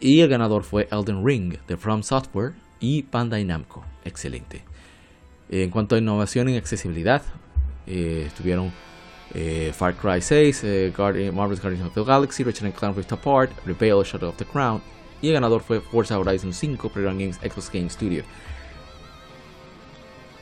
Y 0.00 0.20
el 0.20 0.28
ganador 0.28 0.64
fue 0.64 0.88
Elden 0.90 1.24
Ring 1.24 1.58
de 1.68 1.76
From 1.76 2.02
Software 2.02 2.54
y 2.80 3.02
Bandai 3.02 3.44
Namco. 3.44 3.84
Excelente. 4.04 4.62
En 5.50 5.70
cuanto 5.70 5.94
a 5.94 5.98
innovación 5.98 6.48
y 6.48 6.56
accesibilidad, 6.56 7.22
eh, 7.86 8.24
estuvieron 8.26 8.72
eh, 9.34 9.72
Far 9.74 9.94
Cry 9.94 10.22
6, 10.22 10.64
Marvel's 11.34 11.60
Guardians 11.60 11.86
of 11.86 11.94
the 11.94 12.04
Galaxy, 12.04 12.44
Ratchet 12.44 12.74
Clank 12.74 12.96
Rift 12.96 13.12
Apart, 13.12 13.50
Rebel 13.66 14.02
Shadow 14.04 14.28
of 14.28 14.36
the 14.36 14.44
Crown, 14.44 14.80
y 15.22 15.28
el 15.28 15.34
ganador 15.34 15.62
fue 15.62 15.80
Forza 15.80 16.18
Horizon 16.18 16.52
5 16.52 16.88
Program 16.88 17.18
Games 17.18 17.36
Xbox 17.36 17.70
Game 17.72 17.90
Studio. 17.90 18.24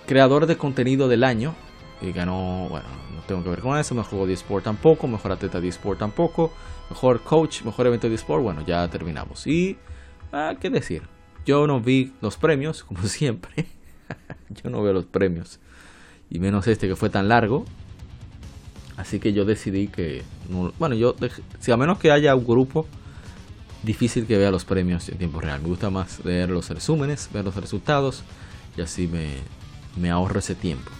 Creador 0.07 0.47
de 0.47 0.57
contenido 0.57 1.09
del 1.09 1.25
año, 1.25 1.55
y 2.01 2.13
ganó, 2.13 2.67
bueno, 2.69 2.87
no 3.15 3.21
tengo 3.23 3.43
que 3.43 3.51
ver 3.51 3.61
con 3.61 3.79
eso, 3.79 3.95
mejor 3.95 4.11
juego 4.11 4.27
de 4.27 4.35
Sport 4.35 4.65
tampoco, 4.65 5.07
mejor 5.07 5.33
atleta 5.33 5.61
de 5.61 5.69
Sport 5.69 5.99
tampoco, 5.99 6.53
mejor 6.91 7.21
coach, 7.23 7.63
mejor 7.63 7.87
evento 7.87 8.09
de 8.09 8.15
Sport, 8.15 8.43
bueno, 8.43 8.65
ya 8.65 8.89
terminamos. 8.89 9.47
Y, 9.47 9.77
ah, 10.33 10.55
¿qué 10.61 10.71
decir? 10.71 11.03
Yo 11.45 11.67
no 11.67 11.81
vi 11.81 12.13
los 12.21 12.37
premios, 12.37 12.85
como 12.85 13.03
siempre. 13.05 13.67
yo 14.51 14.71
no 14.71 14.83
veo 14.83 14.93
los 14.93 15.07
premios. 15.07 15.61
Y 16.31 16.39
menos 16.39 16.67
este 16.67 16.89
que 16.89 16.97
fue 16.97 17.11
tan 17.11 17.29
largo. 17.29 17.65
Así 18.97 19.21
que 19.21 19.33
yo 19.33 19.45
decidí 19.45 19.87
que, 19.87 20.23
bueno, 20.79 20.95
yo, 20.95 21.15
si 21.61 21.71
a 21.71 21.77
menos 21.77 21.99
que 21.99 22.11
haya 22.11 22.35
un 22.35 22.45
grupo 22.45 22.87
difícil 23.83 24.27
que 24.27 24.37
vea 24.37 24.51
los 24.51 24.65
premios 24.65 25.09
en 25.09 25.19
tiempo 25.19 25.41
real. 25.41 25.61
Me 25.63 25.69
gusta 25.69 25.91
más 25.91 26.23
ver 26.23 26.51
los 26.51 26.69
resúmenes, 26.71 27.29
ver 27.33 27.45
los 27.45 27.57
resultados 27.57 28.23
y 28.77 28.81
así 28.81 29.07
me, 29.07 29.37
me 29.97 30.11
ahorro 30.11 30.39
ese 30.39 30.55
tiempo. 30.55 30.91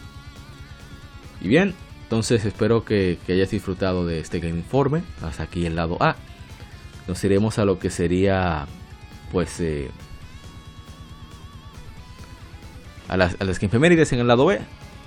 Y 1.41 1.49
bien, 1.49 1.75
entonces 2.03 2.45
espero 2.45 2.85
que, 2.85 3.19
hayas 3.29 3.51
disfrutado 3.51 4.07
de 4.07 4.21
este 4.21 4.41
Game 4.41 4.59
Informe. 4.59 5.03
Hasta 5.23 5.43
aquí 5.43 5.67
el 5.67 5.77
lado 5.77 5.99
A. 6.01 6.17
Nos 7.07 7.23
iremos 7.25 7.59
a 7.59 7.65
lo 7.65 7.79
que 7.79 7.91
sería, 7.91 8.67
pues, 9.31 9.61
eh, 9.61 9.91
a, 13.09 13.17
las, 13.17 13.37
a 13.41 13.45
las 13.45 13.63
en 13.63 14.21
el 14.21 14.27
lado 14.27 14.47
B. 14.47 14.59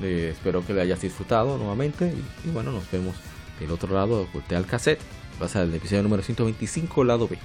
Eh, 0.01 0.30
espero 0.32 0.65
que 0.65 0.74
le 0.74 0.82
hayas 0.82 1.01
disfrutado 1.01 1.57
nuevamente. 1.57 2.13
Y, 2.45 2.49
bueno, 2.49 2.72
nos 2.72 2.89
vemos 2.91 3.15
del 3.59 3.72
otro 3.72 3.93
lado. 3.93 4.28
Corté 4.32 4.55
al 4.55 4.65
cassette. 4.65 5.01
Pasa 5.41 5.63
el 5.63 5.73
episodio 5.73 6.03
número 6.03 6.21
125, 6.21 7.03
lado 7.03 7.27
B. 7.27 7.35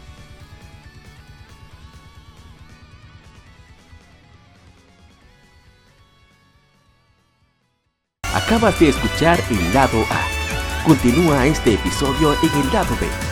Acabas 8.35 8.79
de 8.81 8.91
escuchar 8.91 9.43
el 9.49 9.73
lado 9.73 9.99
A. 10.11 10.85
Continúa 10.85 11.47
este 11.47 11.73
episodio 11.73 12.35
en 12.43 12.61
el 12.61 12.71
lado 12.71 12.95
B 13.01 13.26